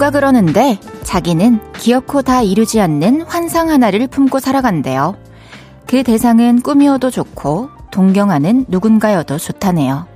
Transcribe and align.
누가 0.00 0.10
그러는데 0.10 0.78
자기는 1.02 1.60
기어코 1.74 2.22
다 2.22 2.40
이루지 2.40 2.80
않는 2.80 3.20
환상 3.20 3.68
하나를 3.68 4.06
품고 4.06 4.40
살아간대요. 4.40 5.14
그 5.86 6.02
대상은 6.04 6.62
꿈이어도 6.62 7.10
좋고 7.10 7.68
동경하는 7.90 8.64
누군가여도 8.68 9.36
좋다네요. 9.36 10.06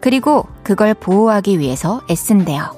그리고 0.00 0.46
그걸 0.62 0.94
보호하기 0.94 1.58
위해서 1.58 2.02
애쓴대요. 2.08 2.70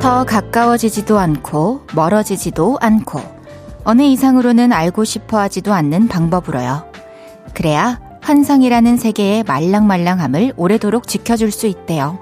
더 0.00 0.24
가까워지지도 0.24 1.18
않고 1.18 1.82
멀어지지도 1.92 2.78
않고 2.80 3.37
어느 3.84 4.02
이상으로는 4.02 4.72
알고 4.72 5.04
싶어 5.04 5.38
하지도 5.38 5.72
않는 5.72 6.08
방법으로요. 6.08 6.90
그래야 7.54 8.00
환상이라는 8.20 8.96
세계의 8.96 9.44
말랑말랑함을 9.44 10.54
오래도록 10.56 11.06
지켜줄 11.06 11.50
수 11.50 11.66
있대요. 11.66 12.18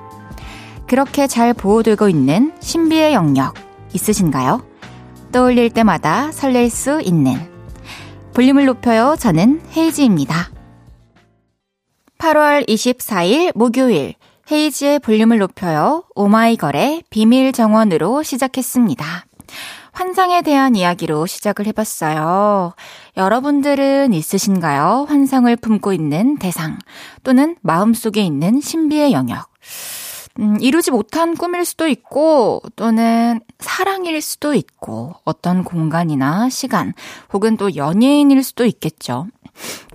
그렇게 0.87 1.27
잘 1.27 1.53
보호되고 1.53 2.09
있는 2.09 2.53
신비의 2.61 3.13
영역 3.13 3.55
있으신가요? 3.93 4.65
떠올릴 5.33 5.71
때마다 5.71 6.31
설렐 6.31 6.71
수 6.71 7.01
있는 7.03 7.35
볼륨을 8.35 8.67
높여요. 8.67 9.17
저는 9.19 9.63
헤이지입니다. 9.77 10.51
8월 12.19 12.69
24일 12.69 13.57
목요일 13.57 14.15
헤이지의 14.51 15.01
볼륨을 15.01 15.39
높여요. 15.39 16.05
오마이걸의 16.15 17.03
비밀 17.11 17.53
정원으로 17.53 18.23
시작했습니다. 18.23 19.27
환상에 19.97 20.43
대한 20.43 20.77
이야기로 20.77 21.25
시작을 21.25 21.67
해봤어요. 21.69 22.75
여러분들은 23.17 24.13
있으신가요? 24.13 25.07
환상을 25.09 25.57
품고 25.57 25.95
있는 25.95 26.37
대상 26.37 26.79
또는 27.25 27.57
마음속에 27.63 28.21
있는 28.21 28.61
신비의 28.61 29.13
영역. 29.13 29.49
음, 30.39 30.59
이루지 30.61 30.91
못한 30.91 31.35
꿈일 31.35 31.65
수도 31.65 31.89
있고, 31.89 32.61
또는 32.77 33.41
사랑일 33.59 34.21
수도 34.21 34.53
있고, 34.53 35.15
어떤 35.25 35.65
공간이나 35.65 36.51
시간, 36.51 36.93
혹은 37.33 37.57
또 37.57 37.75
연예인일 37.75 38.45
수도 38.45 38.67
있겠죠. 38.67 39.29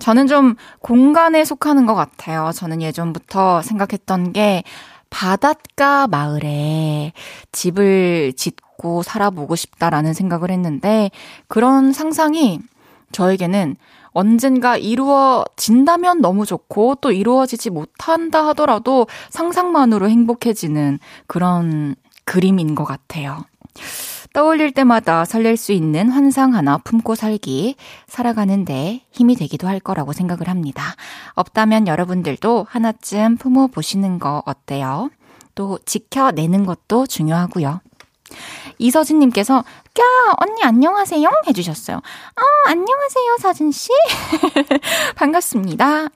저는 0.00 0.26
좀 0.26 0.56
공간에 0.80 1.44
속하는 1.44 1.86
것 1.86 1.94
같아요. 1.94 2.50
저는 2.52 2.82
예전부터 2.82 3.62
생각했던 3.62 4.32
게, 4.32 4.64
바닷가 5.10 6.08
마을에 6.08 7.12
집을 7.52 8.32
짓고 8.34 8.71
살아보고 9.02 9.56
싶다라는 9.56 10.14
생각을 10.14 10.50
했는데, 10.50 11.10
그런 11.48 11.92
상상이 11.92 12.60
저에게는 13.12 13.76
언젠가 14.12 14.76
이루어진다면 14.76 16.20
너무 16.20 16.44
좋고 16.44 16.96
또 16.96 17.12
이루어지지 17.12 17.70
못한다 17.70 18.46
하더라도 18.48 19.06
상상만으로 19.30 20.08
행복해지는 20.08 20.98
그런 21.26 21.94
그림인 22.24 22.74
것 22.74 22.84
같아요. 22.84 23.44
떠올릴 24.32 24.72
때마다 24.72 25.24
설렐 25.24 25.56
수 25.56 25.72
있는 25.72 26.08
환상 26.08 26.54
하나 26.54 26.78
품고 26.78 27.14
살기, 27.14 27.76
살아가는데 28.06 29.02
힘이 29.10 29.34
되기도 29.34 29.68
할 29.68 29.78
거라고 29.78 30.12
생각을 30.12 30.48
합니다. 30.48 30.94
없다면 31.34 31.86
여러분들도 31.86 32.66
하나쯤 32.68 33.36
품어보시는 33.36 34.18
거 34.18 34.42
어때요? 34.46 35.10
또 35.54 35.78
지켜내는 35.84 36.64
것도 36.64 37.06
중요하고요. 37.06 37.80
이서진님께서 38.78 39.64
꺄 39.94 40.04
언니 40.38 40.62
안녕하세요 40.62 41.28
해주셨어요. 41.48 41.96
아 41.98 42.42
안녕하세요 42.70 43.36
서진 43.40 43.70
씨 43.72 43.90
반갑습니다. 45.16 46.08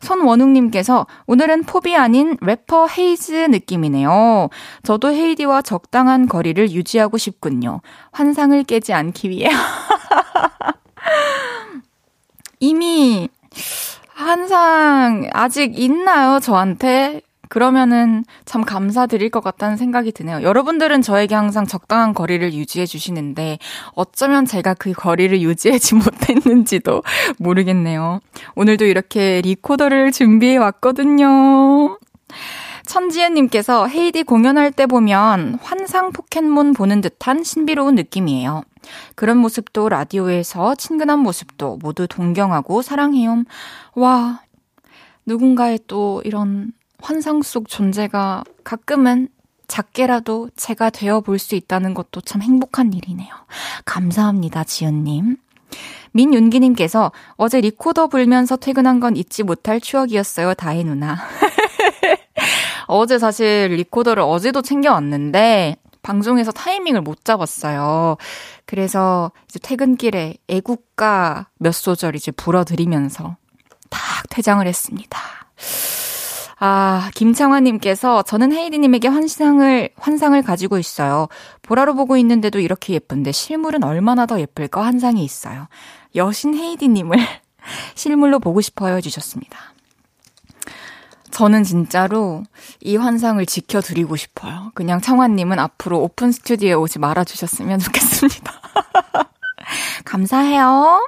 손원웅님께서 0.00 1.06
오늘은 1.26 1.64
포비 1.64 1.96
아닌 1.96 2.36
래퍼 2.40 2.88
헤이즈 2.88 3.32
느낌이네요. 3.50 4.48
저도 4.82 5.12
헤이디와 5.12 5.62
적당한 5.62 6.26
거리를 6.28 6.70
유지하고 6.70 7.18
싶군요. 7.18 7.80
환상을 8.12 8.62
깨지 8.64 8.92
않기 8.92 9.30
위해 9.30 9.50
이미 12.60 13.28
환상 14.12 15.28
아직 15.32 15.78
있나요 15.78 16.40
저한테? 16.40 17.22
그러면은 17.50 18.24
참 18.44 18.62
감사드릴 18.62 19.28
것 19.30 19.42
같다는 19.42 19.76
생각이 19.76 20.12
드네요. 20.12 20.40
여러분들은 20.42 21.02
저에게 21.02 21.34
항상 21.34 21.66
적당한 21.66 22.14
거리를 22.14 22.54
유지해 22.54 22.86
주시는데 22.86 23.58
어쩌면 23.94 24.46
제가 24.46 24.74
그 24.74 24.92
거리를 24.92 25.42
유지하지 25.42 25.96
못했는지도 26.46 27.02
모르겠네요. 27.40 28.20
오늘도 28.54 28.84
이렇게 28.84 29.40
리코더를 29.40 30.12
준비해 30.12 30.58
왔거든요. 30.58 31.98
천지연님께서 32.86 33.88
헤이디 33.88 34.22
공연할 34.22 34.70
때 34.70 34.86
보면 34.86 35.58
환상 35.60 36.12
포켓몬 36.12 36.72
보는 36.72 37.00
듯한 37.00 37.42
신비로운 37.42 37.96
느낌이에요. 37.96 38.62
그런 39.16 39.38
모습도 39.38 39.88
라디오에서 39.88 40.76
친근한 40.76 41.18
모습도 41.18 41.78
모두 41.82 42.06
동경하고 42.06 42.82
사랑해요. 42.82 43.42
와, 43.96 44.42
누군가의 45.26 45.80
또 45.88 46.22
이런 46.24 46.72
환상 47.02 47.42
속 47.42 47.68
존재가 47.68 48.44
가끔은 48.64 49.28
작게라도 49.68 50.50
제가 50.56 50.90
되어 50.90 51.20
볼 51.20 51.38
수 51.38 51.54
있다는 51.54 51.94
것도 51.94 52.20
참 52.22 52.42
행복한 52.42 52.92
일이네요. 52.92 53.28
감사합니다, 53.84 54.64
지연님. 54.64 55.36
민윤기님께서 56.12 57.12
어제 57.36 57.60
리코더 57.60 58.08
불면서 58.08 58.56
퇴근한 58.56 58.98
건 58.98 59.16
잊지 59.16 59.44
못할 59.44 59.80
추억이었어요, 59.80 60.54
다혜 60.54 60.82
누나. 60.82 61.16
어제 62.88 63.18
사실 63.20 63.68
리코더를 63.76 64.22
어제도 64.24 64.60
챙겨왔는데, 64.60 65.76
방송에서 66.02 66.50
타이밍을 66.50 67.02
못 67.02 67.24
잡았어요. 67.24 68.16
그래서 68.66 69.30
이제 69.48 69.60
퇴근길에 69.60 70.34
애국가 70.48 71.46
몇 71.58 71.72
소절 71.72 72.16
이제 72.16 72.32
불어드리면서 72.32 73.36
딱 73.90 74.00
퇴장을 74.30 74.66
했습니다. 74.66 75.18
아, 76.62 77.10
김창환님께서 77.14 78.22
저는 78.22 78.52
헤이디님에게 78.52 79.08
환상을, 79.08 79.88
환상을 79.96 80.42
가지고 80.42 80.78
있어요. 80.78 81.28
보라로 81.62 81.94
보고 81.94 82.18
있는데도 82.18 82.60
이렇게 82.60 82.92
예쁜데 82.92 83.32
실물은 83.32 83.82
얼마나 83.82 84.26
더 84.26 84.38
예쁠까 84.38 84.84
환상이 84.84 85.24
있어요. 85.24 85.68
여신 86.14 86.54
헤이디님을 86.54 87.16
실물로 87.96 88.40
보고 88.40 88.60
싶어요 88.60 88.96
해주셨습니다. 88.96 89.58
저는 91.30 91.64
진짜로 91.64 92.42
이 92.80 92.96
환상을 92.96 93.44
지켜드리고 93.46 94.16
싶어요. 94.16 94.70
그냥 94.74 95.00
청환님은 95.00 95.58
앞으로 95.58 96.02
오픈 96.02 96.30
스튜디오에 96.30 96.74
오지 96.74 96.98
말아주셨으면 96.98 97.78
좋겠습니다. 97.78 98.52
감사해요. 100.04 101.06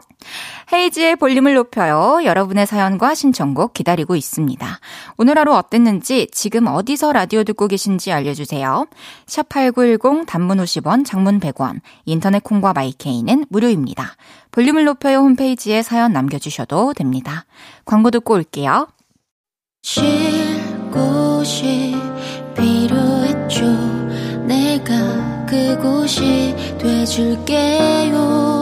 헤이지의 0.72 1.16
볼륨을 1.16 1.54
높여요. 1.54 2.20
여러분의 2.24 2.66
사연과 2.66 3.14
신청곡 3.14 3.74
기다리고 3.74 4.16
있습니다. 4.16 4.78
오늘 5.18 5.38
하루 5.38 5.54
어땠는지 5.54 6.28
지금 6.32 6.66
어디서 6.66 7.12
라디오 7.12 7.44
듣고 7.44 7.68
계신지 7.68 8.12
알려주세요. 8.12 8.86
샵8910 9.26 10.26
단문 10.26 10.58
50원, 10.58 11.04
장문 11.04 11.40
100원, 11.40 11.80
인터넷 12.04 12.42
콩과 12.42 12.72
마이케이는 12.72 13.46
무료입니다. 13.48 14.16
볼륨을 14.50 14.84
높여요 14.84 15.18
홈페이지에 15.18 15.82
사연 15.82 16.12
남겨주셔도 16.12 16.94
됩니다. 16.94 17.44
광고 17.84 18.10
듣고 18.10 18.34
올게요. 18.34 18.88
쉴 19.82 20.02
곳이 20.90 21.96
필요했죠. 22.56 23.66
내가 24.46 25.46
그곳이 25.46 26.54
돼줄게요. 26.78 28.61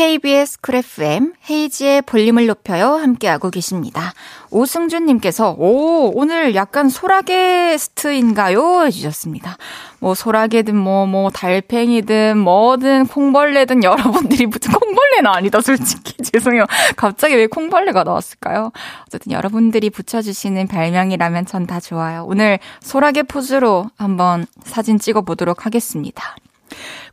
KBS 0.00 0.62
쿨 0.62 0.76
FM 0.76 1.34
헤이지의 1.50 2.00
볼륨을 2.00 2.46
높여요 2.46 2.94
함께하고 2.94 3.50
계십니다. 3.50 4.14
오승준님께서 4.50 5.56
오 5.58 6.10
오늘 6.18 6.54
약간 6.54 6.88
소라게스트인가요 6.88 8.86
해주셨습니다. 8.86 9.58
뭐 9.98 10.14
소라게든 10.14 10.74
뭐뭐 10.74 11.06
뭐 11.06 11.28
달팽이든 11.28 12.38
뭐든 12.38 13.08
콩벌레든 13.08 13.84
여러분들이 13.84 14.46
무슨 14.46 14.72
콩벌레는 14.72 15.26
아니다 15.26 15.60
솔직히 15.60 16.14
죄송해요. 16.24 16.64
갑자기 16.96 17.36
왜 17.36 17.46
콩벌레가 17.46 18.02
나왔을까요? 18.02 18.72
어쨌든 19.06 19.32
여러분들이 19.32 19.90
붙여주시는 19.90 20.68
별명이라면 20.68 21.44
전 21.44 21.66
다 21.66 21.78
좋아요. 21.78 22.24
오늘 22.26 22.58
소라게 22.80 23.22
포즈로 23.22 23.90
한번 23.98 24.46
사진 24.64 24.98
찍어보도록 24.98 25.66
하겠습니다. 25.66 26.36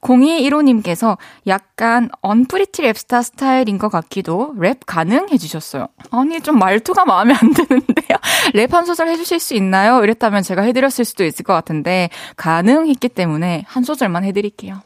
0215님께서 0.02 1.18
약간 1.48 2.10
언프리티 2.22 2.82
랩스타 2.84 3.24
스타일인 3.24 3.78
것 3.78 3.90
같기도 3.90 4.54
랩 4.58 4.80
가능? 4.86 5.30
해 5.30 5.38
주셨어요. 5.38 5.88
아니, 6.12 6.40
좀 6.42 6.60
말투가 6.60 7.06
마음에 7.06 7.34
안 7.34 7.54
드는데요. 7.54 8.18
랩 8.54 8.72
한 8.72 8.86
소절 8.86 9.08
해주실 9.10 9.40
수 9.40 9.56
있나요? 9.56 10.04
이랬다면 10.04 10.44
제가 10.44 10.62
해드렸을 10.64 11.06
수도 11.06 11.24
있을 11.24 11.44
것 11.44 11.54
같은데, 11.54 12.10
가능했기 12.36 13.10
때문에 13.10 13.64
한 13.68 13.84
소절만 13.84 14.24
해드릴게요. 14.24 14.82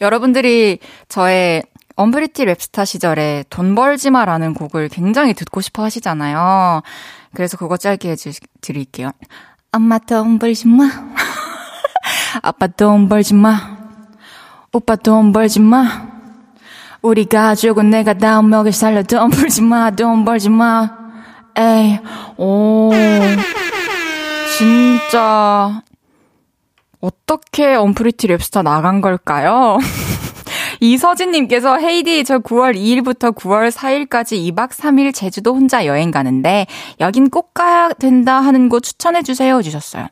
여러분들이 0.00 0.78
저의 1.08 1.62
언프리티 1.96 2.44
랩스타 2.46 2.86
시절에 2.86 3.44
돈 3.50 3.74
벌지 3.74 4.10
마라는 4.10 4.54
곡을 4.54 4.88
굉장히 4.88 5.34
듣고 5.34 5.60
싶어 5.60 5.82
하시잖아요. 5.84 6.82
그래서 7.34 7.56
그거 7.56 7.76
짧게 7.76 8.10
해드릴게요. 8.10 9.12
엄마 9.72 9.98
돈 9.98 10.38
벌지 10.38 10.68
마. 10.68 10.84
아빠 12.40 12.66
돈 12.66 13.08
벌지 13.08 13.34
마. 13.34 13.76
오빠 14.72 14.96
돈 14.96 15.32
벌지 15.32 15.60
마. 15.60 15.84
우리 17.02 17.26
가족은 17.26 17.90
내가 17.90 18.14
다 18.14 18.48
먹여 18.48 18.72
살려 18.72 19.02
돈 19.02 19.30
벌지 19.30 19.60
마. 19.60 19.90
돈 19.90 20.24
벌지 20.24 20.48
마. 20.48 20.90
에이, 21.56 21.98
오. 22.38 22.90
진짜. 24.56 25.82
어떻게 27.00 27.74
언프리티 27.74 28.28
랩스타 28.28 28.62
나간 28.62 29.00
걸까요? 29.00 29.78
이서진님께서 30.80 31.78
헤이디 31.78 32.24
저 32.24 32.38
9월 32.38 32.74
2일부터 32.76 33.34
9월 33.34 33.70
4일까지 33.70 34.52
2박 34.52 34.70
3일 34.70 35.14
제주도 35.14 35.54
혼자 35.54 35.86
여행 35.86 36.10
가는데 36.10 36.66
여긴 37.00 37.28
꼭 37.30 37.54
가야 37.54 37.90
된다 37.90 38.40
하는 38.40 38.68
곳 38.68 38.82
추천해 38.82 39.22
주세요 39.22 39.62
주셨어요. 39.62 40.08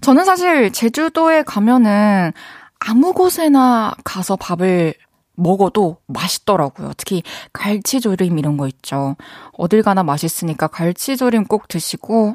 저는 0.00 0.24
사실 0.24 0.72
제주도에 0.72 1.42
가면은 1.42 2.32
아무 2.78 3.12
곳에나 3.12 3.94
가서 4.04 4.36
밥을 4.36 4.94
먹어도 5.34 5.98
맛있더라고요. 6.06 6.92
특히 6.96 7.22
갈치조림 7.52 8.38
이런 8.38 8.56
거 8.56 8.66
있죠. 8.68 9.16
어딜 9.52 9.82
가나 9.82 10.02
맛있으니까 10.02 10.66
갈치조림 10.66 11.44
꼭 11.44 11.68
드시고 11.68 12.34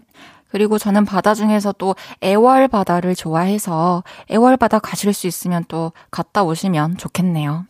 그리고 0.50 0.78
저는 0.78 1.06
바다 1.06 1.34
중에서 1.34 1.74
또 1.78 1.96
애월 2.22 2.68
바다를 2.68 3.16
좋아해서 3.16 4.04
애월 4.32 4.56
바다 4.58 4.80
가실 4.80 5.12
수 5.12 5.28
있으면 5.28 5.66
또 5.68 5.92
갔다 6.12 6.44
오시면 6.44 6.98
좋겠네요. 6.98 7.66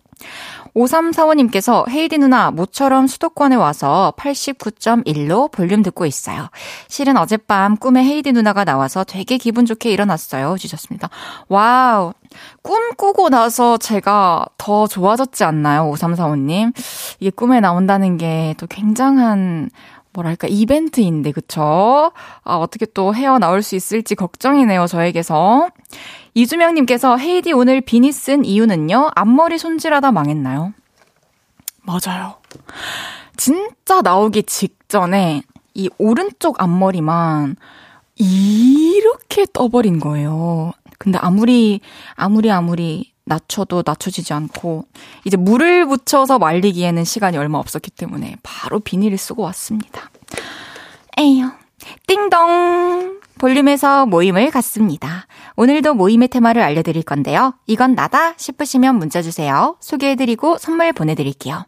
5345님께서 0.76 1.88
헤이디 1.90 2.18
누나 2.18 2.52
모처럼 2.52 3.08
수도권에 3.08 3.56
와서 3.56 4.14
89.1로 4.18 5.52
볼륨 5.52 5.84
듣고 5.84 6.06
있어요. 6.06 6.50
실은 6.88 7.18
어젯밤 7.18 7.78
꿈에 7.78 8.04
헤이디 8.04 8.32
누나가 8.32 8.64
나와서 8.64 9.04
되게 9.04 9.38
기분 9.38 9.66
좋게 9.66 9.92
일어났어요. 9.92 10.58
주셨습니다. 10.58 11.10
와우. 11.48 12.14
꿈 12.64 12.96
꾸고 12.96 13.30
나서 13.30 13.78
제가 13.78 14.46
더 14.58 14.88
좋아졌지 14.88 15.44
않나요? 15.44 15.92
5345님. 15.92 16.74
이게 17.20 17.30
꿈에 17.30 17.60
나온다는 17.60 18.18
게 18.18 18.54
또 18.58 18.68
굉장한 18.68 19.70
뭐랄까 20.14 20.48
이벤트인데 20.48 21.32
그쵸? 21.32 22.12
아 22.44 22.56
어떻게 22.56 22.86
또 22.86 23.16
헤어 23.16 23.40
나올 23.40 23.62
수 23.64 23.76
있을지 23.76 24.16
걱정이네요 24.16 24.86
저에게서 24.88 25.70
이주명님께서 26.34 27.18
헤이디 27.18 27.54
오늘 27.54 27.82
비니 27.82 28.12
쓴 28.12 28.46
이유는요? 28.46 29.12
앞머리 29.16 29.58
손질하다 29.58 30.12
망했나요? 30.12 30.74
맞아요. 31.84 32.36
진짜 33.38 34.02
나오기 34.02 34.44
직전에 34.44 35.44
이 35.74 35.90
오른쪽 35.98 36.62
앞머리만 36.62 37.56
이렇게 38.16 39.46
떠버린 39.52 40.00
거예요. 40.00 40.72
근데 40.98 41.18
아무리, 41.18 41.82
아무리, 42.16 42.52
아무리 42.52 43.12
낮춰도 43.26 43.84
낮춰지지 43.86 44.34
않고, 44.34 44.86
이제 45.26 45.38
물을 45.38 45.86
묻혀서 45.86 46.40
말리기에는 46.40 47.04
시간이 47.04 47.38
얼마 47.38 47.58
없었기 47.58 47.92
때문에 47.92 48.38
바로 48.44 48.80
비닐을 48.80 49.18
쓰고 49.18 49.44
왔습니다. 49.44 50.10
에휴. 51.18 51.50
띵동! 52.08 53.13
볼륨에서 53.44 54.06
모임을 54.06 54.52
갖습니다. 54.52 55.28
오늘도 55.58 55.96
모임의 55.96 56.30
테마를 56.30 56.62
알려드릴 56.62 57.04
건데요. 57.04 57.54
이건 57.68 57.94
나다 57.94 58.36
싶으시면 58.38 58.96
문자 58.96 59.22
주세요. 59.22 59.76
소개해드리고 59.82 60.58
선물 60.58 60.94
보내드릴게요. 60.94 61.66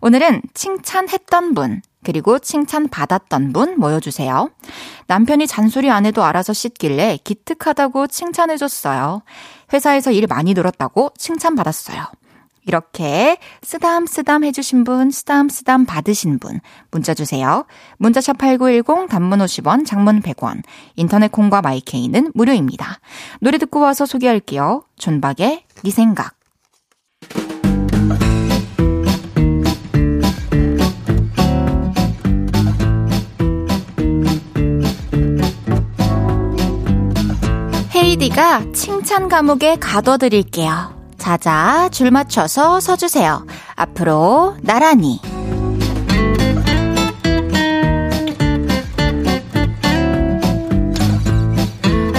오늘은 0.00 0.40
칭찬했던 0.54 1.52
분, 1.52 1.82
그리고 2.02 2.38
칭찬받았던 2.38 3.52
분 3.52 3.78
모여주세요. 3.78 4.48
남편이 5.06 5.46
잔소리 5.46 5.90
안 5.90 6.06
해도 6.06 6.24
알아서 6.24 6.54
씻길래 6.54 7.18
기특하다고 7.22 8.06
칭찬해줬어요. 8.06 9.20
회사에서 9.74 10.10
일 10.10 10.28
많이 10.28 10.54
늘었다고 10.54 11.12
칭찬받았어요. 11.18 12.06
이렇게 12.68 13.38
쓰담 13.62 14.06
쓰담 14.06 14.44
해주신 14.44 14.84
분, 14.84 15.10
쓰담 15.10 15.48
쓰담 15.48 15.86
받으신 15.86 16.38
분 16.38 16.60
문자 16.90 17.14
주세요. 17.14 17.64
문자샵 17.96 18.36
8910 18.36 19.08
단문 19.08 19.38
50원, 19.38 19.86
장문 19.86 20.20
100원. 20.20 20.62
인터넷 20.94 21.32
콩과 21.32 21.62
마이케이는 21.62 22.30
무료입니다. 22.34 23.00
노래 23.40 23.56
듣고 23.56 23.80
와서 23.80 24.04
소개할게요. 24.04 24.84
존박의 24.96 25.64
네 25.82 25.90
생각. 25.90 26.34
헤이디가 37.94 38.72
칭찬 38.74 39.28
감옥에 39.28 39.76
가둬드릴게요. 39.76 40.97
자자, 41.18 41.88
줄 41.90 42.10
맞춰서 42.10 42.80
서주세요. 42.80 43.44
앞으로 43.74 44.56
나란히. 44.62 45.20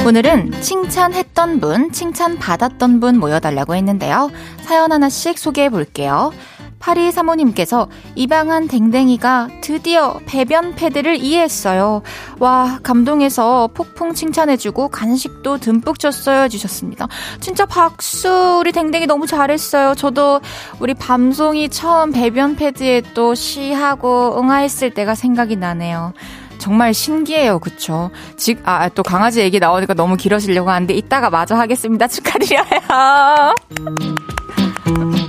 오늘은 0.06 0.62
칭찬했던 0.62 1.60
분, 1.60 1.92
칭찬받았던 1.92 3.00
분 3.00 3.20
모여달라고 3.20 3.76
했는데요. 3.76 4.32
사연 4.64 4.92
하나씩 4.92 5.38
소개해 5.38 5.70
볼게요. 5.70 6.32
파리 6.80 7.12
사모님께서 7.12 7.88
입양한 8.16 8.68
댕댕이가 8.68 9.50
드디어 9.62 10.20
배변 10.26 10.76
패드를 10.76 11.18
이해했어요. 11.18 12.02
와, 12.40 12.80
감동해서 12.82 13.70
폭풍 13.74 14.14
칭찬해주고 14.14 14.88
간식도 14.88 15.60
듬뿍 15.60 16.00
줬어요. 16.00 16.48
주셨습니다. 16.48 17.08
진짜 17.40 17.66
박수! 17.66 18.58
우리 18.60 18.72
댕댕이 18.72 19.06
너무 19.08 19.28
잘했어요. 19.28 19.94
저도 19.96 20.40
우리 20.80 20.94
밤송이 20.94 21.70
처음 21.70 22.12
배변 22.12 22.56
패드에 22.56 23.02
또 23.14 23.36
시하고 23.36 24.40
응아했을 24.40 24.92
때가 24.92 25.16
생각이 25.16 25.58
나네요. 25.58 26.14
정말 26.60 26.94
신기해요. 26.94 27.60
그쵸? 27.60 28.12
즉, 28.36 28.60
아, 28.66 28.90
또 28.90 29.02
강아지 29.02 29.40
얘기 29.40 29.60
나오니까 29.60 29.94
너무 29.94 30.18
길어지려고 30.18 30.70
하는데 30.70 30.94
이따가 30.94 31.30
마저 31.30 31.56
하겠습니다. 31.56 32.08
축하드려요. 32.08 32.66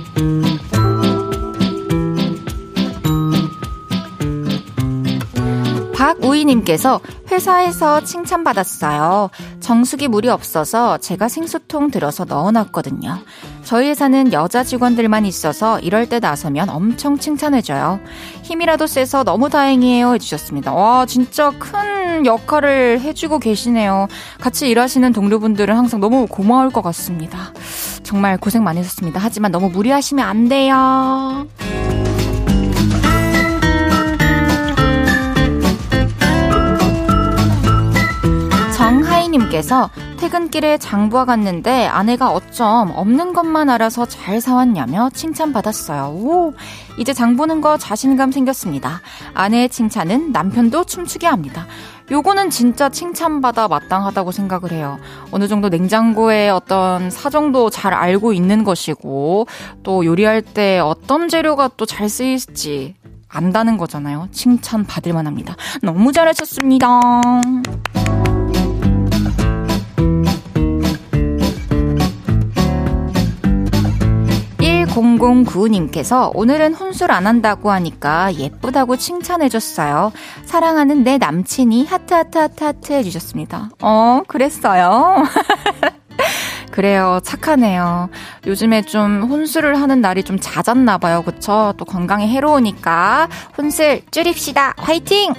박우희님께서 6.01 6.99
회사에서 7.31 8.03
칭찬받았어요. 8.03 9.29
정수기 9.59 10.07
물이 10.07 10.29
없어서 10.29 10.97
제가 10.97 11.27
생수통 11.27 11.91
들어서 11.91 12.25
넣어놨거든요. 12.25 13.19
저희 13.63 13.89
회사는 13.89 14.33
여자 14.33 14.63
직원들만 14.63 15.27
있어서 15.27 15.79
이럴 15.79 16.09
때 16.09 16.19
나서면 16.19 16.69
엄청 16.69 17.19
칭찬해줘요. 17.19 17.99
힘이라도 18.41 18.87
세서 18.87 19.23
너무 19.23 19.49
다행이에요 19.49 20.15
해주셨습니다. 20.15 20.73
와 20.73 21.05
진짜 21.05 21.51
큰 21.51 22.25
역할을 22.25 23.01
해주고 23.01 23.37
계시네요. 23.37 24.07
같이 24.39 24.69
일하시는 24.69 25.13
동료분들은 25.13 25.75
항상 25.75 25.99
너무 25.99 26.25
고마울 26.25 26.71
것 26.71 26.81
같습니다. 26.81 27.53
정말 28.01 28.39
고생 28.39 28.63
많으셨습니다. 28.63 29.19
하지만 29.21 29.51
너무 29.51 29.69
무리하시면 29.69 30.27
안 30.27 30.49
돼요. 30.49 31.45
정하이님께서 39.31 39.89
퇴근길에 40.17 40.77
장보아 40.77 41.25
갔는데 41.25 41.87
아내가 41.87 42.31
어쩜 42.31 42.91
없는 42.93 43.33
것만 43.33 43.69
알아서 43.69 44.05
잘 44.05 44.41
사왔냐며 44.41 45.09
칭찬받았어요. 45.13 46.13
오, 46.13 46.53
이제 46.97 47.13
장 47.13 47.35
보는 47.37 47.61
거 47.61 47.77
자신감 47.77 48.31
생겼습니다. 48.31 49.01
아내의 49.33 49.69
칭찬은 49.69 50.31
남편도 50.31 50.83
춤추게 50.85 51.27
합니다. 51.27 51.65
요거는 52.11 52.49
진짜 52.49 52.89
칭찬받아 52.89 53.67
마땅하다고 53.69 54.31
생각을 54.31 54.71
해요. 54.73 54.99
어느 55.31 55.47
정도 55.47 55.69
냉장고의 55.69 56.49
어떤 56.49 57.09
사정도 57.09 57.69
잘 57.69 57.93
알고 57.93 58.33
있는 58.33 58.63
것이고, 58.63 59.47
또 59.83 60.05
요리할 60.05 60.41
때 60.41 60.79
어떤 60.79 61.29
재료가 61.29 61.69
또 61.77 61.85
잘 61.85 62.09
쓰일지 62.09 62.95
안다는 63.27 63.77
거잖아요. 63.77 64.27
칭찬받을 64.31 65.13
만합니다. 65.13 65.55
너무 65.81 66.11
잘하셨습니다. 66.11 66.99
1009님께서 74.91 76.31
오늘은 76.33 76.73
혼술 76.73 77.11
안 77.11 77.27
한다고 77.27 77.71
하니까 77.71 78.33
예쁘다고 78.35 78.97
칭찬해줬어요. 78.97 80.11
사랑하는 80.45 81.03
내 81.03 81.17
남친이 81.17 81.85
하트 81.85 82.13
하트 82.13 82.37
하트 82.37 82.63
하트 82.63 82.93
해주셨습니다. 82.93 83.69
어, 83.81 84.21
그랬어요. 84.27 85.23
그래요. 86.71 87.19
착하네요. 87.23 88.09
요즘에 88.47 88.83
좀 88.83 89.23
혼술을 89.23 89.81
하는 89.81 90.01
날이 90.01 90.23
좀 90.23 90.39
잦았나 90.39 90.97
봐요. 90.97 91.21
그쵸? 91.23 91.73
또 91.77 91.85
건강에 91.85 92.27
해로우니까 92.27 93.27
혼술 93.57 94.01
줄입시다. 94.11 94.73
화이팅! 94.77 95.33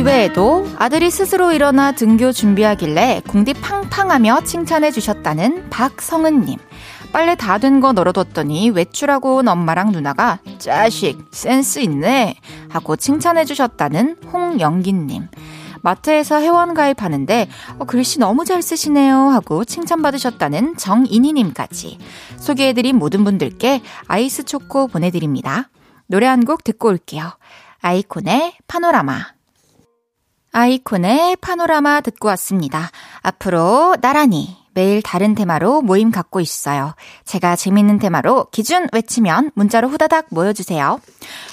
이외에도 0.00 0.66
아들이 0.78 1.10
스스로 1.10 1.52
일어나 1.52 1.92
등교 1.92 2.32
준비하길래 2.32 3.20
궁디 3.28 3.52
팡팡하며 3.52 4.40
칭찬해 4.44 4.92
주셨다는 4.92 5.68
박성은님. 5.68 6.58
빨래 7.12 7.34
다 7.34 7.58
된 7.58 7.80
거 7.82 7.92
널어뒀더니 7.92 8.70
외출하고 8.70 9.36
온 9.36 9.48
엄마랑 9.48 9.92
누나가 9.92 10.38
짜식 10.58 11.18
센스 11.32 11.80
있네 11.80 12.36
하고 12.70 12.96
칭찬해 12.96 13.44
주셨다는 13.44 14.16
홍영기님. 14.32 15.28
마트에서 15.82 16.40
회원 16.40 16.72
가입하는데 16.72 17.48
어, 17.78 17.84
글씨 17.84 18.20
너무 18.20 18.46
잘 18.46 18.62
쓰시네요 18.62 19.14
하고 19.28 19.66
칭찬받으셨다는 19.66 20.78
정인희님까지 20.78 21.98
소개해드린 22.38 22.96
모든 22.96 23.22
분들께 23.24 23.82
아이스 24.06 24.44
초코 24.44 24.86
보내드립니다. 24.86 25.68
노래 26.06 26.26
한 26.26 26.44
곡 26.46 26.64
듣고 26.64 26.88
올게요. 26.88 27.32
아이콘의 27.82 28.54
파노라마. 28.66 29.39
아이콘의 30.52 31.36
파노라마 31.36 32.00
듣고 32.00 32.28
왔습니다. 32.28 32.90
앞으로 33.22 33.96
나란히 34.00 34.59
매일 34.80 35.02
다른 35.02 35.34
테마로 35.34 35.82
모임 35.82 36.10
갖고 36.10 36.40
있어요. 36.40 36.94
제가 37.26 37.54
재밌는 37.54 37.98
테마로 37.98 38.46
기준 38.50 38.88
외치면 38.94 39.50
문자로 39.54 39.88
후다닥 39.88 40.28
모여주세요. 40.30 40.98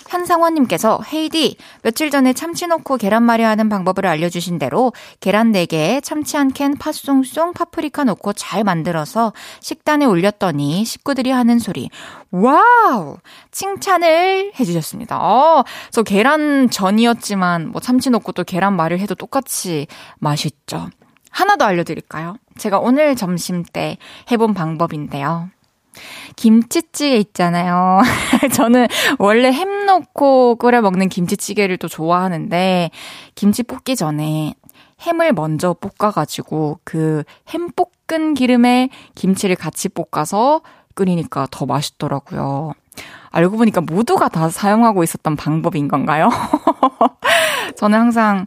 현상원님께서 0.08 1.02
헤이디 1.12 1.58
며칠 1.82 2.10
전에 2.10 2.32
참치 2.32 2.68
넣고 2.68 2.96
계란말이 2.96 3.44
하는 3.44 3.68
방법을 3.68 4.06
알려주신 4.06 4.60
대로 4.60 4.94
계란 5.20 5.52
4개에 5.52 6.02
참치 6.02 6.38
한 6.38 6.54
캔, 6.54 6.78
파송송, 6.78 7.52
파프리카 7.52 8.06
넣고 8.06 8.32
잘 8.32 8.64
만들어서 8.64 9.34
식탁에 9.60 10.06
올렸더니 10.06 10.86
식구들이 10.86 11.30
하는 11.30 11.60
소리 11.60 11.90
와우! 12.32 13.18
칭찬을 13.52 14.54
해주셨습니다. 14.58 15.20
어, 15.20 15.66
저 15.92 16.04
계란 16.04 16.70
전이었지만 16.70 17.72
뭐 17.74 17.82
참치 17.82 18.10
넣고 18.10 18.32
또 18.32 18.46
계란말이를 18.46 19.02
해도 19.02 19.16
똑같이 19.16 19.88
맛있죠. 20.20 20.88
하나 21.38 21.56
더 21.56 21.66
알려드릴까요? 21.66 22.38
제가 22.58 22.80
오늘 22.80 23.16
점심 23.16 23.62
때 23.62 23.98
해본 24.32 24.56
방법인데요. 24.56 25.50
김치찌개 26.36 27.18
있잖아요. 27.18 28.02
저는 28.56 28.88
원래 29.20 29.52
햄 29.52 29.86
넣고 29.86 30.56
끓여 30.56 30.82
먹는 30.82 31.10
김치찌개를 31.10 31.78
또 31.78 31.88
좋아하는데, 31.88 32.90
김치 33.36 33.62
볶기 33.62 33.96
전에 33.96 34.56
햄을 35.02 35.34
먼저 35.34 35.76
볶아가지고 35.76 36.80
그 36.84 37.24
햄 37.50 37.70
볶은 37.72 38.34
기름에 38.34 38.90
김치를 39.14 39.56
같이 39.56 39.90
볶아서 39.90 40.62
끓이니까 40.96 41.48
더 41.52 41.68
맛있더라고요. 41.68 42.74
알고 43.32 43.58
보니까 43.58 43.82
모두가 43.82 44.30
다 44.30 44.50
사용하고 44.50 45.04
있었던 45.04 45.36
방법인 45.36 45.88
건가요? 45.88 46.30
저는 47.78 48.00
항상 48.00 48.46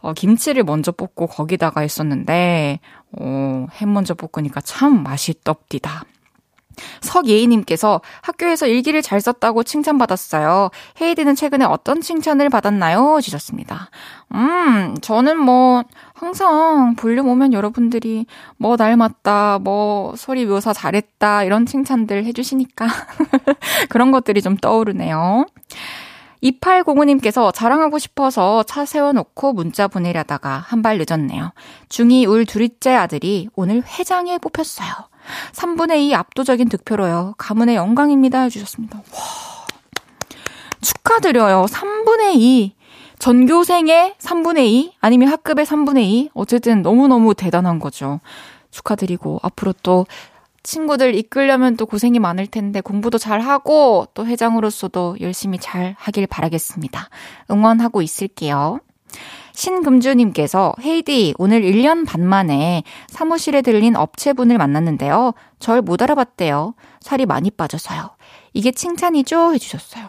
어, 0.00 0.12
김치를 0.12 0.64
먼저 0.64 0.92
볶고 0.92 1.26
거기다가 1.26 1.80
했었는데 1.80 2.80
어, 3.18 3.66
햄 3.72 3.92
먼저 3.92 4.14
볶으니까 4.14 4.60
참 4.60 5.02
맛있덥디다. 5.02 6.04
석예희님께서 7.00 8.00
학교에서 8.22 8.66
일기를 8.66 9.02
잘 9.02 9.20
썼다고 9.20 9.62
칭찬받았어요. 9.62 10.70
헤이디는 11.00 11.34
최근에 11.34 11.64
어떤 11.64 12.00
칭찬을 12.00 12.48
받았나요? 12.50 13.20
주셨습니다. 13.22 13.90
음, 14.34 14.96
저는 15.00 15.38
뭐, 15.38 15.84
항상 16.14 16.94
볼륨 16.96 17.28
오면 17.28 17.52
여러분들이 17.52 18.26
뭐 18.56 18.76
닮았다, 18.76 19.60
뭐 19.62 20.14
소리 20.16 20.46
묘사 20.46 20.72
잘했다, 20.72 21.44
이런 21.44 21.66
칭찬들 21.66 22.24
해주시니까. 22.24 22.86
그런 23.88 24.10
것들이 24.10 24.42
좀 24.42 24.56
떠오르네요. 24.56 25.46
2805님께서 26.50 27.52
자랑하고 27.54 27.98
싶어서 27.98 28.62
차 28.62 28.84
세워놓고 28.84 29.52
문자 29.52 29.88
보내려다가 29.88 30.64
한 30.66 30.82
발 30.82 30.98
늦었네요. 30.98 31.52
중2 31.88 32.28
울 32.28 32.46
둘째 32.46 32.94
아들이 32.94 33.48
오늘 33.56 33.82
회장에 33.82 34.38
뽑혔어요. 34.38 34.88
3분의 35.52 35.98
2 36.10 36.14
압도적인 36.14 36.68
득표로요. 36.68 37.34
가문의 37.38 37.74
영광입니다. 37.74 38.42
해주셨습니다. 38.42 38.98
와. 38.98 39.02
축하드려요. 40.80 41.66
3분의 41.68 42.36
2. 42.36 42.74
전교생의 43.18 44.14
3분의 44.18 44.66
2? 44.66 44.92
아니면 45.00 45.28
학급의 45.28 45.64
3분의 45.66 46.02
2? 46.02 46.30
어쨌든 46.34 46.82
너무너무 46.82 47.34
대단한 47.34 47.80
거죠. 47.80 48.20
축하드리고, 48.70 49.40
앞으로 49.42 49.72
또 49.82 50.06
친구들 50.66 51.14
이끌려면 51.14 51.76
또 51.76 51.86
고생이 51.86 52.18
많을 52.18 52.48
텐데 52.48 52.80
공부도 52.80 53.18
잘 53.18 53.40
하고 53.40 54.06
또 54.14 54.26
회장으로서도 54.26 55.18
열심히 55.20 55.58
잘 55.58 55.94
하길 55.96 56.26
바라겠습니다. 56.26 57.08
응원하고 57.52 58.02
있을게요. 58.02 58.80
신금주님께서 59.52 60.74
헤이디 60.82 61.34
오늘 61.38 61.62
1년 61.62 62.04
반 62.04 62.26
만에 62.26 62.82
사무실에 63.06 63.62
들린 63.62 63.94
업체분을 63.94 64.58
만났는데요. 64.58 65.34
절 65.60 65.82
못 65.82 66.02
알아봤대요. 66.02 66.74
살이 67.00 67.26
많이 67.26 67.50
빠져서요. 67.50 68.16
이게 68.52 68.72
칭찬이죠? 68.72 69.54
해주셨어요. 69.54 70.08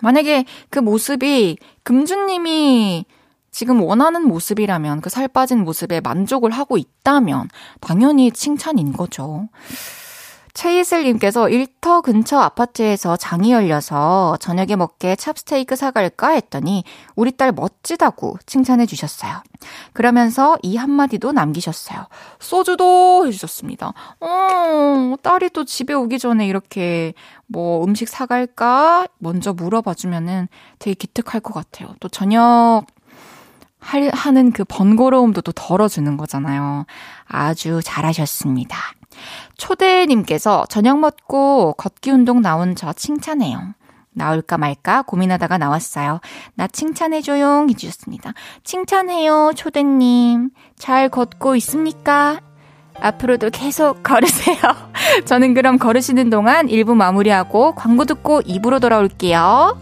만약에 0.00 0.44
그 0.70 0.78
모습이 0.78 1.58
금주님이 1.82 3.04
지금 3.50 3.82
원하는 3.82 4.26
모습이라면 4.26 5.00
그 5.00 5.10
살 5.10 5.26
빠진 5.28 5.64
모습에 5.64 6.00
만족을 6.00 6.50
하고 6.52 6.76
있다면 6.78 7.48
당연히 7.80 8.30
칭찬인 8.30 8.92
거죠. 8.92 9.48
최이슬님께서 10.52 11.48
일터 11.48 12.00
근처 12.00 12.38
아파트에서 12.38 13.16
장이 13.16 13.52
열려서 13.52 14.36
저녁에 14.40 14.74
먹게 14.76 15.14
찹스테이크 15.14 15.76
사갈까 15.76 16.30
했더니 16.30 16.82
우리 17.14 17.30
딸 17.32 17.52
멋지다고 17.52 18.36
칭찬해 18.46 18.86
주셨어요. 18.86 19.42
그러면서 19.92 20.56
이 20.62 20.76
한마디도 20.76 21.32
남기셨어요. 21.32 22.06
소주도 22.40 23.26
해주셨습니다. 23.26 23.92
어, 24.20 25.14
딸이 25.22 25.50
또 25.50 25.64
집에 25.64 25.94
오기 25.94 26.18
전에 26.18 26.46
이렇게 26.48 27.14
뭐 27.46 27.84
음식 27.84 28.08
사갈까 28.08 29.06
먼저 29.18 29.52
물어봐 29.52 29.94
주면은 29.94 30.48
되게 30.80 30.94
기특할 30.94 31.40
것 31.40 31.54
같아요. 31.54 31.94
또 32.00 32.08
저녁 32.08 32.82
할, 33.80 34.10
하는 34.12 34.52
그 34.52 34.64
번거로움도 34.64 35.40
또 35.40 35.52
덜어주는 35.52 36.16
거잖아요. 36.16 36.86
아주 37.26 37.80
잘하셨습니다. 37.82 38.76
초대님께서 39.56 40.64
저녁 40.68 40.98
먹고 41.00 41.74
걷기 41.74 42.10
운동 42.10 42.40
나온 42.40 42.74
저 42.76 42.92
칭찬해요. 42.92 43.74
나올까 44.12 44.58
말까 44.58 45.02
고민하다가 45.02 45.58
나왔어요. 45.58 46.20
나 46.54 46.66
칭찬해줘요. 46.66 47.66
해주셨습니다. 47.70 48.32
칭찬해요, 48.64 49.52
초대님. 49.54 50.50
잘 50.76 51.08
걷고 51.08 51.56
있습니까? 51.56 52.40
앞으로도 53.00 53.50
계속 53.50 54.02
걸으세요. 54.02 54.58
저는 55.24 55.54
그럼 55.54 55.78
걸으시는 55.78 56.28
동안 56.28 56.66
1부 56.66 56.94
마무리하고 56.94 57.74
광고 57.74 58.04
듣고 58.04 58.42
2부로 58.42 58.80
돌아올게요. 58.80 59.78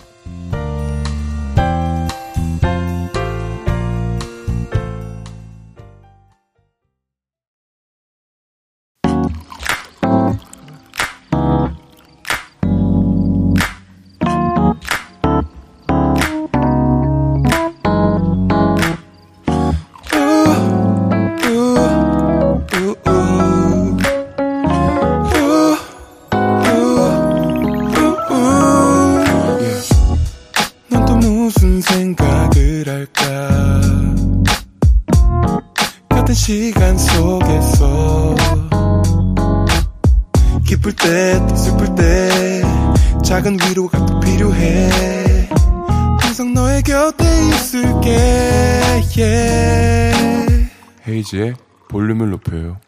헤이지의 51.28 51.54
볼륨을 51.88 52.30
높여요 52.30 52.78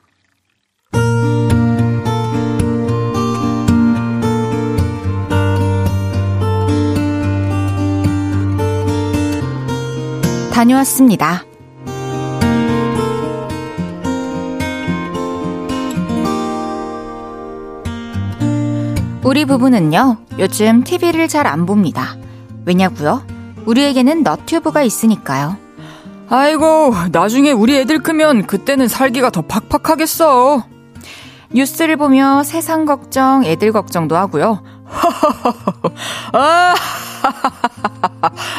다녀왔습니다. 10.53 11.45
우리 19.23 19.47
부부는요, 19.47 20.19
요즘 20.39 20.85
TV를 20.85 21.29
잘 21.29 21.47
안 21.47 21.65
봅니다. 21.65 22.17
왜냐고요? 22.67 23.23
우리에게는 23.65 24.23
너튜브가 24.23 24.83
있으니까요. 24.83 25.70
아이고, 26.33 26.95
나중에 27.11 27.51
우리 27.51 27.77
애들 27.79 28.05
크면 28.05 28.47
그때는 28.47 28.87
살기가 28.87 29.31
더 29.31 29.43
팍팍하겠어. 29.43 30.65
뉴스를 31.53 31.97
보며 31.97 32.45
세상 32.45 32.85
걱정, 32.85 33.45
애들 33.45 33.73
걱정도 33.73 34.17
하고요. 34.17 34.63
아, 36.33 36.75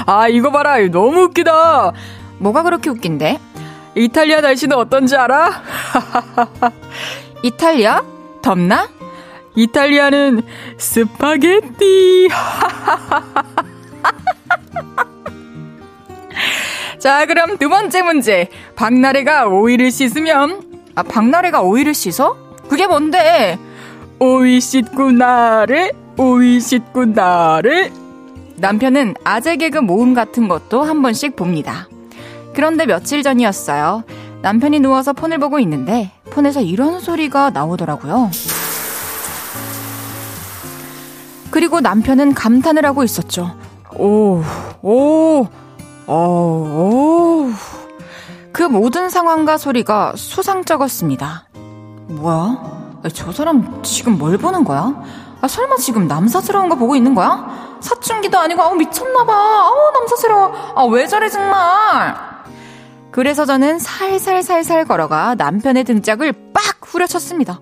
아, 0.05 0.27
이거 0.27 0.51
봐라. 0.51 0.79
너무 0.89 1.21
웃기다. 1.23 1.93
뭐가 2.39 2.63
그렇게 2.63 2.89
웃긴데? 2.89 3.39
이탈리아 3.95 4.41
날씨는 4.41 4.75
어떤지 4.75 5.15
알아? 5.15 5.49
이탈리아? 7.43 8.03
덥나? 8.41 8.89
이탈리아는 9.55 10.41
스파게티. 10.77 12.27
자, 17.01 17.25
그럼 17.25 17.57
두 17.57 17.67
번째 17.67 18.03
문제. 18.03 18.47
박나래가 18.75 19.47
오이를 19.47 19.89
씻으면, 19.89 20.83
아, 20.93 21.01
박나래가 21.01 21.63
오이를 21.63 21.95
씻어? 21.95 22.37
그게 22.69 22.85
뭔데? 22.85 23.57
오이 24.19 24.61
씻고 24.61 25.11
나래, 25.11 25.93
오이 26.19 26.59
씻고 26.59 27.05
나래. 27.05 27.91
남편은 28.57 29.15
아재 29.23 29.55
개그 29.55 29.79
모음 29.79 30.13
같은 30.13 30.47
것도 30.47 30.83
한 30.83 31.01
번씩 31.01 31.35
봅니다. 31.35 31.89
그런데 32.53 32.85
며칠 32.85 33.23
전이었어요. 33.23 34.03
남편이 34.43 34.79
누워서 34.79 35.11
폰을 35.11 35.39
보고 35.39 35.57
있는데, 35.57 36.11
폰에서 36.29 36.61
이런 36.61 36.99
소리가 36.99 37.49
나오더라고요. 37.49 38.29
그리고 41.49 41.79
남편은 41.79 42.35
감탄을 42.35 42.85
하고 42.85 43.03
있었죠. 43.03 43.55
오, 43.95 44.43
오, 44.83 45.47
오, 46.11 47.47
오. 47.47 47.49
그 48.51 48.63
모든 48.63 49.09
상황과 49.09 49.57
소리가 49.57 50.11
수상쩍었습니다. 50.17 51.45
뭐야? 52.09 52.99
저 53.13 53.31
사람 53.31 53.81
지금 53.81 54.17
뭘 54.17 54.37
보는 54.37 54.65
거야? 54.65 54.93
아, 55.39 55.47
설마 55.47 55.77
지금 55.77 56.07
남사스러운 56.09 56.67
거 56.67 56.75
보고 56.75 56.97
있는 56.97 57.15
거야? 57.15 57.77
사춘기도 57.79 58.37
아니고, 58.37 58.61
아우, 58.61 58.75
미쳤나봐. 58.75 59.33
아우, 59.33 59.91
남사스러워. 59.99 60.73
아, 60.75 60.83
왜 60.83 61.07
저래, 61.07 61.29
정말. 61.29 62.15
그래서 63.11 63.45
저는 63.45 63.79
살살살살 63.79 64.85
걸어가 64.85 65.35
남편의 65.35 65.85
등짝을 65.85 66.33
빡 66.53 66.61
후려쳤습니다. 66.81 67.61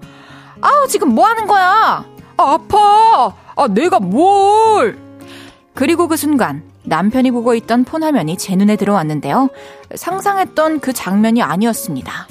아우, 0.62 0.88
지금 0.88 1.14
뭐 1.14 1.28
하는 1.28 1.46
거야? 1.46 2.04
아, 2.38 2.54
아파. 2.54 3.32
아, 3.56 3.68
내가 3.70 4.00
뭘. 4.00 4.98
그리고 5.76 6.08
그 6.08 6.18
순간, 6.18 6.69
남편이 6.84 7.32
보고 7.32 7.54
있던 7.56 7.84
폰 7.84 8.04
화면이 8.04 8.38
제 8.38 8.56
눈에 8.56 8.76
들어왔는데요. 8.76 9.50
상상했던 9.96 10.80
그 10.80 10.94
장면이 10.94 11.42
아니었습니다. 11.42 12.28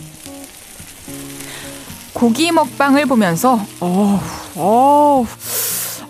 고기 2.13 2.51
먹방을 2.51 3.07
보면서, 3.07 3.61
어우, 3.81 4.19
어우, 4.57 5.27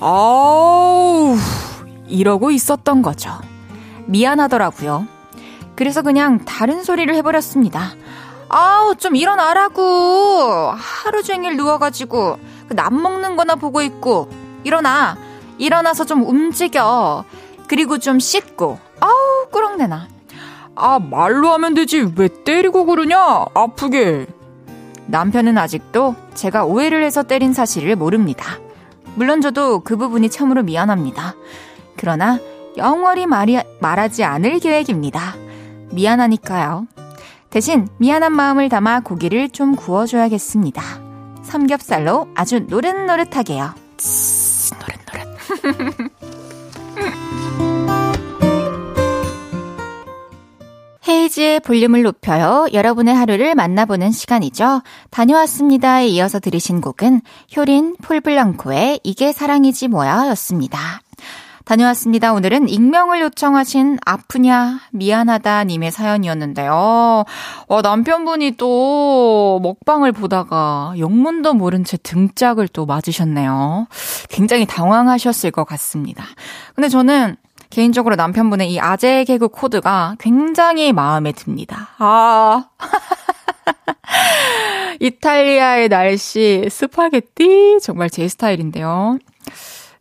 어우, 0.00 1.36
이러고 2.06 2.50
있었던 2.50 3.02
거죠. 3.02 3.32
미안하더라고요. 4.06 5.06
그래서 5.74 6.00
그냥 6.02 6.44
다른 6.44 6.82
소리를 6.82 7.14
해버렸습니다. 7.14 7.92
아우, 8.48 8.94
좀 8.96 9.16
일어나라고. 9.16 10.72
하루 10.74 11.22
종일 11.22 11.56
누워가지고, 11.56 12.38
그남 12.68 13.02
먹는 13.02 13.36
거나 13.36 13.56
보고 13.56 13.82
있고, 13.82 14.30
일어나. 14.64 15.18
일어나서 15.58 16.06
좀 16.06 16.26
움직여. 16.26 17.24
그리고 17.68 17.98
좀 17.98 18.18
씻고. 18.18 18.78
아우, 19.00 19.48
꾸렁내나. 19.50 20.08
아, 20.74 20.98
말로 20.98 21.52
하면 21.52 21.74
되지. 21.74 22.12
왜 22.16 22.28
때리고 22.44 22.84
그러냐? 22.86 23.46
아프게. 23.54 24.26
남편은 25.06 25.56
아직도 25.56 26.14
제가 26.34 26.64
오해를 26.64 27.02
해서 27.04 27.22
때린 27.22 27.52
사실을 27.52 27.96
모릅니다. 27.96 28.58
물론 29.14 29.40
저도 29.40 29.80
그 29.80 29.96
부분이 29.96 30.30
참으로 30.30 30.62
미안합니다. 30.62 31.34
그러나 31.96 32.38
영원히 32.76 33.26
말이, 33.26 33.58
말하지 33.80 34.22
않을 34.24 34.60
계획입니다. 34.60 35.34
미안하니까요. 35.92 36.86
대신 37.50 37.88
미안한 37.96 38.32
마음을 38.32 38.68
담아 38.68 39.00
고기를 39.00 39.48
좀 39.48 39.74
구워줘야겠습니다. 39.74 40.82
삼겹살로 41.42 42.28
아주 42.34 42.60
노릇노릇하게요. 42.60 43.74
치, 43.96 44.72
노릇노릇. 44.74 46.12
헤이즈의 51.08 51.60
볼륨을 51.60 52.02
높여요. 52.02 52.66
여러분의 52.72 53.14
하루를 53.14 53.54
만나보는 53.54 54.12
시간이죠. 54.12 54.82
다녀왔습니다에 55.10 56.06
이어서 56.08 56.38
들으신 56.38 56.82
곡은 56.82 57.22
효린 57.56 57.96
폴블랑코의 58.02 59.00
이게 59.02 59.32
사랑이지 59.32 59.88
뭐야 59.88 60.28
였습니다. 60.28 61.00
다녀왔습니다. 61.64 62.32
오늘은 62.32 62.68
익명을 62.68 63.20
요청하신 63.20 63.98
아프냐 64.04 64.80
미안하다 64.90 65.64
님의 65.64 65.92
사연이었는데요. 65.92 67.24
어, 67.68 67.82
남편분이 67.82 68.52
또 68.52 69.60
먹방을 69.62 70.12
보다가 70.12 70.94
영문도 70.98 71.54
모른 71.54 71.84
채 71.84 71.98
등짝을 71.98 72.68
또 72.68 72.86
맞으셨네요. 72.86 73.86
굉장히 74.30 74.64
당황하셨을 74.66 75.50
것 75.50 75.64
같습니다. 75.64 76.24
근데 76.74 76.88
저는 76.88 77.36
개인적으로 77.70 78.16
남편분의 78.16 78.72
이 78.72 78.80
아재 78.80 79.24
개그 79.24 79.48
코드가 79.48 80.16
굉장히 80.18 80.92
마음에 80.92 81.32
듭니다. 81.32 81.90
아. 81.98 82.64
이탈리아의 85.00 85.88
날씨, 85.88 86.66
스파게티, 86.70 87.78
정말 87.82 88.10
제 88.10 88.26
스타일인데요. 88.26 89.18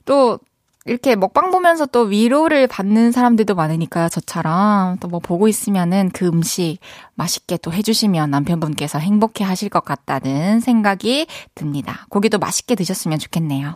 또, 0.06 0.40
이렇게 0.86 1.18
먹방 1.18 1.52
보면서 1.52 1.86
또 1.86 2.04
위로를 2.04 2.66
받는 2.68 3.12
사람들도 3.12 3.54
많으니까 3.56 4.08
저처럼 4.08 4.98
또 5.00 5.10
뭐 5.10 5.20
보고 5.20 5.50
있으면은 5.50 6.10
그 6.14 6.26
음식 6.28 6.78
맛있게 7.16 7.58
또 7.58 7.74
해주시면 7.74 8.32
남편분께서 8.32 8.98
행복해 8.98 9.44
하실 9.44 9.68
것 9.68 9.84
같다는 9.84 10.62
생각이 10.62 11.28
듭니다. 11.56 12.06
고기도 12.10 12.40
맛있게 12.40 12.76
드셨으면 12.76 13.20
좋겠네요. 13.20 13.76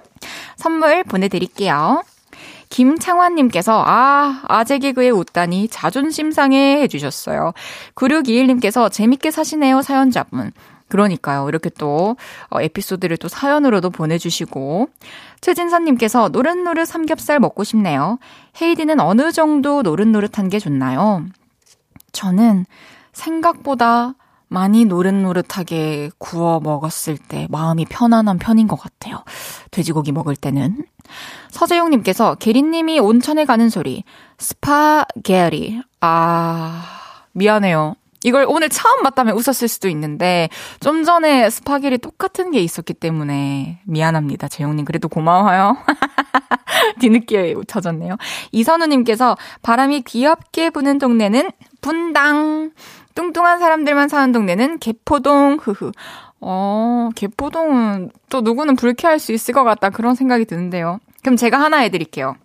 선물 0.56 1.04
보내드릴게요. 1.04 2.02
김창환님께서, 2.72 3.84
아, 3.86 4.42
아재 4.48 4.80
개그에 4.80 5.10
웃다니 5.12 5.68
자존심 5.68 6.32
상해 6.32 6.82
해주셨어요. 6.82 7.54
9621님께서 7.96 8.92
재밌게 8.92 9.30
사시네요, 9.30 9.82
사연자분. 9.84 10.54
그러니까요. 10.88 11.48
이렇게 11.48 11.70
또, 11.78 12.16
어, 12.50 12.62
에피소드를 12.62 13.18
또 13.18 13.28
사연으로도 13.28 13.92
보내주시고. 13.92 14.90
최진선님께서 15.42 16.30
노릇노릇 16.30 16.88
삼겹살 16.88 17.40
먹고 17.40 17.64
싶네요. 17.64 18.20
헤이디는 18.62 19.00
어느 19.00 19.32
정도 19.32 19.82
노릇노릇한 19.82 20.50
게 20.50 20.60
좋나요? 20.60 21.26
저는 22.14 22.66
생각보다 23.14 24.16
많이 24.52 24.84
노릇노릇하게 24.84 26.12
구워 26.18 26.60
먹었을 26.60 27.18
때 27.18 27.48
마음이 27.50 27.86
편안한 27.86 28.38
편인 28.38 28.68
것 28.68 28.76
같아요. 28.76 29.24
돼지고기 29.72 30.12
먹을 30.12 30.36
때는. 30.36 30.84
서재용님께서 31.52 32.36
게리님이 32.36 33.00
온천에 33.00 33.46
가는 33.46 33.70
소리. 33.70 34.04
스파게리. 34.38 35.82
아, 36.02 36.84
미안해요. 37.32 37.96
이걸 38.24 38.46
오늘 38.48 38.68
처음 38.68 39.04
봤다면 39.04 39.36
웃었을 39.36 39.70
수도 39.70 39.88
있는데 39.88 40.50
좀 40.82 41.06
전에 41.06 41.50
스파게리 41.50 42.00
똑같은 42.00 42.52
게 42.52 42.60
있었기 42.60 42.94
때문에 42.94 43.80
미안합니다. 43.86 44.50
재용님 44.50 44.84
그래도 44.84 45.08
고마워요. 45.08 45.78
뒤늦게 47.00 47.56
찾았네요. 47.68 48.18
이선우님께서 48.52 49.38
바람이 49.62 50.02
귀엽게 50.02 50.72
부는 50.72 51.00
동네는 51.00 51.52
분당. 51.80 52.72
뚱뚱한 53.16 53.60
사람들만 53.60 54.10
사는 54.10 54.32
동네는 54.32 54.80
개포동, 54.80 55.58
흐흐. 55.62 55.92
어, 56.40 57.10
개포동은 57.16 58.12
또 58.30 58.42
누구는 58.42 58.76
불쾌할 58.76 59.20
수 59.20 59.32
있을 59.32 59.54
것 59.54 59.64
같다. 59.64 59.90
그런 59.90 60.16
생각이 60.16 60.46
드는데요. 60.46 61.00
그럼 61.22 61.36
제가 61.36 61.60
하나 61.60 61.78
해드릴게요. 61.78 62.36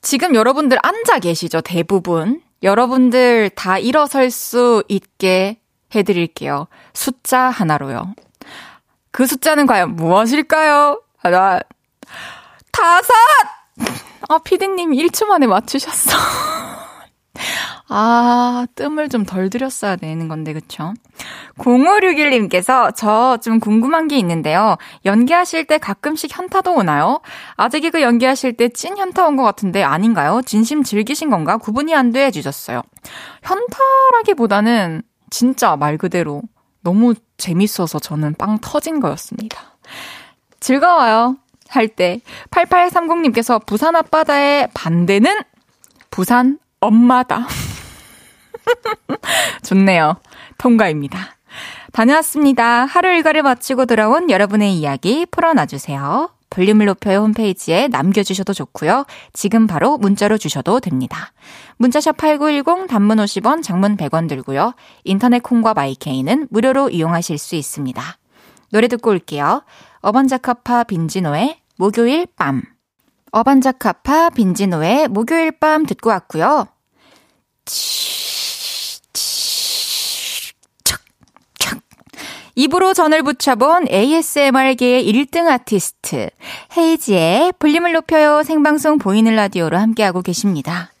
지금 0.00 0.34
여러분들 0.34 0.78
앉아 0.82 1.18
계시죠? 1.18 1.60
대부분. 1.60 2.40
여러분들 2.62 3.50
다 3.50 3.78
일어설 3.78 4.30
수 4.30 4.82
있게 4.88 5.58
해드릴게요. 5.94 6.66
숫자 6.92 7.50
하나로요. 7.50 8.14
그 9.10 9.26
숫자는 9.26 9.66
과연 9.66 9.94
무엇일까요? 9.96 11.00
하나, 11.18 11.60
다섯! 12.72 13.12
아, 14.28 14.38
피디님이 14.38 15.06
1초 15.06 15.26
만에 15.26 15.46
맞추셨어. 15.46 16.16
아, 17.96 18.66
뜸을 18.74 19.08
좀 19.08 19.24
덜 19.24 19.50
들였어야 19.50 19.94
되는 19.96 20.26
건데, 20.26 20.52
그쵸? 20.52 20.94
0561님께서 21.58 22.94
저 22.96 23.38
좀 23.40 23.60
궁금한 23.60 24.08
게 24.08 24.18
있는데요. 24.18 24.76
연기하실 25.04 25.66
때 25.66 25.78
가끔씩 25.78 26.36
현타도 26.36 26.74
오나요? 26.74 27.20
아재 27.56 27.78
개그 27.80 28.02
연기하실 28.02 28.56
때 28.56 28.68
찐 28.68 28.96
현타 28.98 29.26
온 29.28 29.36
것 29.36 29.44
같은데 29.44 29.82
아닌가요? 29.84 30.42
진심 30.44 30.82
즐기신 30.82 31.30
건가? 31.30 31.56
구분이 31.56 31.94
안 31.94 32.10
돼 32.10 32.24
해주셨어요. 32.26 32.82
현타라기보다는 33.42 35.02
진짜 35.30 35.76
말 35.76 35.96
그대로 35.96 36.42
너무 36.82 37.14
재밌어서 37.38 37.98
저는 38.00 38.34
빵 38.34 38.58
터진 38.60 38.98
거였습니다. 39.00 39.76
즐거워요. 40.60 41.36
할 41.68 41.88
때. 41.88 42.20
8830님께서 42.50 43.64
부산 43.66 43.94
앞바다의 43.96 44.70
반대는 44.74 45.40
부산 46.10 46.58
엄마다. 46.80 47.46
좋네요. 49.62 50.16
통과입니다. 50.58 51.36
다녀왔습니다. 51.92 52.84
하루 52.84 53.08
일과를 53.08 53.42
마치고 53.42 53.86
돌아온 53.86 54.30
여러분의 54.30 54.74
이야기 54.74 55.26
풀어놔주세요. 55.26 56.30
볼륨을 56.50 56.86
높여요 56.86 57.18
홈페이지에 57.18 57.88
남겨주셔도 57.88 58.52
좋고요. 58.52 59.06
지금 59.32 59.66
바로 59.66 59.98
문자로 59.98 60.38
주셔도 60.38 60.78
됩니다. 60.78 61.32
문자샵 61.78 62.16
8910 62.16 62.86
단문 62.88 63.18
50원 63.18 63.62
장문 63.62 63.96
100원 63.96 64.28
들고요. 64.28 64.74
인터넷 65.02 65.42
콩과 65.42 65.74
마이케이는 65.74 66.48
무료로 66.50 66.90
이용하실 66.90 67.38
수 67.38 67.56
있습니다. 67.56 68.02
노래 68.70 68.88
듣고 68.88 69.10
올게요. 69.10 69.62
어반자카파 70.00 70.84
빈지노의 70.84 71.58
목요일 71.76 72.26
밤 72.36 72.62
어반자카파 73.32 74.30
빈지노의 74.30 75.08
목요일 75.08 75.50
밤 75.50 75.86
듣고 75.86 76.10
왔고요. 76.10 76.66
입으로 82.54 82.94
전을 82.94 83.22
붙여본 83.22 83.88
ASMR계의 83.90 85.04
1등 85.12 85.48
아티스트 85.48 86.30
헤이지의 86.76 87.54
볼륨을 87.58 87.92
높여요 87.92 88.42
생방송 88.42 88.98
보이는 88.98 89.34
라디오로 89.34 89.76
함께하고 89.76 90.22
계십니다. 90.22 90.93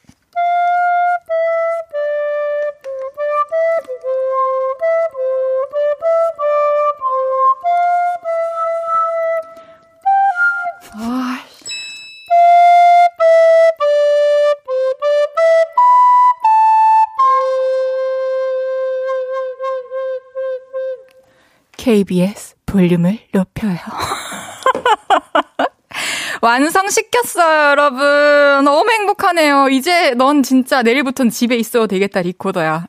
KBS 21.84 22.54
볼륨을 22.64 23.18
높여요. 23.30 23.76
완성시켰어요, 26.40 27.70
여러분. 27.72 28.64
너무 28.64 28.90
행복하네요. 28.90 29.68
이제 29.68 30.14
넌 30.14 30.42
진짜 30.42 30.80
내일부터는 30.80 31.30
집에 31.30 31.56
있어도 31.56 31.86
되겠다, 31.86 32.22
리코더야. 32.22 32.86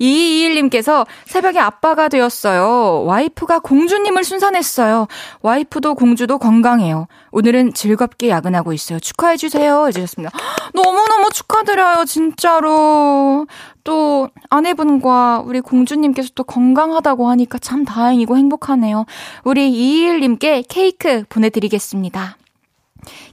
2221님께서 0.00 1.06
새벽에 1.26 1.58
아빠가 1.58 2.08
되었어요. 2.08 3.04
와이프가 3.04 3.60
공주님을 3.60 4.24
순산했어요. 4.24 5.06
와이프도 5.42 5.94
공주도 5.94 6.38
건강해요. 6.38 7.06
오늘은 7.32 7.74
즐겁게 7.74 8.30
야근하고 8.30 8.72
있어요. 8.72 8.98
축하해주세요. 8.98 9.86
해주셨습니다. 9.88 10.30
너무너무 10.74 11.30
축하드려요, 11.30 12.04
진짜로. 12.06 13.46
또 13.84 14.28
아내분과 14.50 15.42
우리 15.44 15.60
공주님께서 15.60 16.30
또 16.34 16.44
건강하다고 16.44 17.28
하니까 17.28 17.58
참 17.58 17.84
다행이고 17.84 18.36
행복하네요. 18.36 19.06
우리 19.44 19.70
221님께 19.70 20.64
케이크 20.68 21.24
보내드리겠습니다. 21.28 22.36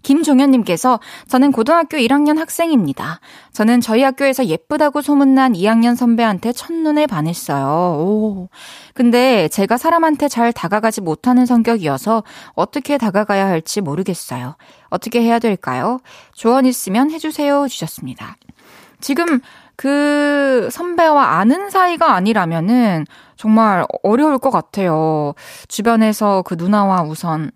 김종현님께서 0.04 1.00
저는 1.28 1.52
고등학교 1.52 1.98
1학년 1.98 2.38
학생입니다. 2.38 3.20
저는 3.54 3.82
저희 3.82 4.04
학교에서 4.04 4.46
예쁘다고 4.46 5.02
소문난 5.02 5.54
2학년 5.54 5.96
선배한테 5.96 6.52
첫눈에 6.52 7.08
반했어요. 7.08 7.66
오. 8.00 8.50
근데 8.94 9.48
제가 9.48 9.78
사람한테 9.78 10.28
잘 10.28 10.52
다가가지 10.52 11.02
못하는 11.02 11.46
성격이어서 11.46 12.24
어떻게 12.54 12.98
다가가야 12.98 13.48
할지 13.48 13.82
모르겠어요. 13.82 14.56
어떻게 14.90 15.22
해야 15.22 15.40
될까요? 15.40 16.00
조언 16.34 16.66
있으면 16.66 17.12
해주세요. 17.12 17.68
주셨습니다. 17.68 18.38
지금 19.00 19.40
그 19.76 20.70
선배와 20.72 21.38
아는 21.38 21.70
사이가 21.70 22.14
아니라면은 22.14 23.06
정말 23.36 23.86
어려울 24.04 24.40
것 24.40 24.50
같아요. 24.50 25.34
주변에서 25.68 26.42
그 26.42 26.56
누나와 26.56 27.04
우선 27.04 27.52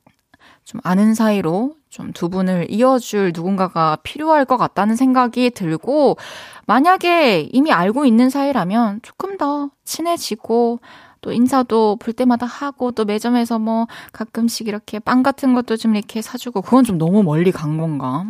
좀 0.64 0.80
아는 0.84 1.16
사이로 1.16 1.76
좀 1.92 2.12
두 2.14 2.30
분을 2.30 2.68
이어줄 2.70 3.34
누군가가 3.36 3.98
필요할 4.04 4.46
것 4.46 4.58
같다는 4.58 4.96
생각이 4.96 5.52
들고, 5.52 6.18
만약에 6.66 7.50
이미 7.52 7.72
알고 7.72 8.06
있는 8.06 8.30
사이라면 8.30 9.02
조금 9.04 9.38
더 9.38 9.70
친해지고, 9.84 10.80
또 11.22 11.32
인사도 11.32 11.98
볼 11.98 12.14
때마다 12.14 12.46
하고, 12.48 12.92
또 12.92 13.06
매점에서 13.06 13.60
뭐 13.60 13.88
가끔씩 14.14 14.68
이렇게 14.68 15.00
빵 15.00 15.22
같은 15.22 15.54
것도 15.54 15.78
좀 15.78 15.96
이렇게 15.96 16.22
사주고, 16.22 16.62
그건 16.62 16.84
좀 16.84 16.98
너무 16.98 17.24
멀리 17.24 17.52
간 17.52 17.78
건가? 17.78 18.26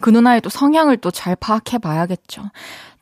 그 0.00 0.10
누나의 0.10 0.40
또 0.40 0.50
성향을 0.50 0.98
또 0.98 1.10
잘 1.10 1.36
파악해 1.36 1.78
봐야겠죠. 1.78 2.42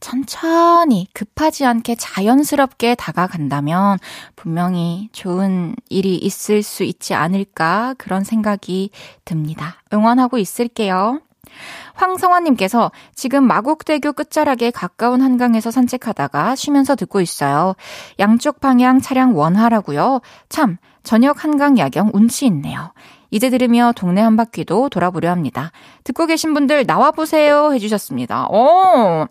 천천히 0.00 1.06
급하지 1.14 1.64
않게 1.64 1.94
자연스럽게 1.94 2.94
다가간다면 2.96 3.98
분명히 4.36 5.08
좋은 5.12 5.74
일이 5.88 6.16
있을 6.16 6.62
수 6.62 6.82
있지 6.82 7.14
않을까 7.14 7.94
그런 7.98 8.24
생각이 8.24 8.90
듭니다. 9.24 9.76
응원하고 9.92 10.38
있을게요. 10.38 11.20
황성환님께서 11.94 12.90
지금 13.14 13.46
마곡대교 13.46 14.12
끝자락에 14.12 14.70
가까운 14.70 15.22
한강에서 15.22 15.70
산책하다가 15.70 16.56
쉬면서 16.56 16.96
듣고 16.96 17.20
있어요. 17.20 17.74
양쪽 18.18 18.60
방향 18.60 19.00
차량 19.00 19.36
원하라고요. 19.36 20.20
참, 20.48 20.78
저녁 21.02 21.44
한강 21.44 21.78
야경 21.78 22.10
운치 22.12 22.46
있네요. 22.46 22.92
이제 23.32 23.50
들으며 23.50 23.92
동네 23.96 24.20
한 24.20 24.36
바퀴도 24.36 24.90
돌아보려 24.90 25.30
합니다. 25.30 25.72
듣고 26.04 26.26
계신 26.26 26.54
분들 26.54 26.84
나와보세요 26.86 27.72
해주셨습니다. 27.72 28.46
오! 28.48 29.26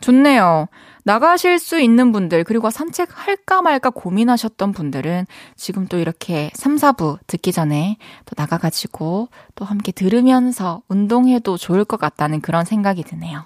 좋네요. 0.00 0.66
나가실 1.04 1.58
수 1.58 1.78
있는 1.78 2.12
분들, 2.12 2.44
그리고 2.44 2.70
산책할까 2.70 3.60
말까 3.60 3.90
고민하셨던 3.90 4.72
분들은 4.72 5.26
지금 5.54 5.86
또 5.86 5.98
이렇게 5.98 6.50
3, 6.54 6.76
4부 6.76 7.18
듣기 7.26 7.52
전에 7.52 7.98
또 8.24 8.32
나가가지고 8.36 9.28
또 9.54 9.64
함께 9.64 9.92
들으면서 9.92 10.80
운동해도 10.88 11.58
좋을 11.58 11.84
것 11.84 12.00
같다는 12.00 12.40
그런 12.40 12.64
생각이 12.64 13.04
드네요. 13.04 13.44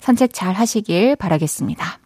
산책 0.00 0.34
잘 0.34 0.52
하시길 0.52 1.16
바라겠습니다. 1.16 1.98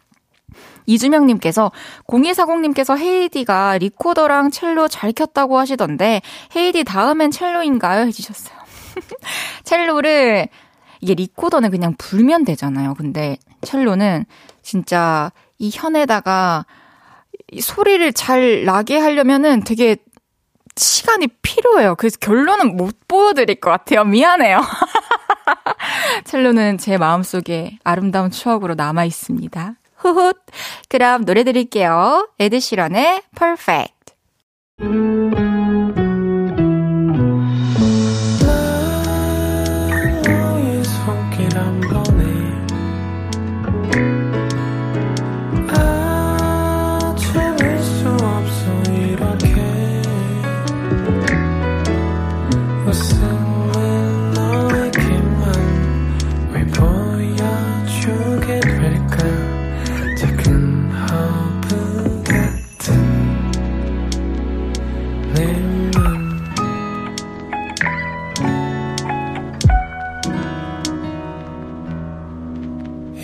이주명님께서 0.85 1.71
0240님께서 2.07 2.97
헤이디가 2.97 3.77
리코더랑 3.79 4.51
첼로 4.51 4.87
잘 4.87 5.11
켰다고 5.11 5.57
하시던데 5.57 6.21
헤이디 6.55 6.83
다음엔 6.83 7.31
첼로인가요? 7.31 8.05
해주셨어요. 8.07 8.57
첼로를 9.63 10.47
이게 11.01 11.13
리코더는 11.13 11.71
그냥 11.71 11.93
불면 11.97 12.45
되잖아요. 12.45 12.93
근데 12.95 13.37
첼로는 13.61 14.25
진짜 14.61 15.31
이 15.57 15.69
현에다가 15.73 16.65
이 17.51 17.61
소리를 17.61 18.11
잘 18.13 18.65
나게 18.65 18.97
하려면은 18.97 19.63
되게 19.63 19.97
시간이 20.75 21.27
필요해요. 21.41 21.95
그래서 21.95 22.17
결론은 22.19 22.75
못 22.75 22.97
보여드릴 23.07 23.59
것 23.59 23.69
같아요. 23.69 24.03
미안해요. 24.03 24.61
첼로는 26.25 26.77
제 26.77 26.97
마음속에 26.97 27.77
아름다운 27.83 28.31
추억으로 28.31 28.75
남아 28.75 29.05
있습니다. 29.05 29.75
후훗. 29.97 30.33
그럼 30.89 31.25
노래 31.25 31.43
드릴게요. 31.43 32.27
에드시런의 32.39 33.23
Perfect. 33.37 35.44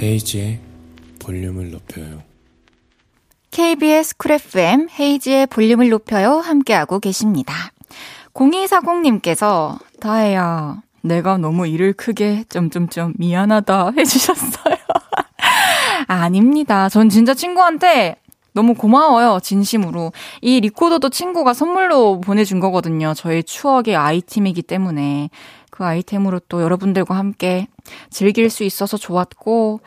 헤이즈의 0.01 0.59
볼륨을 1.19 1.71
높여요. 1.71 2.23
KBS 3.51 4.17
쿨 4.17 4.31
FM 4.31 4.87
헤이즈의 4.97 5.47
볼륨을 5.47 5.89
높여요 5.89 6.39
함께하고 6.39 6.99
계십니다. 6.99 7.53
0240님께서 8.33 9.77
다혜야 9.99 10.81
내가 11.01 11.37
너무 11.37 11.67
일을 11.67 11.93
크게 11.93 12.45
점점점 12.49 13.13
미안하다 13.17 13.91
해주셨어요. 13.97 14.75
아닙니다. 16.07 16.89
전 16.89 17.09
진짜 17.09 17.33
친구한테 17.33 18.15
너무 18.53 18.73
고마워요. 18.73 19.39
진심으로. 19.41 20.11
이 20.41 20.59
리코더도 20.59 21.09
친구가 21.09 21.53
선물로 21.53 22.21
보내준 22.21 22.59
거거든요. 22.59 23.13
저의 23.13 23.43
추억의 23.43 23.95
아이템이기 23.95 24.61
때문에. 24.61 25.29
그 25.71 25.83
아이템으로 25.83 26.39
또 26.47 26.61
여러분들과 26.61 27.15
함께 27.15 27.67
즐길 28.11 28.51
수 28.51 28.63
있어서 28.63 28.97
좋았고, 28.97 29.79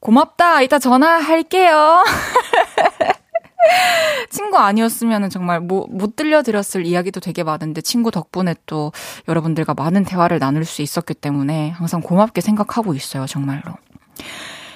고맙다. 0.00 0.62
이따 0.62 0.80
전화할게요. 0.80 2.02
친구 4.30 4.58
아니었으면 4.58 5.30
정말 5.30 5.60
뭐, 5.60 5.86
못 5.88 6.16
들려드렸을 6.16 6.84
이야기도 6.84 7.20
되게 7.20 7.44
많은데 7.44 7.80
친구 7.80 8.10
덕분에 8.10 8.56
또 8.66 8.90
여러분들과 9.28 9.74
많은 9.74 10.04
대화를 10.04 10.40
나눌 10.40 10.64
수 10.64 10.82
있었기 10.82 11.14
때문에 11.14 11.70
항상 11.70 12.00
고맙게 12.00 12.40
생각하고 12.40 12.94
있어요. 12.94 13.26
정말로. 13.26 13.76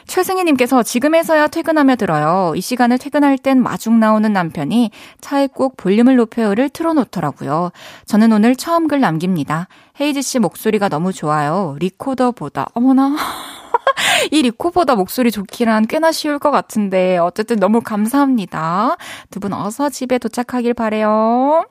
최승희님께서 0.06 0.82
지금에서야 0.82 1.48
퇴근하며 1.48 1.96
들어요. 1.96 2.52
이 2.56 2.60
시간에 2.60 2.96
퇴근할 2.96 3.38
땐 3.38 3.62
마중 3.62 3.98
나오는 4.00 4.32
남편이 4.32 4.90
차에 5.20 5.48
꼭 5.48 5.76
볼륨을 5.76 6.16
높여요를 6.16 6.68
틀어놓더라고요. 6.70 7.70
저는 8.06 8.32
오늘 8.32 8.56
처음 8.56 8.88
글 8.88 9.00
남깁니다. 9.00 9.68
헤이즈 10.00 10.22
씨 10.22 10.38
목소리가 10.38 10.88
너무 10.88 11.12
좋아요. 11.12 11.76
리코더보다 11.80 12.66
어머나. 12.74 13.16
이 14.30 14.42
리코보다 14.42 14.94
목소리 14.94 15.30
좋기란 15.30 15.86
꽤나 15.86 16.12
쉬울 16.12 16.38
것 16.38 16.50
같은데 16.50 17.18
어쨌든 17.18 17.56
너무 17.56 17.80
감사합니다. 17.80 18.96
두 19.30 19.40
분 19.40 19.52
어서 19.52 19.88
집에 19.90 20.18
도착하길 20.18 20.74
바래요. 20.74 21.64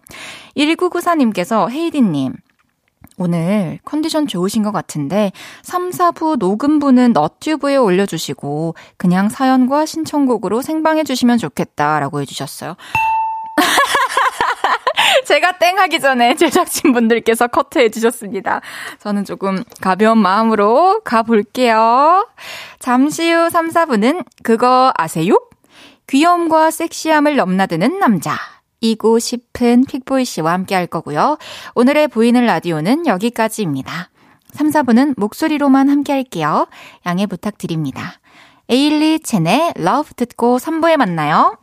1994님께서 0.57 1.69
헤이디님 1.69 2.33
오늘 3.17 3.79
컨디션 3.85 4.27
좋으신 4.27 4.63
것 4.63 4.71
같은데 4.71 5.31
3, 5.63 5.91
4부 5.91 6.37
녹음부는 6.37 7.13
너튜브에 7.13 7.77
올려주시고 7.77 8.75
그냥 8.97 9.29
사연과 9.29 9.85
신청곡으로 9.85 10.61
생방해 10.61 11.03
주시면 11.03 11.37
좋겠다라고 11.37 12.21
해주셨어요. 12.21 12.75
제가 15.25 15.57
땡 15.57 15.79
하기 15.79 15.99
전에 15.99 16.35
제작진분들께서 16.35 17.47
커트해 17.47 17.89
주셨습니다. 17.89 18.61
저는 18.99 19.23
조금 19.25 19.63
가벼운 19.81 20.17
마음으로 20.17 21.01
가볼게요. 21.03 22.27
잠시 22.79 23.31
후 23.31 23.49
3, 23.49 23.69
4부는 23.69 24.25
그거 24.43 24.91
아세요? 24.95 25.39
귀여움과 26.07 26.71
섹시함을 26.71 27.35
넘나드는 27.35 27.99
남자. 27.99 28.54
이고 28.91 29.19
싶은 29.19 29.85
픽보이 29.85 30.25
씨와 30.25 30.53
함께 30.53 30.75
할 30.75 30.87
거고요. 30.87 31.37
오늘의 31.75 32.07
보이는 32.09 32.45
라디오는 32.45 33.07
여기까지입니다. 33.07 34.09
3, 34.53 34.69
4부는 34.69 35.15
목소리로만 35.17 35.89
함께 35.89 36.13
할게요. 36.13 36.67
양해 37.05 37.25
부탁드립니다. 37.25 38.19
에일리 38.69 39.19
첸의 39.19 39.73
러브 39.75 40.13
듣고 40.15 40.57
3부에 40.57 40.97
만나요. 40.97 41.57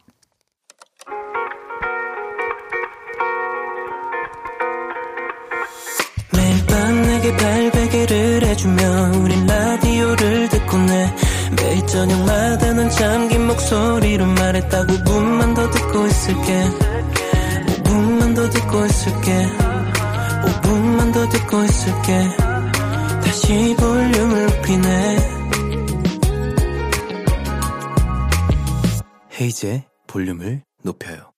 매일 6.35 6.67
밤 6.67 7.03
내게 7.03 7.37
팔베개를 7.37 8.47
해주며 8.47 8.83
우린 9.23 9.47
라디오를 9.47 10.49
듣고 10.49 10.79
내 10.79 11.15
매일 11.57 11.87
저녁마다 11.87 12.73
넌 12.73 12.89
잠긴 12.91 13.47
목소리로 13.47 14.27
말했다 14.27 14.87
5분만 14.87 15.55
더 15.55 15.71
듣고 15.71 16.07
있을게 16.07 16.92
5분만 18.33 18.35
더 18.35 18.49
듣고 18.49 18.87
있을게 18.87 19.47
5분만 20.45 21.13
더 21.13 21.29
듣고 21.29 21.65
있을게 21.65 22.29
다시 23.23 23.77
볼륨을 23.79 24.47
높이네 24.47 25.17
헤이즈의 29.39 29.85
볼륨을 30.07 30.63
높여요. 30.83 31.33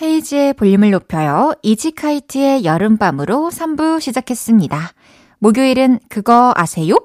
헤이지의 0.00 0.54
볼륨을 0.54 0.90
높여요. 0.90 1.54
이지카이트의 1.62 2.64
여름밤으로 2.64 3.50
3부 3.50 4.00
시작했습니다. 4.00 4.92
목요일은 5.38 6.00
그거 6.08 6.52
아세요? 6.56 6.96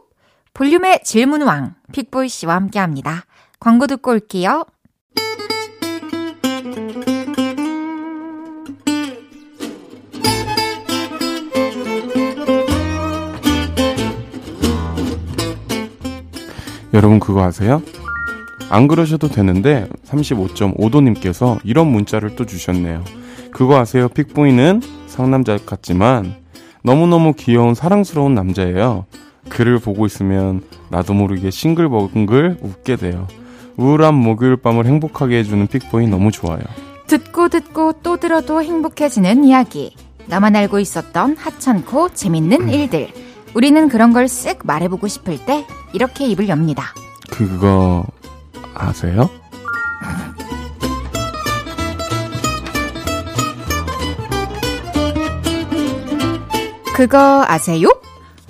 볼륨의 0.53 1.01
질문왕 1.03 1.75
픽보이 1.91 2.29
씨와 2.29 2.55
함께 2.55 2.79
합니다. 2.79 3.25
광고 3.59 3.87
듣고 3.87 4.11
올게요. 4.11 4.65
여러분 16.97 17.19
그거 17.19 17.43
아세요? 17.43 17.83
안 18.71 18.87
그러셔도 18.87 19.27
되는데 19.27 19.87
35.5도님께서 20.07 21.59
이런 21.63 21.85
문자를 21.91 22.35
또 22.35 22.43
주셨네요. 22.43 23.03
그거 23.51 23.77
아세요? 23.77 24.07
픽보이는 24.09 24.81
상남자 25.05 25.59
같지만 25.63 26.37
너무너무 26.83 27.33
귀여운 27.33 27.75
사랑스러운 27.75 28.33
남자예요. 28.33 29.05
글을 29.49 29.77
보고 29.77 30.07
있으면 30.07 30.63
나도 30.89 31.13
모르게 31.13 31.51
싱글벙글 31.51 32.57
웃게 32.63 32.95
돼요. 32.95 33.27
우울한 33.77 34.15
목요일 34.15 34.57
밤을 34.57 34.87
행복하게 34.87 35.37
해주는 35.37 35.67
픽보이 35.67 36.07
너무 36.07 36.31
좋아요. 36.31 36.61
듣고 37.05 37.49
듣고 37.49 37.93
또 38.01 38.17
들어도 38.17 38.63
행복해지는 38.63 39.43
이야기. 39.43 39.95
나만 40.25 40.55
알고 40.55 40.79
있었던 40.79 41.37
하찮고 41.37 42.15
재밌는 42.15 42.69
일들. 42.69 43.26
우리는 43.53 43.87
그런 43.89 44.13
걸 44.13 44.25
쓱 44.25 44.59
말해보고 44.65 45.07
싶을 45.07 45.43
때 45.45 45.65
이렇게 45.93 46.25
입을 46.27 46.49
엽니다. 46.49 46.93
그거 47.31 48.05
아세요? 48.75 49.29
그거 56.93 57.43
아세요? 57.47 57.89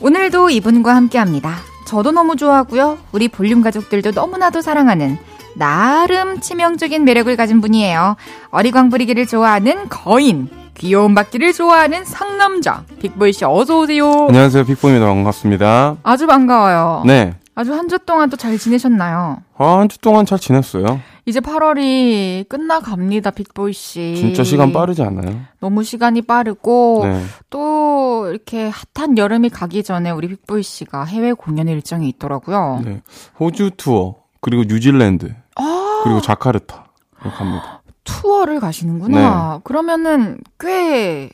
오늘도 0.02 0.50
이분과 0.52 0.96
함께 0.96 1.18
합니다. 1.18 1.56
저도 1.86 2.12
너무 2.12 2.36
좋아하고요. 2.36 2.98
우리 3.12 3.28
볼륨 3.28 3.62
가족들도 3.62 4.12
너무나도 4.12 4.62
사랑하는 4.62 5.18
나름 5.56 6.40
치명적인 6.40 7.04
매력을 7.04 7.36
가진 7.36 7.62
분이에요. 7.62 8.16
어리광 8.52 8.90
부리기를 8.90 9.26
좋아하는 9.26 9.90
거인. 9.90 10.50
귀여움 10.78 11.16
받기를 11.16 11.54
좋아하는 11.54 12.06
상남자. 12.06 12.84
빅보이 13.00 13.34
씨 13.34 13.44
어서 13.46 13.80
오세요. 13.80 14.28
안녕하세요. 14.28 14.64
픽보입니다. 14.66 15.06
반갑습니다. 15.08 15.98
아주 16.04 16.28
반가워요. 16.28 17.04
네. 17.06 17.34
아주 17.56 17.74
한 17.74 17.88
주 17.90 17.98
동안 17.98 18.30
또 18.30 18.38
잘 18.38 18.56
지내셨나요? 18.60 19.42
아, 19.58 19.78
한 19.80 19.88
주 19.90 19.98
동안 19.98 20.28
잘 20.28 20.38
지냈어요. 20.38 21.00
이제 21.26 21.40
8월이 21.40 22.48
끝나갑니다, 22.48 23.32
빅보이 23.32 23.74
씨. 23.74 24.16
진짜 24.16 24.44
시간 24.44 24.72
빠르지 24.72 25.02
않아요? 25.02 25.42
너무 25.60 25.84
시간이 25.84 26.22
빠르고 26.22 27.02
네. 27.06 27.24
또 27.50 28.28
이렇게 28.30 28.72
핫한 28.96 29.18
여름이 29.18 29.50
가기 29.50 29.82
전에 29.84 30.12
우리 30.12 30.28
빅보이 30.28 30.62
씨가 30.62 31.06
해외 31.06 31.34
공연 31.34 31.68
일정이 31.68 32.08
있더라고요. 32.10 32.82
네. 32.86 33.02
호주 33.40 33.72
투어, 33.78 34.16
그리고 34.42 34.64
뉴질랜드, 34.68 35.34
아, 35.56 36.02
그리고 36.04 36.22
자카르타. 36.22 36.86
이렇게 37.22 37.36
갑니다. 37.36 37.77
투어를 38.08 38.60
가시는구나. 38.60 39.60
그러면은 39.64 40.40
꽤 40.60 41.30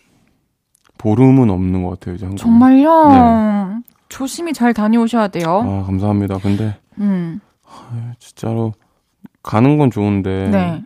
보름은 0.97 1.49
없는 1.49 1.83
것 1.83 1.91
같아요, 1.91 2.15
이제 2.15 2.25
한국에. 2.25 2.41
정말요. 2.41 3.81
조심히 4.09 4.53
잘 4.53 4.73
다녀오셔야 4.73 5.27
돼요. 5.29 5.62
아, 5.65 5.83
감사합니다. 5.86 6.38
근데, 6.39 6.77
음, 6.99 7.39
진짜로, 8.19 8.73
가는 9.41 9.77
건 9.77 9.91
좋은데, 9.91 10.49
네. 10.49 10.83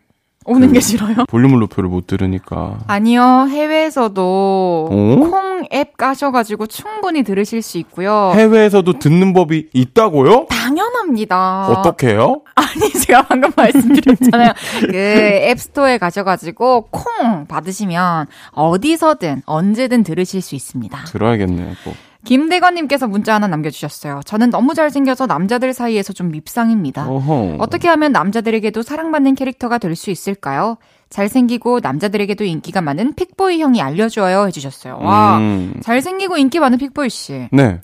오는 0.48 0.68
그- 0.70 0.76
게 0.76 0.80
싫어요? 0.80 1.26
볼륨을 1.28 1.60
높여를 1.60 1.90
못 1.90 2.08
들으니까. 2.08 2.80
아니요, 2.88 3.48
해외에서도 3.50 4.90
어? 4.92 5.30
콩앱 5.30 5.98
까셔가지고 5.98 6.68
충분히 6.68 7.24
들으실 7.24 7.62
수 7.62 7.78
있고요. 7.80 8.32
해외에서도 8.34 8.98
듣는 9.00 9.34
법이 9.34 9.70
있다고요? 9.74 10.48
당연합니다. 10.50 11.68
어떻게요? 11.70 12.42
아니 12.56 12.90
제가 12.92 13.24
방금 13.24 13.52
말씀드렸잖아요. 13.56 14.54
그 14.82 14.96
앱스토어에 14.96 15.98
가셔가지고 15.98 16.88
콩 16.92 17.46
받으시면 17.48 18.28
어디서든 18.52 19.44
언제든 19.46 20.04
들으실 20.04 20.42
수 20.42 20.56
있습니다. 20.56 20.98
들어야겠네요, 21.06 21.74
꼭. 21.84 21.96
김대건님께서 22.28 23.08
문자 23.08 23.34
하나 23.36 23.48
남겨주셨어요. 23.48 24.20
저는 24.26 24.50
너무 24.50 24.74
잘생겨서 24.74 25.28
남자들 25.28 25.74
사이에서 25.74 26.12
좀 26.12 26.30
밉상입니다. 26.32 27.08
어허. 27.10 27.56
어떻게 27.60 27.88
하면 27.88 28.12
남자들에게도 28.12 28.82
사랑받는 28.82 29.36
캐릭터가 29.36 29.78
될 29.78 29.96
수 29.96 30.12
있을까요? 30.12 30.78
잘생기고 31.10 31.80
남자들에게도 31.80 32.44
인기가 32.44 32.82
많은 32.82 33.16
픽보이 33.16 33.62
형이 33.62 33.82
알려줘요 33.82 34.46
해주셨어요. 34.48 35.00
와, 35.02 35.38
음. 35.38 35.74
잘생기고 35.82 36.38
인기 36.38 36.60
많은 36.60 36.78
픽보이 36.78 37.10
씨. 37.10 37.48
네. 37.52 37.80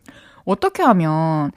어떻게 0.45 0.83
하면 0.83 1.51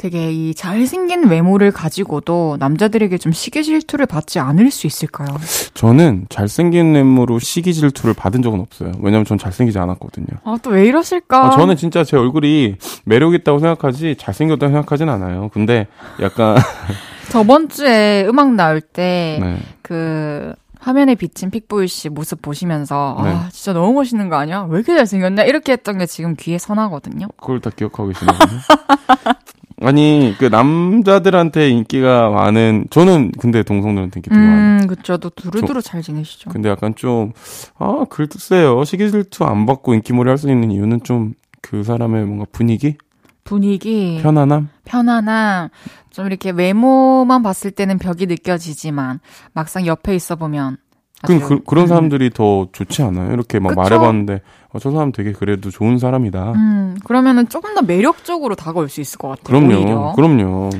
되게 0.00 0.32
이 0.32 0.54
잘생긴 0.54 1.28
외모를 1.28 1.70
가지고도 1.72 2.56
남자들에게 2.58 3.18
좀 3.18 3.32
시기 3.32 3.62
질투를 3.62 4.06
받지 4.06 4.38
않을 4.38 4.70
수 4.70 4.86
있을까요? 4.86 5.28
저는 5.74 6.24
잘생긴 6.30 6.94
외모로 6.94 7.38
시기 7.38 7.74
질투를 7.74 8.14
받은 8.14 8.40
적은 8.40 8.60
없어요. 8.60 8.92
왜냐면 9.02 9.26
전 9.26 9.36
잘생기지 9.36 9.78
않았거든요. 9.78 10.26
아, 10.44 10.56
또 10.62 10.70
왜 10.70 10.86
이러실까? 10.86 11.44
아, 11.48 11.50
저는 11.50 11.76
진짜 11.76 12.02
제 12.02 12.16
얼굴이 12.16 12.76
매력 13.04 13.34
있다고 13.34 13.58
생각하지 13.58 14.16
잘생겼다고 14.18 14.72
생각하진 14.72 15.10
않아요. 15.10 15.50
근데 15.52 15.86
약간 16.22 16.56
저번 17.28 17.68
주에 17.68 18.24
음악 18.26 18.54
나올 18.54 18.80
때, 18.80 19.38
네. 19.42 19.58
그, 19.82 20.54
화면에 20.78 21.14
비친 21.14 21.50
픽보이 21.50 21.88
씨 21.88 22.08
모습 22.08 22.40
보시면서, 22.40 23.20
네. 23.22 23.28
아, 23.28 23.48
진짜 23.52 23.74
너무 23.74 23.92
멋있는 23.92 24.30
거 24.30 24.36
아니야? 24.36 24.62
왜 24.70 24.78
이렇게 24.78 24.96
잘생겼냐? 24.96 25.42
이렇게 25.42 25.72
했던 25.72 25.98
게 25.98 26.06
지금 26.06 26.36
귀에 26.36 26.56
선하거든요. 26.56 27.26
그걸 27.36 27.60
다 27.60 27.68
기억하고 27.68 28.08
계시나요? 28.08 28.38
아니 29.82 30.34
그 30.38 30.44
남자들한테 30.46 31.70
인기가 31.70 32.30
많은 32.30 32.86
저는 32.90 33.32
근데 33.38 33.62
동성들한테 33.62 34.18
인기 34.18 34.30
되게 34.30 34.40
많아요. 34.40 34.82
음, 34.82 34.86
그쵸. 34.86 35.16
또 35.16 35.30
두루두루 35.30 35.82
잘 35.82 36.02
지내시죠. 36.02 36.50
근데 36.50 36.68
약간 36.68 36.94
좀, 36.94 37.32
아, 37.78 38.04
글쎄요. 38.08 38.84
시기 38.84 39.10
질투 39.10 39.44
안 39.44 39.66
받고 39.66 39.94
인기몰이 39.94 40.28
할 40.28 40.38
수 40.38 40.50
있는 40.50 40.70
이유는 40.70 41.02
좀 41.02 41.34
그 41.62 41.82
사람의 41.84 42.24
뭔가 42.24 42.46
분위기? 42.52 42.96
분위기, 43.44 44.18
편안함? 44.22 44.68
편안함, 44.84 45.68
좀 46.10 46.26
이렇게 46.26 46.50
외모만 46.50 47.42
봤을 47.42 47.70
때는 47.70 47.98
벽이 47.98 48.26
느껴지지만, 48.26 49.20
막상 49.52 49.86
옆에 49.86 50.14
있어 50.14 50.36
보면. 50.36 50.76
그, 51.22 51.38
그, 51.38 51.60
그런 51.64 51.84
음, 51.84 51.88
사람들이 51.88 52.30
더 52.30 52.68
좋지 52.72 53.02
않아요? 53.02 53.32
이렇게 53.32 53.58
막 53.58 53.70
그쵸? 53.70 53.80
말해봤는데, 53.80 54.40
어, 54.70 54.78
저 54.78 54.90
사람 54.90 55.12
되게 55.12 55.32
그래도 55.32 55.70
좋은 55.70 55.98
사람이다. 55.98 56.52
음, 56.52 56.96
그러면은 57.04 57.48
조금 57.48 57.74
더 57.74 57.82
매력적으로 57.82 58.54
다가올 58.54 58.88
수 58.88 59.00
있을 59.00 59.18
것 59.18 59.28
같아요. 59.28 59.60
그럼요. 59.60 59.76
오히려. 59.76 60.12
그럼요. 60.16 60.70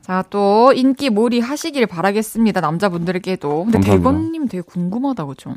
자, 0.00 0.24
또 0.30 0.72
인기 0.72 1.10
몰이 1.10 1.40
하시길 1.40 1.86
바라겠습니다. 1.86 2.60
남자분들에게도. 2.60 3.64
근데 3.64 3.78
감사합니다. 3.78 4.10
대건님 4.10 4.48
되게 4.48 4.62
궁금하다, 4.62 5.26
그죠? 5.26 5.54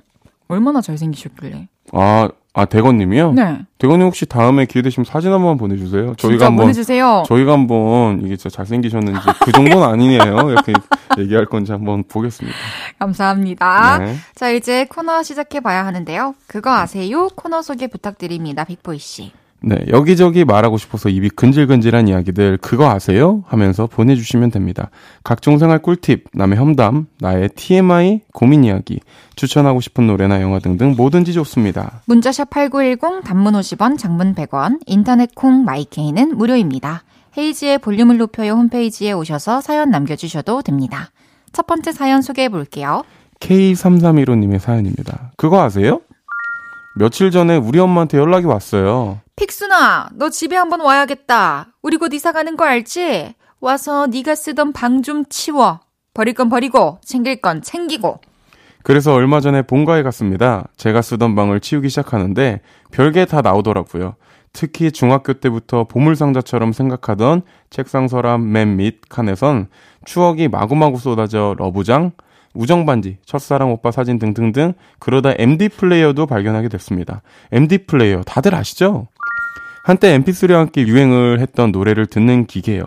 얼마나 0.47 0.82
잘생기셨길래. 0.82 1.67
아, 1.93 2.30
아, 2.53 2.65
대건님이요? 2.65 3.31
네. 3.31 3.59
대건님 3.77 4.07
혹시 4.07 4.25
다음에 4.25 4.65
기회 4.65 4.81
되시면 4.81 5.05
사진 5.05 5.31
한 5.31 5.39
번만 5.39 5.57
보내주세요. 5.57 6.15
저희가 6.15 6.47
한번, 6.47 6.65
보내주세요. 6.65 7.23
저희가 7.25 7.53
한번 7.53 8.21
이게 8.23 8.35
진짜 8.35 8.53
잘생기셨는지 8.57 9.21
그 9.45 9.51
정도는 9.53 9.87
아니네요. 9.87 10.19
이렇게 10.51 10.73
얘기할 11.17 11.45
건지 11.45 11.71
한번 11.71 12.03
보겠습니다. 12.03 12.57
감사합니다. 12.99 13.99
네. 13.99 14.15
자, 14.35 14.49
이제 14.49 14.85
코너 14.85 15.23
시작해 15.23 15.61
봐야 15.61 15.85
하는데요. 15.85 16.35
그거 16.47 16.71
아세요? 16.71 17.29
코너 17.35 17.61
소개 17.61 17.87
부탁드립니다. 17.87 18.65
빅보이 18.65 18.99
씨. 18.99 19.31
네, 19.63 19.78
여기저기 19.89 20.43
말하고 20.43 20.78
싶어서 20.78 21.10
입이 21.10 21.30
근질근질한 21.30 22.08
이야기들 22.08 22.58
그거 22.58 22.89
아세요? 22.89 23.43
하면서 23.45 23.86
보내주시면 23.86 24.50
됩니다. 24.50 24.89
각종 25.24 25.60
생활 25.60 25.80
꿀팁, 25.80 26.26
남의 26.34 26.58
험담, 26.58 27.06
나의 27.19 27.50
TMI, 27.50 28.21
고민 28.34 28.63
이야기, 28.63 29.00
추천하고 29.36 29.80
싶은 29.80 30.08
노래나 30.08 30.41
영화 30.41 30.58
등등 30.58 30.95
뭐든지 30.97 31.34
좋습니다. 31.34 32.02
문자샵 32.06 32.50
8910, 32.50 33.24
단문 33.24 33.54
50원, 33.54 34.00
장문 34.00 34.34
100원, 34.34 34.80
인터넷 34.88 35.36
콩 35.36 35.63
마이케이는 35.63 36.38
무료입니다. 36.38 37.04
헤이지의 37.38 37.78
볼륨을 37.80 38.17
높여요 38.17 38.54
홈페이지에 38.54 39.12
오셔서 39.12 39.62
사연 39.62 39.91
남겨주셔도 39.91 40.63
됩니다. 40.63 41.12
첫 41.54 41.67
번째 41.67 41.91
사연 41.91 42.24
소개해 42.24 42.50
볼게요. 42.50 43.04
K3315님의 43.39 44.60
사연입니다. 44.60 45.32
그거 45.38 45.62
아세요? 45.62 46.02
며칠 46.95 47.32
전에 47.32 47.56
우리 47.56 47.80
엄마한테 47.80 48.17
연락이 48.17 48.45
왔어요. 48.45 49.19
픽순아, 49.36 50.10
너 50.13 50.30
집에 50.30 50.56
한번 50.56 50.82
와야겠다. 50.82 51.67
우리 51.82 51.97
곧 51.97 52.13
이사 52.13 52.32
가는 52.32 52.56
거 52.58 52.65
알지? 52.65 53.34
와서 53.60 54.08
네가 54.08 54.36
쓰던 54.36 54.73
방 54.73 55.01
좀 55.01 55.23
치워. 55.30 55.80
버릴 56.13 56.34
건 56.34 56.49
버리고, 56.49 56.99
챙길 57.04 57.41
건 57.41 57.62
챙기고. 57.62 58.19
그래서 58.84 59.13
얼마 59.13 59.39
전에 59.39 59.62
본가에 59.62 60.04
갔습니다. 60.04 60.65
제가 60.75 61.01
쓰던 61.01 61.36
방을 61.36 61.60
치우기 61.62 61.88
시작하는데 61.89 62.62
별게 62.91 63.25
다 63.25 63.41
나오더라고요. 63.41 64.15
특히 64.54 64.91
중학교 64.91 65.34
때부터 65.34 65.86
보물상자처럼 65.86 66.73
생각하던 66.73 67.43
책상 67.69 68.08
서랍 68.10 68.41
맨 68.41 68.75
밑 68.77 69.08
칸에선 69.08 69.69
추억이 70.04 70.49
마구마구 70.49 70.97
쏟아져 70.99 71.56
러브장, 71.58 72.12
우정반지, 72.53 73.17
첫사랑 73.25 73.71
오빠 73.71 73.91
사진 73.91 74.19
등등등 74.19 74.73
그러다 74.99 75.33
MD 75.37 75.69
플레이어도 75.69 76.25
발견하게 76.25 76.69
됐습니다. 76.69 77.21
MD 77.51 77.85
플레이어 77.85 78.23
다들 78.23 78.55
아시죠? 78.55 79.07
한때 79.83 80.17
MP3와 80.19 80.53
함께 80.53 80.85
유행을 80.85 81.39
했던 81.39 81.71
노래를 81.71 82.05
듣는 82.05 82.45
기계예요. 82.45 82.83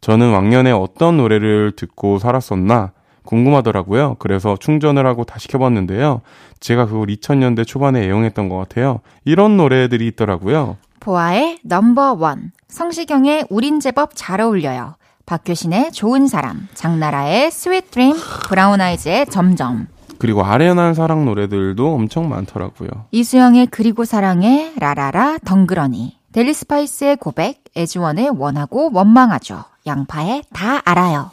저는 0.00 0.32
왕년에 0.32 0.72
어떤 0.72 1.16
노래를 1.16 1.72
듣고 1.76 2.18
살았었나 2.18 2.92
궁금하더라고요. 3.24 4.16
그래서 4.18 4.56
충전을 4.58 5.06
하고 5.06 5.24
다시 5.24 5.48
켜봤는데요. 5.48 6.20
제가 6.60 6.86
그걸 6.86 7.06
2000년대 7.06 7.66
초반에 7.66 8.02
애용했던 8.02 8.50
것 8.50 8.58
같아요. 8.58 9.00
이런 9.24 9.56
노래들이 9.56 10.06
있더라고요. 10.08 10.76
보아의 11.00 11.58
Number 11.62 12.16
One, 12.16 12.52
성시경의 12.68 13.46
우린 13.48 13.80
제법 13.80 14.10
잘 14.14 14.40
어울려요. 14.40 14.96
박효신의 15.26 15.92
좋은 15.92 16.26
사람, 16.26 16.68
장나라의 16.74 17.50
Sweet 17.50 17.90
Dream, 17.90 18.14
브라운 18.48 18.80
아이즈의 18.80 19.26
점점, 19.26 19.86
그리고 20.18 20.44
아련한 20.44 20.94
사랑 20.94 21.24
노래들도 21.24 21.94
엄청 21.94 22.28
많더라고요. 22.28 22.88
이수영의 23.10 23.66
그리고 23.68 24.04
사랑의 24.04 24.72
라라라 24.78 25.38
덩그러니, 25.44 26.16
델리 26.32 26.52
스파이스의 26.54 27.16
고백, 27.16 27.62
애즈원의 27.76 28.30
원하고 28.36 28.90
원망하죠. 28.92 29.64
양파의 29.86 30.44
다 30.52 30.80
알아요. 30.84 31.30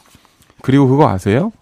그리고 0.62 0.88
그거 0.88 1.08
아세요? 1.08 1.52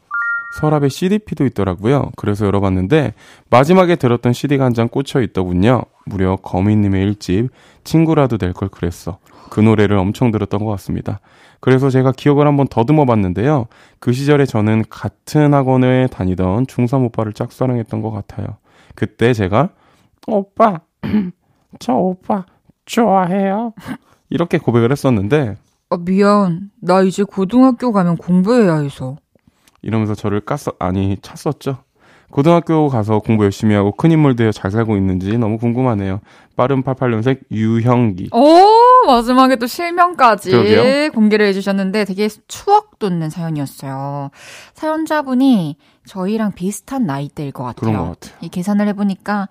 서랍에 0.61 0.89
CDP도 0.89 1.45
있더라고요. 1.47 2.11
그래서 2.17 2.45
열어봤는데 2.47 3.15
마지막에 3.51 3.95
들었던 3.97 4.33
CD가 4.33 4.65
한 4.65 4.75
장 4.75 4.89
꽂혀 4.89 5.21
있더군요. 5.23 5.83
무려 6.07 6.37
거미님의 6.37 7.03
일집 7.05 7.51
친구라도 7.85 8.37
될 8.39 8.53
걸 8.53 8.69
그랬어. 8.69 9.19
그 9.51 9.61
노래를 9.61 9.97
엄청 9.97 10.31
들었던 10.33 10.65
것 10.65 10.71
같습니다. 10.73 11.21
그래서 11.61 11.91
제가 11.91 12.13
기억을 12.13 12.47
한번 12.47 12.67
더듬어 12.69 13.05
봤는데요. 13.05 13.67
그 13.99 14.13
시절에 14.13 14.47
저는 14.47 14.85
같은 14.89 15.53
학원에 15.55 16.07
다니던 16.07 16.67
중3 16.67 17.05
오빠를 17.07 17.33
짝사랑했던 17.35 18.01
것 18.01 18.11
같아요. 18.11 18.57
그때 18.95 19.33
제가 19.33 19.71
오빠 20.27 20.81
저 21.79 21.95
오빠 21.95 22.47
좋아해요. 22.87 23.75
이렇게 24.31 24.59
고백을 24.59 24.91
했었는데 24.91 25.57
아, 25.91 25.97
미안. 25.99 26.71
나 26.81 27.03
이제 27.03 27.25
고등학교 27.25 27.93
가면 27.93 28.17
공부해야 28.17 28.77
해서. 28.79 29.17
이러면서 29.83 30.15
저를 30.15 30.41
깠어 30.43 30.77
아니 30.79 31.17
찼었죠. 31.21 31.79
고등학교 32.31 32.89
가서 32.89 33.19
공부 33.19 33.45
열심히 33.45 33.75
하고 33.75 33.93
큰 33.93 34.13
인물 34.13 34.37
되어 34.37 34.53
잘 34.53 34.71
살고 34.71 34.97
있는지 34.97 35.37
너무 35.39 35.59
궁금하네요. 35.59 36.21
빠른 36.57 36.83
88년생 36.83 37.41
유형기. 37.51 38.31
오, 38.33 39.07
마지막에 39.07 39.57
또 39.57 39.67
실명까지 39.67 40.51
그러게요. 40.51 41.11
공개를 41.13 41.47
해주셨는데 41.47 42.05
되게 42.05 42.29
추억 42.49 42.99
돋는 42.99 43.31
사연이었어요. 43.31 44.31
사연자분이 44.75 45.77
저희랑 46.07 46.53
비슷한 46.53 47.07
나이대일 47.07 47.53
것 47.53 47.65
같아요. 47.65 47.81
그런 47.93 47.97
것 47.97 48.21
같아요. 48.21 48.39
이 48.43 48.49
계산을 48.49 48.87
해보니까 48.89 49.49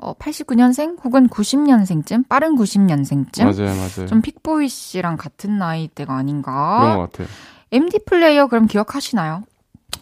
어, 0.00 0.14
89년생 0.14 1.02
혹은 1.04 1.28
90년생쯤, 1.28 2.28
빠른 2.28 2.54
90년생쯤. 2.56 3.42
맞아요, 3.44 3.74
맞아요. 3.74 4.06
좀 4.06 4.22
픽보이 4.22 4.68
씨랑 4.68 5.16
같은 5.16 5.58
나이대가 5.58 6.14
아닌가. 6.14 6.78
그런 6.80 6.96
것 6.96 7.10
같아요. 7.12 7.28
MD 7.72 7.98
플레이어 8.06 8.46
그럼 8.46 8.66
기억하시나요? 8.66 9.42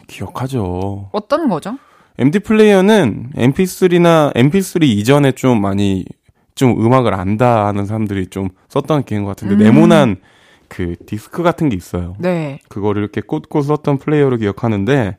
기억하죠. 0.06 1.08
어떤 1.12 1.48
거죠? 1.48 1.78
MD 2.18 2.38
플레이어는 2.40 3.32
MP3나 3.34 4.34
MP3 4.34 4.84
이전에 4.84 5.32
좀 5.32 5.60
많이 5.60 6.04
좀 6.54 6.80
음악을 6.84 7.12
안다 7.14 7.66
하는 7.66 7.84
사람들이 7.84 8.28
좀 8.28 8.48
썼던 8.68 9.04
기계인 9.04 9.24
것 9.24 9.30
같은데 9.30 9.54
음. 9.54 9.58
네모난 9.58 10.16
그 10.68 10.96
디스크 11.06 11.42
같은 11.42 11.68
게 11.68 11.76
있어요. 11.76 12.16
네. 12.18 12.58
그거를 12.68 13.02
이렇게 13.02 13.20
꽂고 13.20 13.62
썼던 13.62 13.98
플레이어로 13.98 14.38
기억하는데 14.38 15.18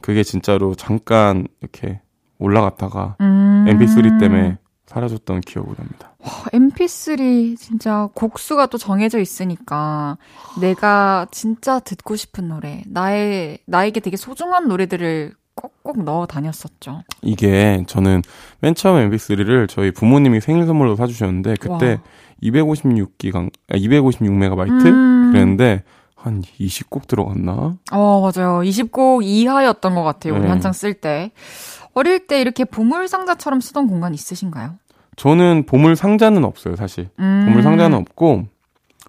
그게 0.00 0.22
진짜로 0.22 0.74
잠깐 0.74 1.48
이렇게 1.60 2.00
올라갔다가 2.38 3.16
음. 3.20 3.66
MP3 3.68 4.20
때문에 4.20 4.58
사라졌던 4.86 5.42
기억이 5.42 5.74
납니다. 5.76 6.16
MP3 6.52 7.58
진짜 7.58 8.08
곡수가 8.14 8.66
또 8.66 8.78
정해져 8.78 9.18
있으니까 9.18 10.16
내가 10.60 11.26
진짜 11.30 11.78
듣고 11.78 12.16
싶은 12.16 12.48
노래, 12.48 12.82
나의 12.86 13.58
나에게 13.66 14.00
되게 14.00 14.16
소중한 14.16 14.68
노래들을 14.68 15.34
꼭꼭 15.58 16.04
넣어 16.04 16.26
다녔었죠. 16.26 17.02
이게 17.22 17.82
저는 17.86 18.22
맨 18.60 18.74
처음 18.74 19.10
MP3를 19.10 19.68
저희 19.68 19.90
부모님이 19.90 20.40
생일 20.40 20.66
선물로 20.66 20.96
사주셨는데 20.96 21.56
그때 21.60 21.90
와. 21.90 21.98
256기가, 22.42 23.50
아, 23.70 23.74
256메가바이트? 23.74 24.86
음. 24.86 25.32
그랬는데 25.32 25.82
한 26.14 26.42
20곡 26.42 27.06
들어갔나? 27.06 27.76
어, 27.92 28.20
맞아요. 28.20 28.60
20곡 28.60 29.24
이하였던 29.24 29.94
것 29.94 30.02
같아요. 30.02 30.34
우리 30.34 30.42
네. 30.42 30.48
한창 30.48 30.72
쓸 30.72 30.94
때. 30.94 31.32
어릴 31.94 32.26
때 32.26 32.40
이렇게 32.40 32.64
보물 32.64 33.08
상자처럼 33.08 33.60
쓰던 33.60 33.88
공간 33.88 34.14
있으신가요? 34.14 34.74
저는 35.16 35.66
보물 35.66 35.96
상자는 35.96 36.44
없어요, 36.44 36.76
사실. 36.76 37.08
음. 37.18 37.44
보물 37.46 37.62
상자는 37.62 37.98
없고 37.98 38.44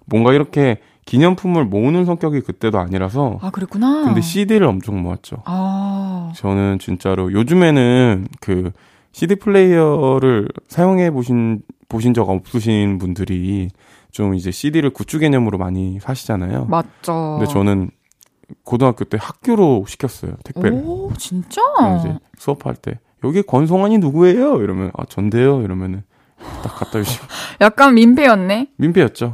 뭔가 0.06 0.32
이렇게 0.32 0.80
기념품을 1.10 1.64
모으는 1.64 2.04
성격이 2.04 2.42
그때도 2.42 2.78
아니라서 2.78 3.40
아, 3.42 3.50
그랬구나. 3.50 4.04
근데 4.04 4.20
CD를 4.20 4.64
엄청 4.64 5.02
모았죠. 5.02 5.38
아. 5.44 6.32
저는 6.36 6.78
진짜로 6.78 7.32
요즘에는 7.32 8.28
그 8.40 8.70
CD 9.10 9.34
플레이어를 9.34 10.46
사용해 10.68 11.10
보신 11.10 11.62
보신 11.88 12.14
적 12.14 12.30
없으신 12.30 12.98
분들이 12.98 13.70
좀 14.12 14.36
이제 14.36 14.52
CD를 14.52 14.90
굿즈 14.90 15.18
개념으로 15.18 15.58
많이 15.58 15.98
사시잖아요. 15.98 16.66
맞죠. 16.66 17.38
근데 17.40 17.52
저는 17.52 17.90
고등학교 18.62 19.04
때 19.04 19.18
학교로 19.20 19.86
시켰어요 19.88 20.34
택배를. 20.44 20.80
오, 20.84 21.12
진짜? 21.18 21.60
그럼 21.76 21.98
이제 21.98 22.18
수업할 22.38 22.76
때 22.76 23.00
여기 23.24 23.42
권송환이 23.42 23.98
누구예요? 23.98 24.62
이러면 24.62 24.92
아 24.96 25.04
전데요. 25.06 25.62
이러면은 25.62 26.04
딱 26.62 26.74
갖다 26.76 27.02
주시고 27.02 27.26
약간 27.60 27.94
민폐였네. 27.94 28.68
민폐였죠. 28.76 29.32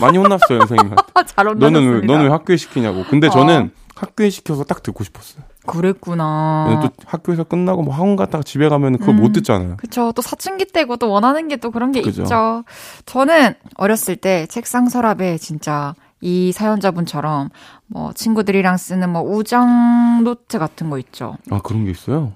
많이 0.00 0.18
혼났어요 0.18 0.60
선생님한테. 0.60 1.02
아, 1.14 1.22
잘 1.26 1.44
너는 1.46 2.00
왜. 2.00 2.06
너는 2.06 2.24
왜 2.24 2.30
학교에 2.30 2.56
시키냐고. 2.56 3.04
근데 3.08 3.28
저는 3.30 3.70
학교에 3.94 4.30
시켜서 4.30 4.64
딱 4.64 4.82
듣고 4.82 5.02
싶었어요. 5.04 5.42
그랬구나. 5.66 6.64
왜냐면 6.68 6.88
또 6.88 7.04
학교에서 7.06 7.44
끝나고 7.44 7.82
뭐 7.82 7.94
학원 7.94 8.16
갔다가 8.16 8.42
집에 8.42 8.68
가면 8.68 8.98
그걸 8.98 9.14
음. 9.14 9.20
못 9.20 9.32
듣잖아요. 9.32 9.76
그쵸. 9.76 10.12
또 10.14 10.22
사춘기 10.22 10.64
때고 10.64 10.96
또 10.96 11.10
원하는 11.10 11.48
게 11.48 11.56
또 11.56 11.70
그런 11.70 11.90
게 11.92 12.00
그죠. 12.02 12.22
있죠. 12.22 12.64
저는 13.06 13.54
어렸을 13.74 14.14
때 14.16 14.46
책상 14.46 14.88
서랍에 14.88 15.36
진짜 15.38 15.94
이 16.20 16.52
사연자분처럼 16.52 17.50
뭐 17.88 18.12
친구들이랑 18.12 18.76
쓰는 18.76 19.10
뭐 19.10 19.22
우정 19.22 20.22
노트 20.24 20.58
같은 20.58 20.88
거 20.90 20.98
있죠. 20.98 21.36
아 21.50 21.58
그런 21.62 21.84
게 21.84 21.90
있어요. 21.90 22.32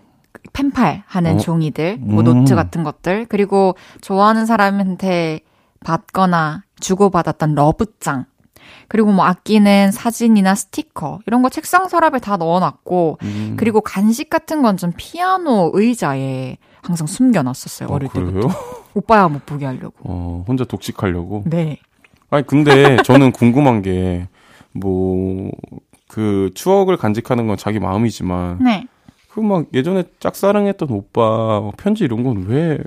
펜팔 0.52 1.04
하는 1.06 1.34
어? 1.36 1.38
종이들, 1.38 1.98
뭐 2.00 2.20
음. 2.22 2.24
노트 2.24 2.54
같은 2.54 2.82
것들, 2.82 3.26
그리고 3.28 3.76
좋아하는 4.00 4.44
사람한테 4.46 5.40
받거나 5.84 6.64
주고받았던 6.80 7.54
러브장, 7.54 8.26
그리고 8.88 9.12
뭐 9.12 9.24
아끼는 9.24 9.90
사진이나 9.92 10.54
스티커, 10.54 11.20
이런 11.26 11.42
거 11.42 11.48
책상 11.48 11.88
서랍에 11.88 12.18
다 12.18 12.36
넣어놨고, 12.36 13.18
음. 13.22 13.54
그리고 13.58 13.80
간식 13.80 14.28
같은 14.30 14.62
건 14.62 14.76
좀 14.76 14.92
피아노 14.96 15.70
의자에 15.74 16.58
항상 16.82 17.06
숨겨놨었어요, 17.06 17.88
어, 17.88 17.94
어릴 17.94 18.08
때부터. 18.08 18.32
그래요? 18.32 18.48
오빠야 18.94 19.28
못 19.28 19.46
보게 19.46 19.64
하려고. 19.64 19.94
어 20.04 20.44
혼자 20.46 20.64
독식하려고. 20.64 21.44
네. 21.46 21.78
아니 22.30 22.46
근데 22.46 22.96
저는 23.04 23.32
궁금한 23.32 23.80
게 23.82 24.26
뭐 24.74 25.50
그 26.08 26.50
추억을 26.54 26.98
간직하는 26.98 27.46
건 27.46 27.56
자기 27.56 27.78
마음이지만 27.78 28.58
네. 28.62 28.86
그 29.34 29.40
막 29.40 29.66
예전에 29.72 30.04
짝사랑했던 30.20 30.90
오빠 30.90 31.70
편지 31.78 32.04
이런 32.04 32.22
건 32.22 32.44
왜 32.46 32.78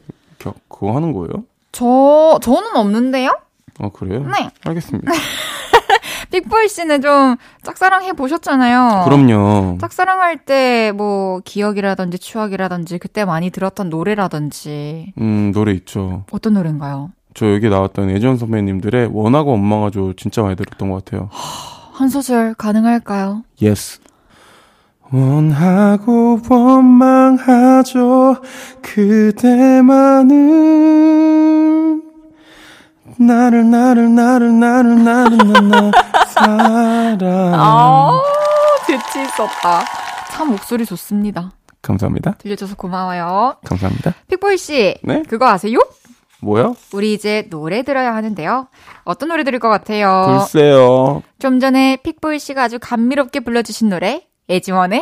그거 0.70 0.96
하는 0.96 1.12
거예요? 1.14 1.30
저, 1.72 2.40
저는 2.42 2.76
없는데요? 2.76 3.32
아 3.80 3.90
그래요? 3.90 4.20
네. 4.24 4.50
알겠습니다. 4.64 5.12
빅보이 6.32 6.68
씨는 6.70 7.02
좀 7.02 7.36
짝사랑 7.64 8.04
해 8.04 8.14
보셨잖아요. 8.14 9.06
그럼요. 9.06 9.78
짝사랑할 9.82 10.38
때 10.46 10.92
뭐 10.96 11.40
기억이라든지 11.44 12.20
추억이라든지 12.20 13.00
그때 13.00 13.26
많이 13.26 13.50
들었던 13.50 13.90
노래라든지 13.90 15.14
음 15.20 15.52
노래 15.54 15.72
있죠. 15.74 16.26
어떤 16.32 16.54
노래인가요? 16.54 17.12
저 17.34 17.52
여기 17.54 17.70
나왔던 17.70 18.12
예전 18.12 18.38
선배님들의 18.38 19.10
원하고 19.12 19.52
원망하죠 19.52 20.14
진짜 20.14 20.42
많이 20.42 20.56
들었던 20.56 20.90
것 20.90 21.04
같아요. 21.04 21.30
한 21.94 22.08
소절 22.10 22.54
가능할까요? 22.56 23.44
Yes. 23.62 24.00
원하고 25.12 26.40
원망하죠 26.50 28.38
그대만은 28.82 30.26
나를 33.18 33.70
나를 33.70 34.14
나를 34.14 34.60
나를 34.60 35.04
나를 35.04 35.38
나나 35.38 35.92
사랑 36.30 37.54
아, 37.56 38.20
빛이 38.88 39.24
있었다. 39.26 39.86
참 40.32 40.50
목소리 40.50 40.86
좋습니다. 40.86 41.52
감사합니다 41.82 42.34
들려줘서 42.40 42.76
고마워요. 42.76 43.56
감사합니다 43.64 44.14
픽보이 44.28 44.58
씨, 44.58 44.96
네 45.04 45.24
그거 45.30 45.48
아세요? 45.48 45.80
뭐야 46.42 46.74
우리 46.94 47.14
이제 47.14 47.48
노래 47.50 47.84
들어야 47.84 48.14
하는데요. 48.16 48.68
어떤 49.06 49.30
노래 49.30 49.44
들을 49.46 49.60
것 49.60 49.70
같아요? 49.70 50.40
글쎄요 50.50 51.22
좀 51.40 51.60
전에 51.62 51.98
픽보이 52.04 52.40
씨가 52.40 52.64
아주 52.64 52.80
감미롭게 52.82 53.40
불러주신 53.42 53.88
노래 53.90 54.26
애지원의 54.50 55.00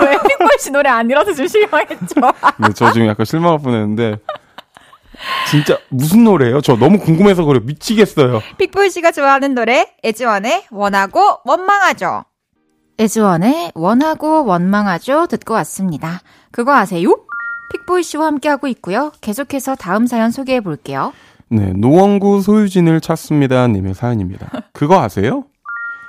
왜 0.00 0.10
픽보이 0.28 0.58
씨 0.60 0.70
노래 0.70 0.88
안 0.88 1.08
들어서 1.08 1.34
좀 1.34 1.46
실망했죠? 1.46 2.20
네, 2.58 2.68
저 2.74 2.92
지금 2.92 3.06
약간 3.06 3.26
실망할 3.26 3.58
뻔했는데 3.58 4.16
진짜 5.50 5.78
무슨 5.88 6.24
노래예요? 6.24 6.60
저 6.60 6.76
너무 6.76 6.98
궁금해서 6.98 7.44
그래 7.44 7.60
미치겠어요. 7.62 8.40
픽보이 8.58 8.90
씨가 8.90 9.12
좋아하는 9.12 9.54
노래 9.54 9.86
애지원의 10.04 10.66
원하고 10.70 11.38
원망하죠. 11.44 12.24
애지원의 13.00 13.72
원하고 13.74 14.44
원망하죠 14.44 15.26
듣고 15.26 15.54
왔습니다. 15.54 16.20
그거 16.50 16.74
아세요? 16.74 17.14
픽보이 17.72 18.02
씨와 18.02 18.26
함께하고 18.26 18.66
있고요. 18.68 19.12
계속해서 19.20 19.74
다음 19.74 20.06
사연 20.06 20.30
소개해 20.30 20.60
볼게요. 20.60 21.12
네, 21.50 21.72
노원구 21.74 22.42
소유진을 22.42 23.00
찾습니다 23.00 23.66
님의 23.68 23.94
사연입니다. 23.94 24.50
그거 24.72 25.00
아세요? 25.00 25.44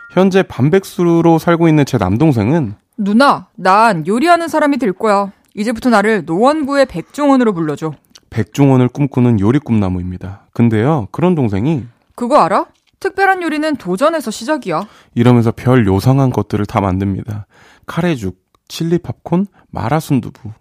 현재 0.10 0.44
반백수로 0.44 1.40
살고 1.40 1.68
있는 1.68 1.86
제 1.86 1.98
남동생은 1.98 2.76
누나, 2.98 3.48
난 3.56 4.06
요리하는 4.06 4.48
사람이 4.48 4.78
될 4.78 4.92
거야. 4.92 5.32
이제부터 5.56 5.90
나를 5.90 6.26
노원구의 6.26 6.88
백종원으로 6.88 7.54
불러줘. 7.54 7.94
백종원을 8.30 8.90
꿈꾸는 8.90 9.40
요리 9.40 9.60
꿈나무입니다. 9.60 10.48
근데요, 10.54 11.08
그런 11.12 11.36
동생이 11.36 11.86
그거 12.16 12.38
알아? 12.40 12.66
특별한 13.00 13.42
요리는 13.42 13.78
도전에서 13.78 14.30
시작이야. 14.30 14.86
이러면서 15.16 15.52
별 15.52 15.88
요상한 15.88 16.32
것들을 16.32 16.66
다 16.66 16.82
만듭니다. 16.82 17.48
카레죽, 17.86 18.38
칠리 18.68 18.98
팝콘, 19.00 19.48
마라 19.72 20.00
순두부, 20.00 20.52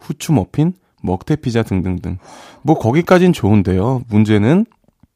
후추 0.00 0.32
머핀, 0.32 0.74
먹태 1.02 1.36
피자 1.36 1.62
등등등. 1.62 2.18
뭐 2.62 2.78
거기까진 2.78 3.32
좋은데요. 3.32 4.02
문제는 4.08 4.66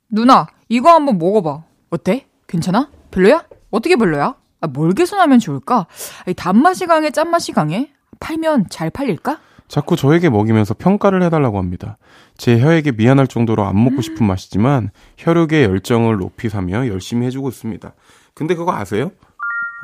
누나, 0.08 0.46
이거 0.68 0.90
한번 0.90 1.18
먹어봐. 1.18 1.64
어때? 1.90 2.26
괜찮아? 2.46 2.88
별로야? 3.16 3.44
어떻게 3.70 3.96
별로야? 3.96 4.34
아, 4.60 4.66
뭘 4.66 4.92
개선하면 4.92 5.38
좋을까? 5.38 5.86
이 6.28 6.34
단맛이 6.34 6.86
강해, 6.86 7.10
짠맛이 7.10 7.52
강해? 7.52 7.90
팔면 8.20 8.66
잘 8.70 8.90
팔릴까? 8.90 9.38
자꾸 9.68 9.96
저에게 9.96 10.28
먹이면서 10.28 10.74
평가를 10.74 11.22
해달라고 11.22 11.58
합니다. 11.58 11.96
제 12.36 12.60
혀에게 12.60 12.92
미안할 12.92 13.26
정도로 13.26 13.64
안 13.64 13.82
먹고 13.82 14.02
싶은 14.02 14.26
맛이지만 14.26 14.90
혈육의 15.16 15.64
열정을 15.64 16.18
높이 16.18 16.48
사며 16.48 16.86
열심히 16.86 17.26
해주고 17.26 17.48
있습니다. 17.48 17.92
근데 18.34 18.54
그거 18.54 18.72
아세요? 18.72 19.10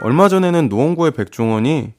얼마 0.02 0.28
전에는 0.28 0.68
노원구의 0.68 1.12
백종원이 1.12 1.94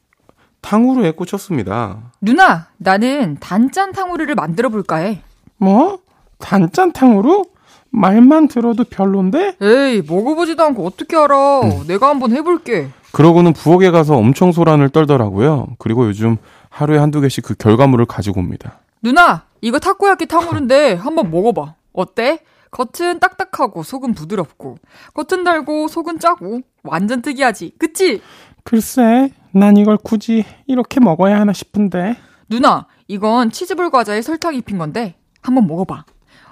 탕후루에 0.61 1.11
꽂혔습니다. 1.11 2.11
누나, 2.21 2.67
나는 2.77 3.37
단짠 3.39 3.91
탕후루를 3.91 4.35
만들어 4.35 4.69
볼까 4.69 4.97
해. 4.97 5.23
뭐? 5.57 5.99
단짠 6.37 6.93
탕후루? 6.93 7.52
말만 7.93 8.47
들어도 8.47 8.83
별론데? 8.83 9.57
에이, 9.61 10.01
먹어보지도 10.07 10.63
않고 10.63 10.85
어떻게 10.85 11.15
알아? 11.15 11.61
내가 11.87 12.09
한번 12.09 12.31
해볼게. 12.31 12.89
그러고는 13.11 13.53
부엌에 13.53 13.91
가서 13.91 14.17
엄청 14.17 14.51
소란을 14.51 14.89
떨더라고요. 14.89 15.67
그리고 15.77 16.07
요즘 16.07 16.37
하루에 16.69 16.97
한두 16.97 17.21
개씩 17.21 17.45
그 17.45 17.53
결과물을 17.53 18.05
가지고 18.05 18.39
옵니다. 18.39 18.79
누나, 19.03 19.43
이거 19.61 19.77
타코야끼 19.77 20.25
탕후루인데 20.25 20.95
한번 20.95 21.29
먹어봐. 21.29 21.75
어때? 21.93 22.39
겉은 22.71 23.19
딱딱하고 23.19 23.83
속은 23.83 24.15
부드럽고 24.15 24.77
겉은 25.13 25.43
달고 25.43 25.87
속은 25.87 26.17
짜고 26.17 26.61
완전 26.81 27.21
특이하지. 27.21 27.73
그치? 27.77 28.19
글쎄, 28.63 29.31
난 29.51 29.77
이걸 29.77 29.97
굳이 30.03 30.43
이렇게 30.65 30.99
먹어야 30.99 31.39
하나 31.39 31.53
싶은데. 31.53 32.17
누나, 32.49 32.87
이건 33.07 33.51
치즈볼 33.51 33.91
과자에 33.91 34.23
설탕 34.23 34.55
입힌 34.55 34.79
건데 34.79 35.13
한번 35.43 35.67
먹어봐. 35.67 36.05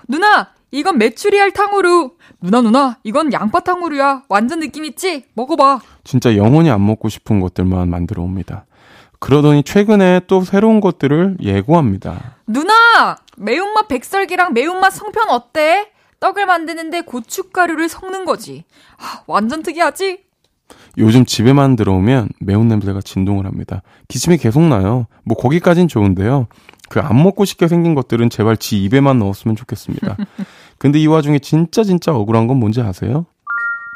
누나, 0.08 0.50
이건 0.72 0.98
메추리알 0.98 1.52
탕후루. 1.52 2.12
누나 2.42 2.62
누나, 2.62 2.98
이건 3.04 3.34
양파 3.34 3.60
탕후루야. 3.60 4.24
완전 4.30 4.60
느낌 4.62 4.86
있지? 4.86 5.26
먹어봐. 5.34 5.82
진짜 6.04 6.36
영원히 6.38 6.70
안 6.70 6.86
먹고 6.86 7.10
싶은 7.10 7.40
것들만 7.42 7.90
만들어 7.90 8.24
옵니다. 8.24 8.66
그러더니 9.20 9.64
최근에 9.64 10.22
또 10.28 10.42
새로운 10.42 10.80
것들을 10.80 11.38
예고합니다. 11.42 12.38
누나, 12.48 13.18
매운맛 13.38 13.88
백설기랑 13.90 14.54
매운맛 14.54 14.94
성편 14.94 15.30
어때? 15.30 15.92
떡을 16.20 16.46
만드는데 16.46 17.02
고춧가루를 17.02 17.90
섞는 17.90 18.26
거지. 18.26 18.64
아, 18.98 19.24
완전 19.28 19.64
특이하지? 19.64 20.20
요즘 20.98 21.26
집에만 21.26 21.76
들어오면 21.76 22.30
매운 22.40 22.68
냄새가 22.68 23.02
진동을 23.02 23.46
합니다. 23.46 23.82
기침이 24.08 24.38
계속 24.38 24.62
나요. 24.62 25.08
뭐 25.24 25.36
거기까진 25.36 25.88
좋은데요. 25.88 26.48
그 26.90 27.00
안 27.00 27.24
먹고 27.24 27.46
싶게 27.46 27.68
생긴 27.70 27.96
것들은 27.96 28.30
제발 28.30 28.58
지 28.58 28.84
입에만 28.84 29.18
넣었으면 29.20 29.56
좋겠습니다. 29.56 30.18
근데 30.82 30.98
이 30.98 31.06
와중에 31.06 31.38
진짜 31.38 31.84
진짜 31.84 32.12
억울한 32.12 32.48
건 32.48 32.58
뭔지 32.58 32.82
아세요? 32.82 33.28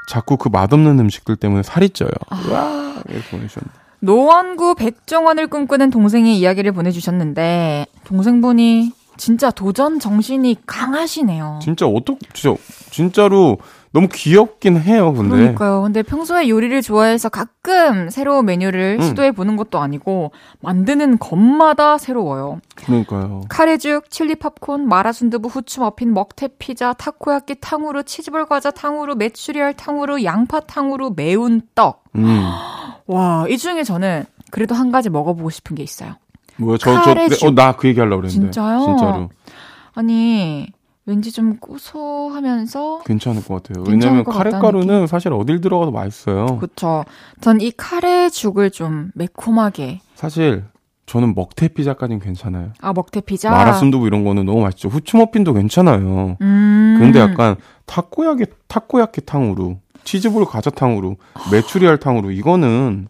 자꾸 0.07 0.37
그 0.37 0.49
맛없는 0.49 0.99
음식들 0.99 1.35
때문에 1.35 1.63
살이 1.63 1.89
쪄요. 1.89 2.11
와, 2.29 3.01
이렇게 3.09 3.27
보내주셨네. 3.31 3.67
노원구 4.01 4.75
백종원을 4.75 5.47
꿈꾸는 5.47 5.89
동생의 5.89 6.37
이야기를 6.37 6.73
보내주셨는데 6.73 7.87
동생분이 8.03 8.91
진짜 9.17 9.49
도전 9.49 9.99
정신이 9.99 10.57
강하시네요. 10.67 11.57
진짜 11.63 11.87
어떻게 11.87 12.19
진짜 12.33 12.55
진짜로 12.91 13.57
너무 13.95 14.09
귀엽긴 14.11 14.81
해요, 14.81 15.13
근데. 15.13 15.29
그러니까요. 15.37 15.81
근데 15.81 16.03
평소에 16.03 16.49
요리를 16.49 16.81
좋아해서 16.81 17.29
가끔 17.29 18.09
새로운 18.09 18.45
메뉴를 18.45 18.97
음. 18.99 19.01
시도해 19.01 19.31
보는 19.31 19.55
것도 19.55 19.79
아니고 19.79 20.33
만드는 20.59 21.17
것마다 21.17 21.97
새로워요. 21.97 22.59
그러니까요. 22.75 23.43
카레죽, 23.47 24.11
칠리 24.11 24.35
팝콘, 24.35 24.89
마라 24.89 25.13
순두부, 25.13 25.47
후추 25.47 25.79
머핀, 25.79 26.13
먹태 26.13 26.49
피자, 26.59 26.91
타코야끼 26.91 27.55
탕후루, 27.61 28.03
치즈볼 28.03 28.47
과자 28.47 28.69
탕후루, 28.69 29.15
메추리알 29.15 29.75
탕후루, 29.75 30.25
양파 30.25 30.59
탕후루, 30.59 31.13
매운 31.15 31.61
떡. 31.73 32.03
음. 32.15 32.43
와, 33.07 33.45
이 33.47 33.57
중에 33.57 33.83
저는 33.85 34.25
그래도 34.51 34.75
한 34.75 34.91
가지 34.91 35.09
먹어보고 35.09 35.49
싶은 35.49 35.73
게 35.77 35.83
있어요. 35.83 36.15
뭐야, 36.57 36.77
저, 36.81 36.93
저, 36.95 37.01
카레죽. 37.01 37.39
네, 37.39 37.47
어, 37.47 37.51
나 37.51 37.71
그 37.71 37.87
얘기 37.87 38.01
하려고 38.01 38.23
그랬는데. 38.23 38.51
진짜요? 38.51 38.79
진짜로. 38.85 39.29
아니, 39.93 40.67
왠지 41.07 41.31
좀 41.31 41.57
고소하면서 41.57 43.03
괜찮을 43.05 43.43
것 43.43 43.61
같아요. 43.61 43.83
괜찮을 43.83 43.99
왜냐면 44.07 44.23
것 44.23 44.31
카레 44.31 44.49
가루는 44.49 44.87
같다는 44.87 45.07
사실 45.07 45.31
어딜 45.33 45.61
들어가도 45.61 45.91
맛있어요. 45.91 46.57
그쵸. 46.59 47.05
전이 47.41 47.73
카레 47.77 48.29
죽을 48.29 48.71
좀 48.71 49.11
매콤하게. 49.13 50.01
사실 50.15 50.63
저는 51.05 51.35
먹태 51.35 51.67
피자까지는 51.67 52.19
괜찮아요. 52.19 52.71
아, 52.81 52.91
먹태 52.93 53.21
피자. 53.21 53.51
마라 53.51 53.73
순두부 53.73 54.07
이런 54.07 54.23
거는 54.23 54.45
너무 54.45 54.61
맛있죠. 54.61 54.89
후추 54.89 55.17
머핀도 55.17 55.53
괜찮아요. 55.53 56.37
음. 56.41 56.97
근데 56.99 57.19
약간 57.19 57.55
타코야키 57.85 58.45
타코야키 58.67 59.21
탕으로 59.25 59.77
치즈볼 60.03 60.45
과자탕으로 60.45 61.17
메추리알 61.51 61.99
탕으로 61.99 62.31
이거는 62.31 63.07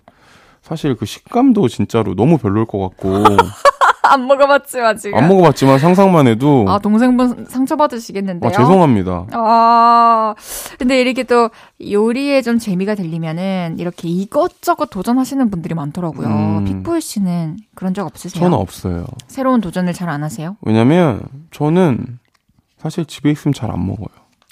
사실 0.61 0.95
그 0.95 1.05
식감도 1.05 1.67
진짜로 1.69 2.15
너무 2.15 2.37
별로일 2.37 2.65
것 2.65 2.79
같고 2.79 3.23
안 4.13 4.27
먹어봤지만 4.27 4.97
지금. 4.97 5.17
안 5.17 5.27
먹어봤지만 5.27 5.79
상상만 5.79 6.27
해도 6.27 6.65
아, 6.67 6.79
동생분 6.79 7.45
상처 7.49 7.75
받으시겠는데요? 7.75 8.49
아, 8.49 8.51
죄송합니다. 8.53 9.25
아, 9.33 10.35
근데 10.79 10.99
이렇게 11.01 11.23
또 11.23 11.49
요리에 11.81 12.41
좀 12.41 12.57
재미가 12.59 12.95
들리면은 12.95 13.75
이렇게 13.79 14.07
이것저것 14.07 14.87
도전하시는 14.89 15.49
분들이 15.49 15.73
많더라고요. 15.75 16.27
음. 16.27 16.65
픽보이 16.65 17.01
씨는 17.01 17.57
그런 17.75 17.93
적 17.93 18.05
없으세요? 18.05 18.39
저는 18.43 18.57
없어요. 18.57 19.05
새로운 19.27 19.61
도전을 19.61 19.93
잘 19.93 20.09
안 20.09 20.23
하세요? 20.23 20.55
왜냐면 20.61 21.21
저는 21.51 22.19
사실 22.77 23.05
집에 23.05 23.31
있으면 23.31 23.53
잘 23.53 23.71
안 23.71 23.85
먹어요. 23.85 24.07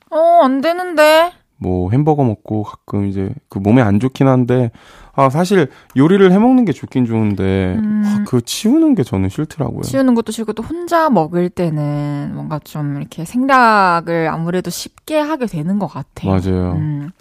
어, 0.10 0.42
안 0.44 0.62
되는데. 0.62 1.32
뭐 1.64 1.90
햄버거 1.92 2.26
먹고 2.26 2.64
가끔 2.64 3.08
이제 3.08 3.34
그 3.48 3.58
몸에 3.58 3.82
안 3.82 4.02
좋긴 4.02 4.28
한데 4.28 4.70
아 5.14 5.30
사실 5.30 5.70
요리를 5.96 6.30
해 6.32 6.38
먹는 6.38 6.66
게 6.66 6.74
좋긴 6.74 7.06
좋은데 7.06 7.76
음. 7.78 8.04
아, 8.06 8.24
그 8.28 8.42
치우는 8.42 8.96
게 8.96 9.04
저는 9.04 9.30
싫더라고요. 9.30 9.82
치우는 9.84 10.14
것도 10.14 10.34
싫고 10.34 10.54
또 10.54 10.62
혼자 10.62 11.10
먹을 11.10 11.50
때는 11.50 12.32
뭔가 12.36 12.60
좀 12.60 12.98
이렇게 12.98 13.24
생각을 13.24 14.28
아무래도 14.28 14.70
쉽게 14.70 15.20
하게 15.20 15.46
되는 15.46 15.80
것 15.80 15.88
같아요. 15.88 16.32
맞아요. 16.32 16.74
음. 16.74 17.12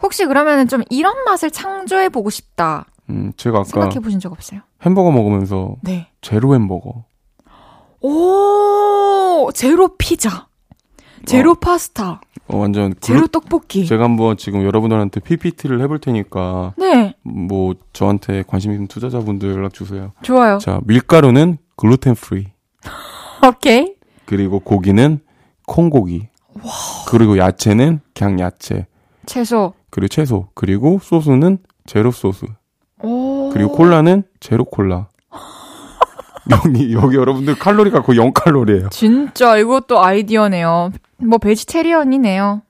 혹시 0.00 0.24
그러면은 0.26 0.68
좀 0.68 0.82
이런 0.90 1.24
맛을 1.24 1.50
창조해 1.50 2.08
보고 2.10 2.30
싶다 2.30 2.86
음, 3.10 3.32
제가 3.36 3.58
아까 3.58 3.64
생각해 3.64 3.98
보신 4.00 4.20
적 4.20 4.30
없어요? 4.32 4.60
햄버거 4.82 5.10
먹으면서 5.10 5.74
네. 5.82 6.06
제로 6.20 6.54
햄버거 6.54 7.04
오, 8.00 9.50
제로 9.54 9.96
피자. 9.96 10.47
제로 11.26 11.54
파스타. 11.54 12.20
어, 12.48 12.56
완전 12.56 12.94
제로 13.00 13.20
글루- 13.26 13.32
떡볶이. 13.32 13.84
제가 13.86 14.04
한번 14.04 14.36
지금 14.36 14.62
여러분들한테 14.64 15.20
PPT를 15.20 15.80
해볼 15.82 15.98
테니까 15.98 16.72
네, 16.78 17.14
뭐 17.22 17.74
저한테 17.92 18.42
관심 18.46 18.72
있는 18.72 18.86
투자자분들 18.86 19.52
연락 19.52 19.74
주세요. 19.74 20.12
좋아요. 20.22 20.58
자 20.58 20.80
밀가루는 20.84 21.58
글루텐 21.76 22.14
프리 22.14 22.46
오케이. 23.46 23.94
그리고 24.24 24.60
고기는 24.60 25.20
콩고기 25.66 26.28
그리고 27.08 27.38
야채는 27.38 28.00
그냥 28.14 28.40
야채 28.40 28.86
채소. 29.26 29.74
그리고 29.90 30.08
채소 30.08 30.48
그리고 30.54 30.98
소스는 31.02 31.58
제로 31.86 32.10
소스 32.10 32.46
오. 33.02 33.50
그리고 33.52 33.72
콜라는 33.72 34.22
제로 34.40 34.64
콜라. 34.64 35.08
여기 36.50 36.94
여기 36.94 37.16
여러분들 37.16 37.58
칼로리가 37.58 38.02
거의 38.02 38.18
0 38.18 38.32
칼로리예요. 38.32 38.88
진짜 38.90 39.56
이것도 39.56 40.02
아이디어네요. 40.02 40.92
뭐 41.18 41.38
베지테리언이네요. 41.38 42.62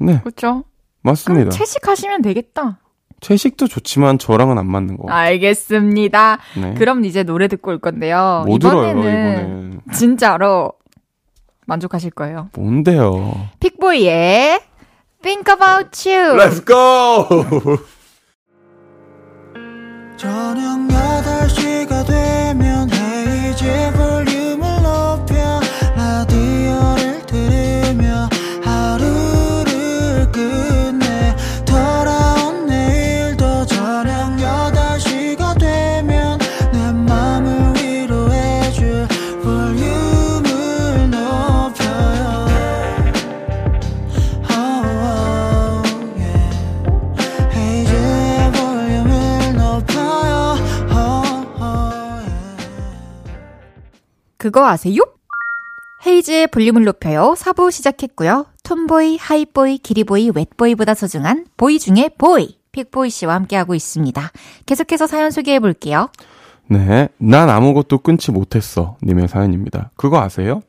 네 0.00 0.20
그렇죠? 0.20 0.64
맞습니다. 1.02 1.50
채식하시면 1.50 2.22
되겠다. 2.22 2.78
채식도 3.20 3.68
좋지만 3.68 4.18
저랑은 4.18 4.58
안 4.58 4.66
맞는 4.66 4.96
거. 4.96 5.08
알겠습니다. 5.08 6.38
네. 6.60 6.74
그럼 6.74 7.04
이제 7.04 7.22
노래 7.22 7.46
듣고 7.48 7.70
올 7.70 7.78
건데요. 7.78 8.44
못 8.46 8.58
들어요 8.58 8.90
이번에는 8.90 9.00
이번엔. 9.02 9.80
진짜로 9.92 10.72
만족하실 11.66 12.10
거예요. 12.10 12.48
뭔데요? 12.56 13.48
픽보이의 13.60 14.60
Think 15.22 15.54
About 15.54 16.08
You. 16.08 16.36
Let's 16.36 16.66
go. 16.66 17.78
저녁 20.16 20.88
8시가 20.88 22.06
되면 22.06 22.88
헤이 23.60 24.11
그거 54.42 54.66
아세요? 54.66 55.02
헤이즈의 56.04 56.48
볼륨을 56.48 56.82
높여요. 56.82 57.34
4부 57.36 57.70
시작했고요. 57.70 58.46
톰보이, 58.64 59.16
Hype 59.18 59.48
Boy, 59.48 59.78
기리보이, 59.78 60.32
wet 60.32 60.51
boy보다 60.51 60.94
소중한 60.94 61.46
보이 61.56 61.78
중에 61.78 62.10
보이. 62.18 62.56
픽보이 62.72 63.08
씨와 63.08 63.34
함께하고 63.34 63.76
있습니다. 63.76 64.32
계속해서 64.66 65.06
사연 65.06 65.30
소개해 65.30 65.60
볼게요. 65.60 66.08
네, 66.66 67.08
난 67.18 67.50
아무것도 67.50 67.98
끊지 67.98 68.32
못했어. 68.32 68.96
님의 69.04 69.28
사연입니다. 69.28 69.92
그거 69.94 70.20
아세요? 70.20 70.62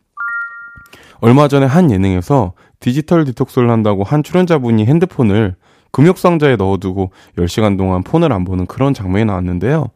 얼마 1.19 1.47
전에 1.47 1.65
한 1.65 1.89
예능에서 1.89 2.53
디지털 2.79 3.25
디톡스를 3.25 3.71
한다고 3.71 4.03
한 4.03 4.21
출연자분이 4.21 4.85
핸드폰을 4.85 5.55
금욕상자에 5.89 6.57
넣어두고 6.57 7.11
10시간 7.39 7.79
동안 7.79 8.03
폰을 8.03 8.33
안 8.33 8.45
보는 8.45 8.67
그런 8.67 8.93
장면이 8.93 9.25
나왔는데요. 9.25 9.87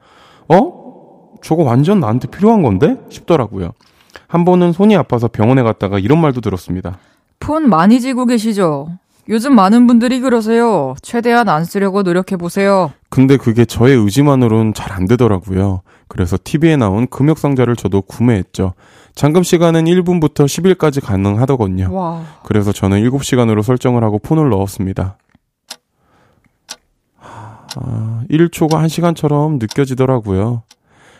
어? 0.49 0.86
저거 1.41 1.63
완전 1.63 1.99
나한테 1.99 2.27
필요한 2.27 2.61
건데? 2.63 2.97
싶더라고요. 3.09 3.71
한 4.27 4.45
번은 4.45 4.73
손이 4.73 4.95
아파서 4.95 5.27
병원에 5.27 5.63
갔다가 5.63 5.99
이런 5.99 6.19
말도 6.19 6.41
들었습니다. 6.41 6.97
폰 7.39 7.69
많이 7.69 7.99
쥐고 7.99 8.25
계시죠? 8.25 8.89
요즘 9.29 9.55
많은 9.55 9.87
분들이 9.87 10.19
그러세요. 10.19 10.95
최대한 11.01 11.49
안 11.49 11.65
쓰려고 11.65 12.01
노력해 12.01 12.37
보세요. 12.37 12.93
근데 13.09 13.35
그게 13.37 13.65
저의 13.65 13.95
의지만으로는 13.97 14.73
잘안 14.73 15.05
되더라고요. 15.05 15.81
그래서 16.07 16.37
TV에 16.41 16.77
나온 16.77 17.07
금욕상자를 17.07 17.75
저도 17.75 18.01
구매했죠. 18.03 18.73
잠금 19.15 19.43
시간은 19.43 19.85
1분부터 19.85 20.45
10일까지 20.45 21.03
가능하더군요. 21.03 21.93
와. 21.93 22.21
그래서 22.45 22.71
저는 22.71 23.01
7시간으로 23.09 23.63
설정을 23.63 24.03
하고 24.03 24.19
폰을 24.19 24.49
넣었습니다. 24.49 25.17
아, 27.19 28.23
1초가 28.29 28.85
1시간처럼 28.85 29.59
느껴지더라고요. 29.59 30.63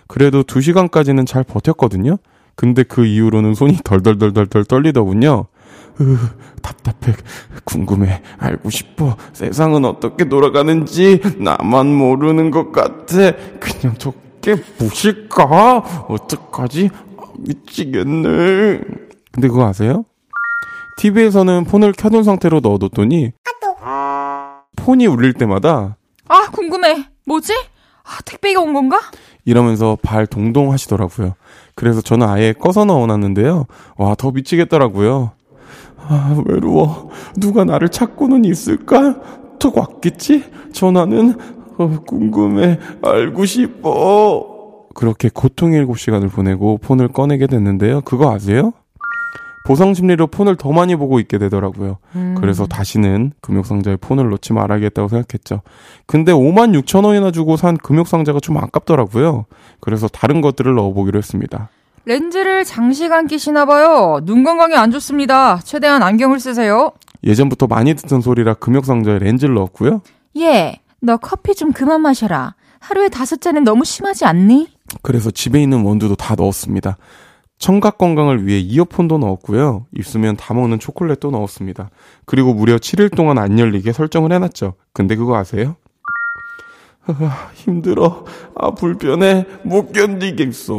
그래도 0.07 0.43
2시간까지는 0.43 1.25
잘 1.27 1.43
버텼거든요. 1.43 2.17
근데 2.55 2.83
그 2.83 3.05
이후로는 3.05 3.53
손이 3.53 3.77
덜덜덜덜덜 3.83 4.65
떨리더군요. 4.65 5.45
으, 5.99 6.17
답답해, 6.61 7.15
궁금해, 7.63 8.21
알고 8.37 8.69
싶어. 8.69 9.15
세상은 9.33 9.85
어떻게 9.85 10.29
돌아가는지 10.29 11.19
나만 11.39 11.87
모르는 11.93 12.51
것 12.51 12.71
같아. 12.71 13.31
그냥 13.59 13.95
저게 13.97 14.55
무실까? 14.79 16.05
어떡하지? 16.07 16.89
아, 17.17 17.21
미치겠네. 17.37 18.79
근데 19.31 19.47
그거 19.47 19.67
아세요? 19.67 20.05
TV에서는 20.97 21.65
폰을 21.65 21.93
켜둔 21.93 22.23
상태로 22.23 22.59
넣어뒀더니 22.61 23.33
폰이 24.75 25.05
울릴 25.05 25.33
때마다 25.33 25.97
아, 26.27 26.49
궁금해. 26.51 27.07
뭐지? 27.25 27.53
아, 27.53 28.21
택배가 28.25 28.61
온 28.61 28.73
건가? 28.73 28.99
이러면서 29.47 29.97
발 30.01 30.27
동동 30.27 30.73
하시더라고요. 30.73 31.35
그래서 31.73 32.01
저는 32.01 32.27
아예 32.27 32.51
꺼서 32.51 32.83
넣어놨는데요. 32.83 33.65
와, 33.95 34.13
더 34.15 34.31
미치겠더라고요. 34.31 35.31
아, 35.95 36.43
외로워. 36.45 37.09
누가 37.37 37.63
나를 37.63 37.87
찾고는 37.87 38.43
있을까? 38.43 39.15
톡 39.57 39.77
왔겠지? 39.77 40.43
전화는? 40.73 41.35
어, 41.77 41.99
궁금해. 42.05 42.77
알고 43.01 43.45
싶어. 43.45 44.57
그렇게 44.93 45.29
고통의 45.33 45.85
7시간을 45.85 46.29
보내고 46.29 46.79
폰을 46.79 47.07
꺼내게 47.07 47.47
됐는데요. 47.47 48.01
그거 48.01 48.33
아세요? 48.33 48.73
보상 49.67 49.93
심리로 49.93 50.27
폰을 50.27 50.55
더 50.55 50.71
많이 50.71 50.95
보고 50.95 51.19
있게 51.19 51.37
되더라고요. 51.37 51.97
음. 52.15 52.35
그래서 52.39 52.65
다시는 52.65 53.33
금욕상자에 53.41 53.97
폰을 53.97 54.29
놓지 54.29 54.53
말아야겠다고 54.53 55.09
생각했죠. 55.09 55.61
근데 56.05 56.31
5만 56.31 56.73
6천 56.81 57.03
원이나 57.03 57.31
주고 57.31 57.57
산 57.57 57.75
금욕상자가 57.75 58.39
좀 58.39 58.55
아깝더라고요. 58.59 59.43
그래서 59.81 60.07
다른 60.07 60.39
것들을 60.39 60.73
넣어보기로 60.73 61.17
했습니다. 61.17 61.67
렌즈를 62.05 62.63
장시간 62.63 63.27
끼시나 63.27 63.65
봐요. 63.65 64.21
눈 64.23 64.45
건강에 64.45 64.73
안 64.75 64.89
좋습니다. 64.91 65.59
최대한 65.65 66.01
안경을 66.01 66.39
쓰세요. 66.39 66.93
예전부터 67.25 67.67
많이 67.67 67.93
듣던 67.93 68.21
소리라 68.21 68.53
금욕상자에 68.53 69.19
렌즈를 69.19 69.53
넣었고요. 69.55 70.01
예, 70.37 70.79
너 71.01 71.17
커피 71.17 71.53
좀 71.53 71.73
그만 71.73 71.99
마셔라. 71.99 72.55
하루에 72.79 73.09
다섯 73.09 73.41
잔은 73.41 73.65
너무 73.65 73.83
심하지 73.83 74.23
않니? 74.23 74.69
그래서 75.01 75.29
집에 75.29 75.61
있는 75.61 75.81
원두도 75.83 76.15
다 76.15 76.35
넣었습니다. 76.35 76.95
청각 77.57 77.97
건강을 77.97 78.45
위해 78.45 78.59
이어폰도 78.59 79.17
넣었고요. 79.17 79.87
있으면 79.97 80.35
다 80.37 80.53
먹는 80.53 80.79
초콜릿도 80.79 81.31
넣었습니다. 81.31 81.89
그리고 82.25 82.53
무려 82.53 82.77
7일 82.77 83.15
동안 83.15 83.37
안 83.37 83.57
열리게 83.57 83.93
설정을 83.93 84.31
해놨죠. 84.31 84.75
근데 84.93 85.15
그거 85.15 85.35
아세요? 85.35 85.75
아, 87.07 87.49
힘들어. 87.53 88.25
아, 88.55 88.71
불편해. 88.71 89.45
못 89.63 89.91
견디겠어. 89.91 90.73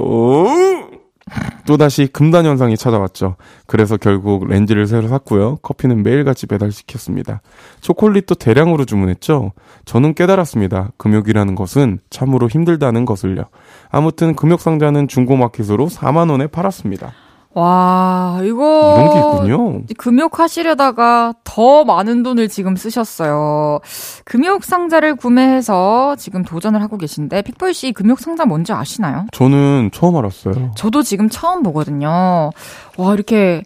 또다시 1.67 2.07
금단 2.07 2.47
현상이 2.47 2.77
찾아왔죠. 2.77 3.37
그래서 3.67 3.97
결국 3.97 4.49
렌즈를 4.49 4.87
새로 4.87 5.09
샀고요. 5.09 5.57
커피는 5.59 6.03
매일같이 6.03 6.47
배달시켰습니다. 6.47 7.43
초콜릿도 7.81 8.37
대량으로 8.37 8.85
주문했죠. 8.85 9.53
저는 9.85 10.15
깨달았습니다. 10.15 10.93
금욕이라는 10.97 11.55
것은 11.55 11.99
참으로 12.11 12.49
힘들다는 12.49 13.05
것을요. 13.05 13.45
아무튼 13.91 14.35
금욕 14.35 14.61
상자는 14.61 15.09
중고마켓으로 15.09 15.89
4만 15.89 16.31
원에 16.31 16.47
팔았습니다. 16.47 17.13
와, 17.55 18.41
이거. 18.45 18.95
이런 18.99 19.11
게 19.11 19.19
있군요. 19.19 19.83
금욕 19.97 20.39
하시려다가 20.39 21.35
더 21.45 21.85
많은 21.85 22.23
돈을 22.23 22.49
지금 22.49 22.77
쓰셨어요. 22.77 23.81
금욕 24.25 24.63
상자를 24.65 25.17
구매해서 25.17 26.15
지금 26.17 26.45
도전을 26.45 26.81
하고 26.83 26.99
계신데, 26.99 27.43
픽보이 27.43 27.73
씨 27.75 27.93
금욕 27.93 28.21
상자 28.21 28.45
뭔지 28.45 28.73
아시나요? 28.73 29.27
저는 29.33 29.91
처음 29.93 30.17
알았어요. 30.17 30.73
저도 30.77 31.03
지금 31.03 31.29
처음 31.29 31.63
보거든요. 31.63 32.51
와, 32.97 33.15
이렇게 33.15 33.63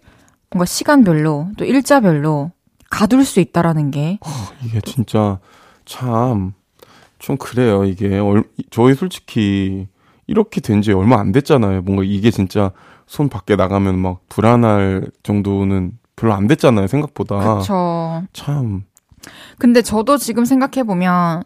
뭔가 0.50 0.64
시간별로 0.64 1.48
또 1.58 1.64
일자별로 1.64 2.50
가둘 2.90 3.24
수 3.24 3.40
있다라는 3.40 3.90
게. 3.90 4.18
이게 4.64 4.80
진짜 4.80 5.38
참 5.84 6.54
좀 7.18 7.36
그래요. 7.36 7.84
이게 7.84 8.18
얼, 8.18 8.42
저희 8.70 8.94
솔직히 8.94 9.86
이렇게 10.26 10.60
된 10.60 10.82
지 10.82 10.92
얼마 10.92 11.20
안 11.20 11.30
됐잖아요. 11.30 11.82
뭔가 11.82 12.02
이게 12.04 12.32
진짜 12.32 12.72
손 13.12 13.28
밖에 13.28 13.56
나가면 13.56 13.98
막 13.98 14.20
불안할 14.30 15.10
정도는 15.22 15.98
별로 16.16 16.32
안 16.32 16.46
됐잖아요. 16.46 16.86
생각보다. 16.86 17.58
그쵸. 17.58 18.22
참 18.32 18.84
근데 19.58 19.82
저도 19.82 20.16
지금 20.16 20.46
생각해 20.46 20.82
보면 20.84 21.42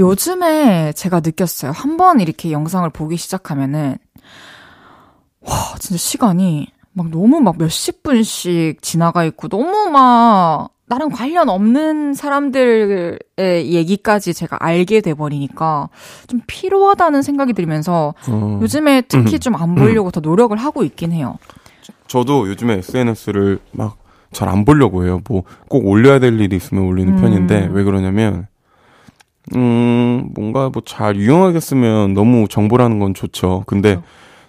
요즘에 0.00 0.92
제가 0.94 1.20
느꼈어요. 1.20 1.70
한 1.70 1.96
번 1.96 2.18
이렇게 2.18 2.50
영상을 2.50 2.90
보기 2.90 3.16
시작하면은 3.16 3.98
와, 5.42 5.54
진짜 5.78 5.96
시간이 5.96 6.66
막 6.92 7.08
너무 7.10 7.40
막 7.40 7.56
몇십 7.56 8.02
분씩 8.02 8.82
지나가 8.82 9.24
있고 9.24 9.46
너무 9.46 9.88
막 9.90 10.70
나랑 10.88 11.08
관련 11.10 11.48
없는 11.48 12.14
사람들의 12.14 13.18
얘기까지 13.38 14.32
제가 14.34 14.56
알게 14.60 15.00
돼버리니까 15.00 15.88
좀 16.28 16.40
피로하다는 16.46 17.22
생각이 17.22 17.52
들면서 17.54 18.14
어, 18.28 18.58
요즘에 18.62 19.02
특히 19.08 19.38
좀 19.40 19.54
안 19.56 19.74
보려고 19.74 20.10
더 20.10 20.20
노력을 20.20 20.56
하고 20.56 20.84
있긴 20.84 21.12
해요. 21.12 21.38
저도 22.06 22.48
요즘에 22.48 22.74
SNS를 22.78 23.58
막 23.72 23.96
잘 24.32 24.48
안 24.48 24.64
보려고 24.64 25.04
해요. 25.04 25.20
뭐 25.28 25.42
꼭 25.68 25.86
올려야 25.86 26.18
될 26.18 26.38
일이 26.40 26.56
있으면 26.56 26.84
올리는 26.84 27.14
음. 27.16 27.20
편인데 27.20 27.68
왜 27.72 27.84
그러냐면 27.84 28.48
음 29.54 30.28
뭔가 30.34 30.68
뭐 30.70 30.82
잘 30.84 31.16
유용하게 31.16 31.60
쓰면 31.60 32.14
너무 32.14 32.48
정보라는 32.48 32.98
건 32.98 33.14
좋죠. 33.14 33.62
근데 33.66 33.94
그렇죠. 33.94 34.06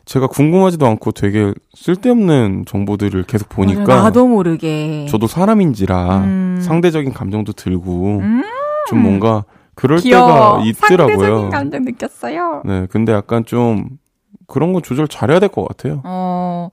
제가 0.08 0.28
궁금하지도 0.28 0.88
않고 0.88 1.12
되게 1.12 1.54
쓸데없는 1.76 2.64
정보들을 2.66 3.24
계속 3.24 3.50
보니까 3.50 3.84
맞아요. 3.84 4.04
나도 4.04 4.28
모르게. 4.28 5.06
저도 5.10 5.28
사람인지라 5.28 6.18
음. 6.20 6.60
상대적인 6.62 7.14
감정도 7.14 7.52
들고 7.52 8.20
음. 8.20 8.42
좀 8.90 9.04
뭔가 9.04 9.44
그럴 9.76 10.00
귀여워. 10.00 10.60
때가 10.60 10.66
있더라고요. 10.66 11.18
상대적인 11.18 11.50
감정 11.50 11.84
느꼈어요. 11.84 12.62
네, 12.66 12.88
근데 12.90 13.12
약간 13.12 13.44
좀 13.46 13.90
그런 14.48 14.72
거 14.72 14.80
조절 14.82 15.10
잘해야 15.10 15.40
될 15.42 15.50
것 15.50 15.68
같아요. 15.68 16.02
어, 16.06 16.70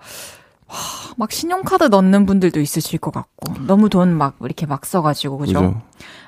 와, 0.68 0.74
막 1.16 1.32
신용카드 1.32 1.84
넣는 1.84 2.26
분들도 2.26 2.60
있으실 2.60 3.00
것 3.00 3.12
같고, 3.12 3.52
너무 3.66 3.88
돈 3.88 4.14
막 4.16 4.36
이렇게 4.42 4.64
막 4.64 4.86
써가지고, 4.86 5.38
그죠? 5.38 5.52
그죠? 5.60 5.80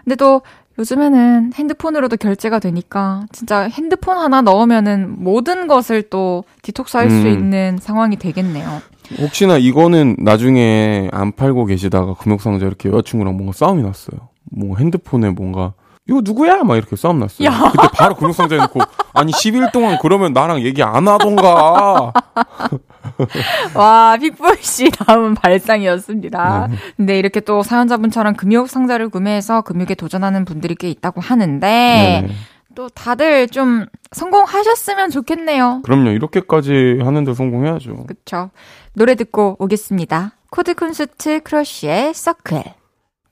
근데 0.05 0.17
또 0.17 0.43
요즘에는 0.79 1.53
핸드폰으로도 1.55 2.16
결제가 2.16 2.59
되니까, 2.59 3.24
진짜 3.33 3.62
핸드폰 3.62 4.18
하나 4.18 4.43
넣으면은 4.43 5.22
모든 5.22 5.68
것을 5.68 6.03
또 6.11 6.45
디톡스 6.62 6.97
할수 6.97 7.16
음. 7.16 7.33
있는 7.33 7.79
상황이 7.81 8.16
되겠네요. 8.16 8.83
혹시나 9.18 9.57
이거는 9.57 10.16
나중에 10.18 11.09
안 11.12 11.33
팔고 11.33 11.66
계시다가 11.66 12.14
금욕상자 12.14 12.66
이렇게 12.66 12.89
여자친구랑 12.89 13.37
뭔가 13.37 13.53
싸움이 13.53 13.83
났어요. 13.83 14.29
뭐 14.45 14.77
핸드폰에 14.77 15.31
뭔가 15.31 15.72
이거 16.09 16.21
누구야? 16.23 16.63
막 16.63 16.77
이렇게 16.77 16.95
싸움 16.97 17.19
났어요. 17.19 17.49
야. 17.49 17.71
그때 17.73 17.89
바로 17.93 18.15
금욕상자에 18.15 18.59
놓고 18.59 18.81
아니 19.13 19.33
10일 19.33 19.73
동안 19.73 19.99
그러면 20.01 20.33
나랑 20.33 20.63
얘기 20.63 20.83
안 20.83 21.09
하던가. 21.09 22.13
와, 23.75 24.17
픽보이 24.21 24.59
씨 24.61 24.91
다음은 24.91 25.35
발상이었습니다. 25.35 26.69
네. 26.71 26.77
근데 26.97 27.19
이렇게 27.19 27.41
또 27.41 27.63
사연자분처럼 27.63 28.35
금욕 28.35 28.69
상자를 28.69 29.09
구매해서 29.09 29.63
금욕에 29.63 29.95
도전하는 29.95 30.45
분들이 30.45 30.75
꽤 30.75 30.89
있다고 30.91 31.21
하는데, 31.21 31.67
네네. 31.67 32.35
또 32.75 32.89
다들 32.91 33.49
좀 33.49 33.87
성공하셨으면 34.13 35.11
좋겠네요. 35.11 35.81
그럼요. 35.85 36.11
이렇게까지 36.11 37.01
하는데 37.03 37.33
성공해야죠. 37.35 38.05
그쵸. 38.07 38.51
노래 38.93 39.15
듣고 39.15 39.57
오겠습니다. 39.59 40.33
코드 40.51 40.75
쿤스트 40.75 41.41
크러쉬의 41.43 42.13
서클. 42.15 42.63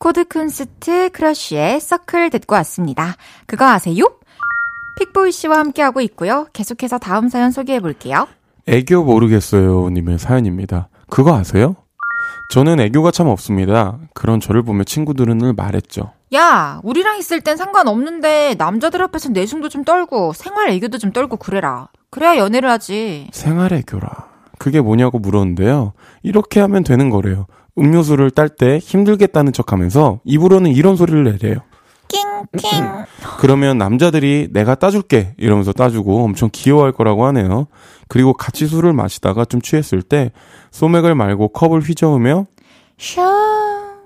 코드 0.04 0.26
쿤스트 0.26 1.08
크러쉬의 1.14 1.80
서클 1.80 2.28
듣고 2.28 2.56
왔습니다. 2.56 3.16
그거 3.46 3.64
아세요? 3.64 4.04
픽보이 4.98 5.32
씨와 5.32 5.56
함께하고 5.60 6.02
있고요. 6.02 6.46
계속해서 6.52 6.98
다음 6.98 7.30
사연 7.30 7.50
소개해 7.50 7.80
볼게요. 7.80 8.28
애교 8.66 9.02
모르겠어요 9.02 9.88
님의 9.88 10.18
사연입니다. 10.18 10.88
그거 11.08 11.34
아세요? 11.34 11.76
저는 12.50 12.80
애교가 12.80 13.12
참 13.12 13.28
없습니다. 13.28 13.96
그런 14.12 14.40
저를 14.40 14.62
보며 14.62 14.84
친구들은 14.84 15.38
늘 15.38 15.54
말했죠. 15.54 16.12
야, 16.34 16.80
우리랑 16.82 17.16
있을 17.16 17.40
땐 17.40 17.56
상관없는데 17.56 18.56
남자들 18.58 19.00
앞에서 19.00 19.30
내숭도 19.30 19.70
좀 19.70 19.84
떨고 19.84 20.34
생활 20.34 20.68
애교도 20.68 20.98
좀 20.98 21.12
떨고 21.12 21.38
그래라. 21.38 21.88
그래야 22.10 22.36
연애를 22.36 22.68
하지. 22.68 23.28
생활 23.32 23.72
애교라. 23.72 24.34
그게 24.58 24.82
뭐냐고 24.82 25.18
물었는데요. 25.18 25.94
이렇게 26.22 26.60
하면 26.60 26.84
되는 26.84 27.08
거래요. 27.08 27.46
음료수를 27.78 28.30
딸 28.30 28.48
때 28.48 28.78
힘들겠다는 28.78 29.52
척 29.52 29.72
하면서 29.72 30.20
입으로는 30.24 30.70
이런 30.72 30.96
소리를 30.96 31.24
내래요. 31.24 31.56
낑낑. 32.08 33.06
그러면 33.38 33.78
남자들이 33.78 34.48
내가 34.52 34.74
따줄게 34.74 35.34
이러면서 35.38 35.72
따주고 35.72 36.22
엄청 36.24 36.50
귀여워할 36.52 36.92
거라고 36.92 37.24
하네요. 37.26 37.66
그리고 38.08 38.32
같이 38.34 38.66
술을 38.66 38.92
마시다가 38.92 39.44
좀 39.44 39.60
취했을 39.60 40.02
때 40.02 40.30
소맥을 40.70 41.14
말고 41.14 41.48
컵을 41.48 41.80
휘저으며 41.80 42.46
샤, 42.98 43.22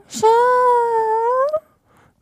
샤. 0.08 0.26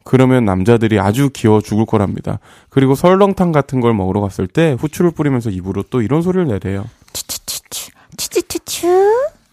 그러면 0.05 0.45
남자들이 0.45 0.99
아주 1.01 1.31
귀여워 1.31 1.61
죽을 1.61 1.85
거랍니다. 1.85 2.39
그리고 2.71 2.95
설렁탕 2.95 3.53
같은 3.53 3.81
걸 3.81 3.93
먹으러 3.93 4.21
갔을 4.21 4.47
때 4.47 4.77
후추를 4.79 5.11
뿌리면서 5.11 5.51
입으로 5.51 5.83
또 5.91 6.01
이런 6.01 6.23
소리를 6.23 6.47
내래요. 6.47 6.85
추추추추. 7.13 7.91
추추추추. 8.17 8.87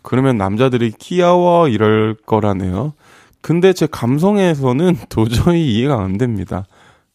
그러면 0.03 0.37
남자들이 0.37 0.91
귀여워 0.99 1.67
이럴 1.67 2.15
거라네요. 2.25 2.93
근데 3.41 3.73
제 3.73 3.87
감성에서는 3.87 4.97
도저히 5.09 5.73
이해가 5.75 6.01
안 6.01 6.17
됩니다. 6.17 6.65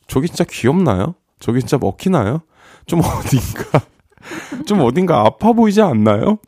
저게 0.09 0.27
진짜 0.27 0.45
귀엽나요? 0.49 1.15
저게 1.39 1.61
진짜 1.61 1.79
먹히나요? 1.79 2.41
좀 2.87 3.01
어딘가 3.01 3.81
좀 4.67 4.81
어딘가 4.81 5.21
아파 5.21 5.53
보이지 5.53 5.81
않나요? 5.83 6.39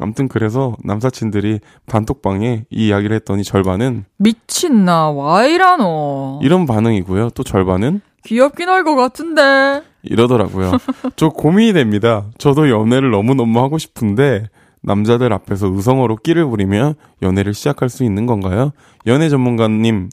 아무튼 0.00 0.28
그래서 0.28 0.76
남사친들이 0.84 1.58
단톡방에 1.86 2.64
이 2.70 2.86
이야기를 2.86 3.14
했더니 3.16 3.42
절반은 3.42 4.04
미친나, 4.18 5.10
와이라노. 5.10 6.40
이런 6.42 6.64
반응이고요. 6.66 7.30
또 7.30 7.42
절반은 7.42 8.00
귀엽긴 8.24 8.68
할 8.68 8.84
것 8.84 8.94
같은데. 8.94 9.82
이러더라고요. 10.02 10.72
저 11.16 11.28
고민이 11.28 11.72
됩니다. 11.72 12.26
저도 12.38 12.70
연애를 12.70 13.10
너무너무 13.10 13.58
하고 13.60 13.78
싶은데 13.78 14.44
남자들 14.82 15.32
앞에서 15.32 15.66
의성어로 15.68 16.16
끼를 16.16 16.46
부리며 16.46 16.94
연애를 17.22 17.54
시작할 17.54 17.88
수 17.88 18.04
있는 18.04 18.26
건가요? 18.26 18.72
연애 19.06 19.28
전문가님, 19.28 20.08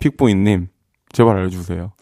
픽보이님, 0.00 0.68
제발 1.12 1.36
알려주세요. 1.36 1.92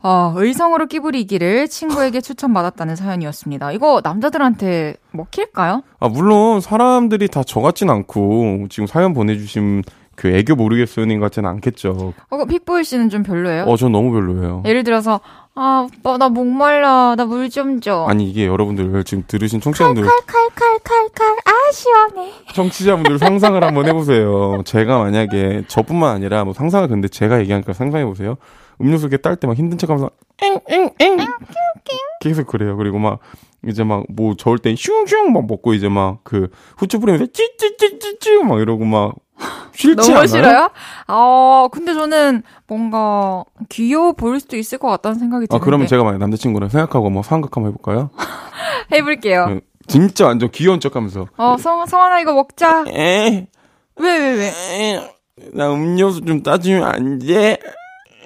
아, 0.00 0.32
의성으로 0.36 0.86
끼부리기를 0.86 1.66
친구에게 1.68 2.20
추천받았다는 2.20 2.94
사연이었습니다. 2.94 3.72
이거 3.72 4.00
남자들한테 4.04 4.94
먹힐까요? 5.12 5.82
아, 5.98 6.08
물론 6.08 6.60
사람들이 6.60 7.26
다 7.28 7.42
저 7.42 7.60
같진 7.60 7.90
않고 7.90 8.66
지금 8.70 8.86
사연 8.86 9.12
보내주신 9.12 9.82
그 10.14 10.28
애교 10.28 10.54
모르겠어요님 10.56 11.20
같지는 11.20 11.48
않겠죠. 11.50 12.12
어, 12.30 12.44
픽보이 12.44 12.84
씨는 12.84 13.08
좀 13.08 13.22
별로예요? 13.22 13.64
어, 13.64 13.76
전 13.76 13.92
너무 13.92 14.12
별로예요. 14.12 14.62
예를 14.66 14.84
들어서 14.84 15.20
아 15.60 15.88
오빠 15.92 16.16
나 16.18 16.28
목말라 16.28 17.16
나 17.16 17.24
물 17.24 17.50
좀 17.50 17.80
줘. 17.80 18.06
아니 18.08 18.30
이게 18.30 18.46
여러분들 18.46 19.02
지금 19.04 19.24
들으신 19.26 19.60
청취자분들 19.60 20.04
칼칼칼칼칼 20.04 21.36
아 21.44 21.72
시원해. 21.72 22.32
청취자분들 22.54 23.18
상상을 23.18 23.62
한번 23.64 23.86
해보세요. 23.88 24.62
제가 24.64 24.98
만약에 24.98 25.64
저뿐만 25.66 26.14
아니라 26.14 26.44
뭐 26.44 26.52
상상을 26.54 26.86
근데 26.88 27.08
제가 27.08 27.40
얘기하니까 27.40 27.72
상상해 27.72 28.04
보세요. 28.04 28.36
음료수 28.80 29.06
이렇게 29.06 29.16
딸 29.16 29.34
때 29.36 29.46
막 29.48 29.56
힘든 29.56 29.78
척 29.78 29.90
하면서 29.90 30.10
엥 30.42 30.60
엥 30.68 30.90
엥 31.00 31.16
계속 32.20 32.46
그래요. 32.46 32.76
그리고 32.76 32.98
막 32.98 33.18
이제 33.66 33.82
막 33.82 34.04
뭐 34.08 34.34
저을 34.36 34.58
땐 34.58 34.76
슝슝 34.76 35.32
막 35.32 35.46
먹고 35.48 35.74
이제 35.74 35.88
막 35.88 36.18
그 36.22 36.48
후추 36.76 37.00
뿌리면서 37.00 37.26
찌찌찌찌찌 37.32 38.38
막 38.44 38.60
이러고 38.60 38.84
막 38.84 39.14
싫지 39.72 39.96
너무 39.96 40.12
않아요? 40.18 40.26
싫어요? 40.26 40.70
아 41.06 41.68
근데 41.70 41.94
저는 41.94 42.42
뭔가 42.66 43.44
귀여워 43.68 44.12
보일 44.12 44.40
수도 44.40 44.56
있을 44.56 44.78
것 44.78 44.88
같다는 44.88 45.18
생각이 45.18 45.44
아 45.44 45.46
드는데. 45.48 45.64
그러면 45.64 45.86
제가 45.86 46.02
만약 46.04 46.18
남자친구랑 46.18 46.68
생각하고 46.70 47.10
뭐 47.10 47.22
상극 47.22 47.56
한번 47.56 47.72
해볼까요? 47.72 48.10
해볼게요. 48.92 49.46
그 49.48 49.60
진짜 49.86 50.26
완전 50.26 50.50
귀여운 50.50 50.80
척하면서 50.80 51.26
어 51.36 51.56
성, 51.58 51.86
성환아 51.86 52.20
이거 52.20 52.32
먹자. 52.34 52.84
에, 52.88 53.46
왜 53.96 54.18
왜 54.18 54.32
왜? 54.34 54.94
에, 54.94 55.14
나 55.52 55.72
음료수 55.72 56.22
좀 56.24 56.42
따주면 56.42 56.82
안 56.84 57.18
돼? 57.20 57.58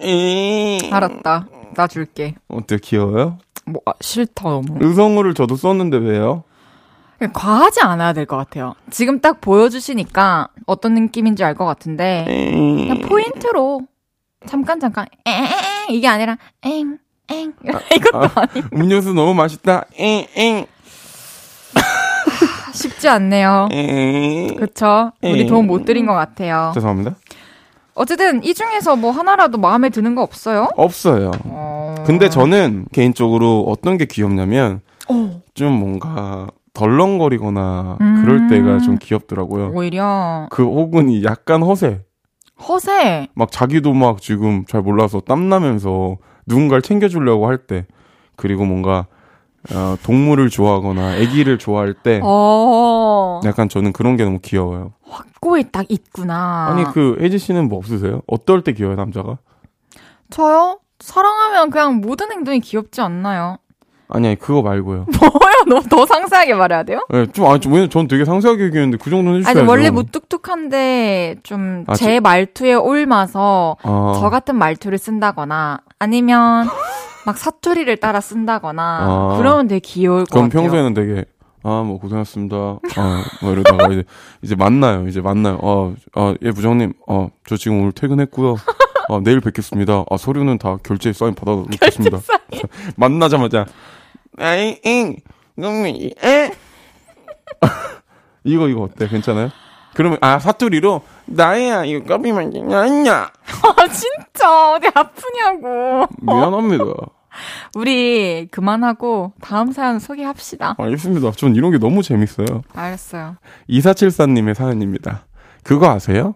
에. 0.00 0.78
알았다. 0.90 1.46
나 1.74 1.86
줄게. 1.86 2.34
어때 2.48 2.78
귀여워요? 2.82 3.38
뭐 3.66 3.80
아, 3.86 3.92
싫다 4.00 4.44
너무. 4.48 4.78
의성어를 4.80 5.34
저도 5.34 5.56
썼는데 5.56 5.98
왜요? 5.98 6.44
과하지 7.32 7.80
않아야 7.82 8.12
될 8.12 8.26
것 8.26 8.36
같아요. 8.36 8.74
지금 8.90 9.20
딱 9.20 9.40
보여주시니까 9.40 10.48
어떤 10.66 10.94
느낌인지 10.94 11.44
알 11.44 11.54
것 11.54 11.64
같은데 11.66 12.24
그냥 12.26 13.00
포인트로 13.00 13.82
잠깐 14.46 14.80
잠깐 14.80 15.06
엥 15.26 15.46
이게 15.90 16.08
아니라 16.08 16.36
엥 16.62 16.98
엥. 17.28 17.52
이것도 17.96 18.18
아, 18.34 18.46
니 18.54 18.62
음료수 18.74 19.12
너무 19.14 19.32
맛있다. 19.34 19.84
엥, 19.96 20.66
쉽지 22.74 23.08
않네요. 23.08 23.68
엥. 23.70 24.56
그쵸? 24.56 25.12
우리 25.22 25.46
도움 25.46 25.66
못 25.66 25.84
드린 25.84 26.06
것 26.06 26.14
같아요. 26.14 26.72
죄송합니다. 26.74 27.14
어쨌든 27.94 28.42
이 28.42 28.54
중에서 28.54 28.96
뭐 28.96 29.10
하나라도 29.10 29.58
마음에 29.58 29.90
드는 29.90 30.14
거 30.14 30.22
없어요? 30.22 30.68
없어요. 30.76 31.30
어... 31.44 31.94
근데 32.06 32.28
저는 32.30 32.86
개인적으로 32.92 33.64
어떤 33.68 33.98
게 33.98 34.06
귀엽냐면 34.06 34.80
어, 35.08 35.42
좀 35.54 35.72
뭔가 35.74 36.48
덜렁거리거나 36.74 37.98
음. 38.00 38.22
그럴 38.22 38.48
때가 38.48 38.78
좀 38.78 38.98
귀엽더라고요. 38.98 39.72
오히려 39.74 40.46
그 40.50 40.62
혹은 40.64 41.08
이 41.08 41.24
약간 41.24 41.62
허세. 41.62 42.04
허세. 42.66 43.28
막 43.34 43.50
자기도 43.50 43.92
막 43.92 44.20
지금 44.20 44.64
잘 44.66 44.82
몰라서 44.82 45.20
땀 45.20 45.48
나면서 45.48 46.16
누군가를 46.46 46.82
챙겨주려고 46.82 47.46
할 47.46 47.58
때. 47.58 47.86
그리고 48.36 48.64
뭔가 48.64 49.06
어, 49.72 49.96
동물을 50.02 50.48
좋아하거나 50.48 51.12
아기를 51.12 51.58
좋아할 51.58 51.94
때 51.94 52.20
어, 52.22 53.40
약간 53.44 53.68
저는 53.68 53.92
그런 53.92 54.16
게 54.16 54.24
너무 54.24 54.40
귀여워요. 54.40 54.92
확고히 55.08 55.70
딱 55.70 55.86
있구나. 55.88 56.68
아니 56.70 56.84
그 56.84 57.16
혜지 57.20 57.38
씨는 57.38 57.68
뭐 57.68 57.78
없으세요? 57.78 58.22
어떨 58.26 58.64
때 58.64 58.72
귀여워요 58.72 58.96
남자가? 58.96 59.38
저요? 60.30 60.80
사랑하면 60.98 61.70
그냥 61.70 62.00
모든 62.00 62.32
행동이 62.32 62.60
귀엽지 62.60 63.00
않나요? 63.00 63.58
아니 64.14 64.28
아니 64.28 64.36
그거 64.38 64.62
말고요. 64.62 65.06
뭐요? 65.18 65.54
너무 65.66 65.82
더 65.88 66.04
상세하게 66.06 66.54
말해야 66.54 66.82
돼요? 66.82 67.04
네, 67.10 67.26
좀 67.32 67.46
아니 67.46 67.60
좀 67.60 67.72
왜냐면 67.72 67.90
전 67.90 68.06
되게 68.08 68.24
상세하게 68.24 68.64
얘기했는데 68.64 69.02
그 69.02 69.10
정도는 69.10 69.38
해주셔야죠. 69.40 69.60
아니 69.60 69.68
원래 69.68 69.90
무뚝뚝한데 69.90 71.36
좀 71.42 71.84
아, 71.86 71.94
제 71.94 72.20
말투에 72.20 72.74
옮아서 72.74 73.76
아, 73.82 74.18
저 74.20 74.30
같은 74.30 74.56
말투를 74.56 74.98
쓴다거나 74.98 75.80
아니면 75.98 76.66
막 77.26 77.38
사투리를 77.38 77.96
따라 77.98 78.20
쓴다거나 78.20 78.82
아. 78.82 79.36
그러면 79.38 79.68
되게 79.68 79.80
귀여울 79.80 80.24
것 80.24 80.30
그럼 80.30 80.48
같아요. 80.48 80.62
평소에는 80.64 80.94
되게 80.94 81.24
아 81.64 81.82
뭐 81.84 81.98
고생하셨습니다. 82.00 82.56
아 82.96 83.24
뭐 83.40 83.52
이러다가 83.52 83.86
이제 83.92 84.04
이제 84.42 84.54
만나요. 84.56 85.06
이제 85.06 85.20
만나요. 85.20 85.94
아아예 86.14 86.50
부장님 86.52 86.92
아저 87.06 87.56
지금 87.56 87.80
오늘 87.80 87.92
퇴근했고요. 87.92 88.56
아 89.08 89.20
내일 89.22 89.40
뵙겠습니다. 89.40 90.04
아 90.10 90.16
서류는 90.16 90.58
다 90.58 90.76
결제 90.82 91.12
사인 91.12 91.34
받아 91.34 91.52
놓겠습니다. 91.52 92.18
만나자마자 92.96 93.66
아잉 94.39 95.16
에 96.24 96.51
이거 98.45 98.68
이거 98.68 98.83
어때? 98.83 99.09
괜찮아요? 99.09 99.51
그러면 99.95 100.18
아 100.20 100.39
사투리로 100.39 101.03
나야 101.26 101.85
이거 101.85 102.05
커피만 102.05 102.51
냐냐 102.51 103.14
아 103.76 103.89
진짜 103.89 104.72
어디 104.72 104.89
아프냐고. 104.95 106.07
미안합니다. 106.22 106.85
우리 107.74 108.49
그만하고 108.51 109.33
다음 109.41 109.72
사연 109.72 109.99
소개합시다. 109.99 110.76
알겠습니다. 110.78 111.33
전 111.33 111.55
이런 111.55 111.70
게 111.70 111.78
너무 111.78 112.03
재밌어요. 112.03 112.62
알았어요. 112.74 113.37
2474님의 113.70 114.55
사연입니다. 114.55 115.26
그거 115.62 115.91
아세요? 115.91 116.35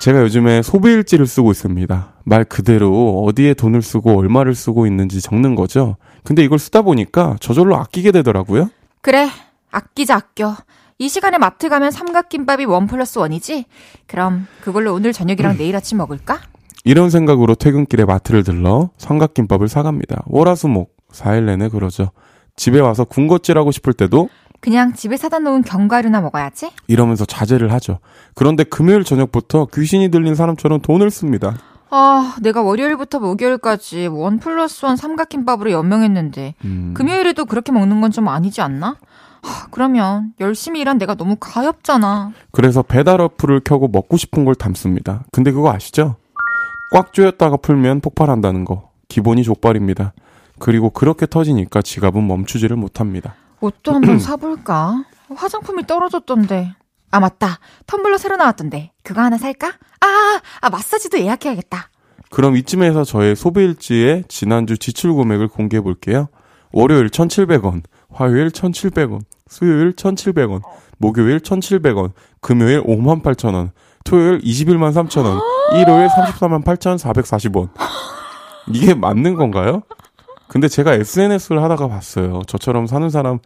제가 0.00 0.22
요즘에 0.22 0.62
소비일지를 0.62 1.26
쓰고 1.26 1.50
있습니다. 1.50 2.14
말 2.24 2.44
그대로 2.44 3.22
어디에 3.24 3.54
돈을 3.54 3.82
쓰고 3.82 4.18
얼마를 4.18 4.54
쓰고 4.54 4.86
있는지 4.86 5.20
적는 5.20 5.54
거죠. 5.54 5.96
근데 6.24 6.42
이걸 6.44 6.58
쓰다 6.58 6.82
보니까 6.82 7.36
저절로 7.40 7.76
아끼게 7.76 8.12
되더라고요. 8.12 8.70
그래 9.00 9.28
아끼자 9.70 10.16
아껴. 10.16 10.56
이 10.98 11.08
시간에 11.08 11.38
마트 11.38 11.68
가면 11.68 11.90
삼각김밥이 11.90 12.66
원 12.66 12.86
플러스 12.86 13.18
원이지? 13.18 13.64
그럼 14.06 14.46
그걸로 14.60 14.92
오늘 14.92 15.12
저녁이랑 15.12 15.56
내일 15.56 15.74
아침 15.74 15.98
먹을까? 15.98 16.40
이런 16.84 17.08
생각으로 17.10 17.54
퇴근길에 17.54 18.04
마트를 18.04 18.44
들러 18.44 18.90
삼각김밥을 18.98 19.68
사갑니다. 19.68 20.22
월화수목 20.26 20.94
4일 21.12 21.44
내내 21.44 21.68
그러죠. 21.68 22.10
집에 22.56 22.80
와서 22.80 23.04
군것질하고 23.04 23.70
싶을 23.70 23.94
때도 23.94 24.28
그냥 24.60 24.92
집에 24.92 25.16
사다 25.16 25.38
놓은 25.38 25.62
견과류나 25.62 26.20
먹어야지. 26.20 26.70
이러면서 26.86 27.24
자제를 27.24 27.72
하죠. 27.72 27.98
그런데 28.34 28.62
금요일 28.62 29.04
저녁부터 29.04 29.68
귀신이 29.72 30.10
들린 30.10 30.34
사람처럼 30.34 30.80
돈을 30.82 31.10
씁니다. 31.10 31.56
아, 31.90 32.36
내가 32.40 32.62
월요일부터 32.62 33.18
목요일까지 33.18 34.06
원 34.06 34.38
플러스 34.38 34.84
원 34.84 34.96
삼각김밥으로 34.96 35.70
연명했는데 35.72 36.54
음, 36.64 36.94
금요일에도 36.96 37.44
그렇게 37.46 37.72
먹는 37.72 38.00
건 38.00 38.10
좀 38.10 38.28
아니지 38.28 38.60
않나? 38.60 38.96
하, 39.42 39.66
그러면 39.70 40.32
열심히 40.40 40.80
일한 40.80 40.98
내가 40.98 41.14
너무 41.14 41.36
가엾잖아. 41.38 42.32
그래서 42.52 42.82
배달 42.82 43.20
어플을 43.20 43.60
켜고 43.64 43.88
먹고 43.88 44.16
싶은 44.16 44.44
걸 44.44 44.54
담습니다. 44.54 45.24
근데 45.32 45.50
그거 45.52 45.72
아시죠? 45.72 46.16
꽉 46.92 47.12
조였다가 47.12 47.56
풀면 47.58 48.00
폭발한다는 48.00 48.64
거. 48.64 48.90
기본이 49.08 49.42
족발입니다. 49.44 50.12
그리고 50.58 50.90
그렇게 50.90 51.26
터지니까 51.26 51.82
지갑은 51.82 52.26
멈추지를 52.26 52.76
못합니다. 52.76 53.34
옷도 53.60 53.94
한번 53.94 54.18
사볼까? 54.20 55.04
화장품이 55.34 55.86
떨어졌던데. 55.86 56.74
아, 57.10 57.20
맞다. 57.20 57.58
텀블러 57.86 58.18
새로 58.18 58.36
나왔던데. 58.36 58.92
그거 59.02 59.20
하나 59.20 59.36
살까? 59.36 59.68
아, 60.00 60.40
아, 60.60 60.70
마사지도 60.70 61.18
예약해야겠다. 61.18 61.90
그럼 62.30 62.56
이쯤에서 62.56 63.04
저의 63.04 63.34
소비일지의 63.34 64.24
지난주 64.28 64.78
지출 64.78 65.14
금액을 65.14 65.48
공개해 65.48 65.80
볼게요. 65.80 66.28
월요일 66.72 67.08
1,700원, 67.08 67.82
화요일 68.12 68.50
1,700원, 68.50 69.20
수요일 69.48 69.92
1,700원, 69.92 70.62
목요일 70.98 71.40
1,700원, 71.40 72.12
금요일 72.40 72.82
58,000원, 72.84 73.70
토요일 74.04 74.38
21만 74.40 74.92
3천 74.92 75.24
원, 75.24 75.40
일요일 75.80 76.06
34만 76.08 76.64
8,440원. 76.64 77.70
이게 78.72 78.94
맞는 78.94 79.34
건가요? 79.34 79.82
근데 80.46 80.68
제가 80.68 80.94
SNS를 80.94 81.62
하다가 81.62 81.88
봤어요. 81.88 82.42
저처럼 82.46 82.86
사는 82.86 83.08
사람 83.10 83.40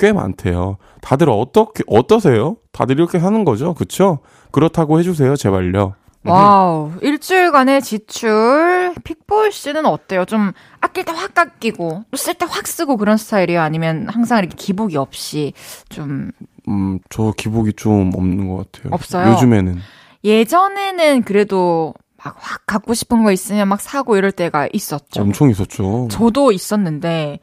꽤 0.00 0.12
많대요. 0.12 0.78
다들 1.02 1.28
어떻게, 1.30 1.84
어떠세요? 1.86 2.56
다들 2.72 2.96
이렇게 2.98 3.18
사는 3.20 3.44
거죠? 3.44 3.74
그쵸? 3.74 4.20
그렇다고 4.50 4.98
해주세요, 4.98 5.36
제발요. 5.36 5.94
와우. 6.24 6.92
일주일간의 7.02 7.82
지출. 7.82 8.94
픽보이 9.04 9.52
씨는 9.52 9.86
어때요? 9.86 10.24
좀 10.24 10.52
아낄 10.80 11.04
때 11.04 11.12
확 11.12 11.36
아끼고, 11.38 12.04
또 12.10 12.16
쓸 12.16 12.34
때 12.34 12.46
확 12.46 12.66
쓰고 12.66 12.96
그런 12.96 13.16
스타일이에요? 13.16 13.60
아니면 13.60 14.08
항상 14.08 14.38
이렇게 14.38 14.54
기복이 14.56 14.96
없이 14.96 15.52
좀. 15.90 16.30
음, 16.68 16.98
저 17.10 17.32
기복이 17.36 17.74
좀 17.74 18.10
없는 18.14 18.48
것 18.48 18.70
같아요. 18.72 18.92
없어요? 18.92 19.32
요즘에는. 19.32 19.78
예전에는 20.24 21.22
그래도 21.22 21.94
막 22.22 22.36
확 22.38 22.66
갖고 22.66 22.92
싶은 22.92 23.22
거 23.24 23.32
있으면 23.32 23.66
막 23.68 23.80
사고 23.80 24.16
이럴 24.18 24.30
때가 24.32 24.68
있었죠. 24.74 25.22
엄청 25.22 25.48
있었죠. 25.50 26.08
저도 26.10 26.52
있었는데, 26.52 27.40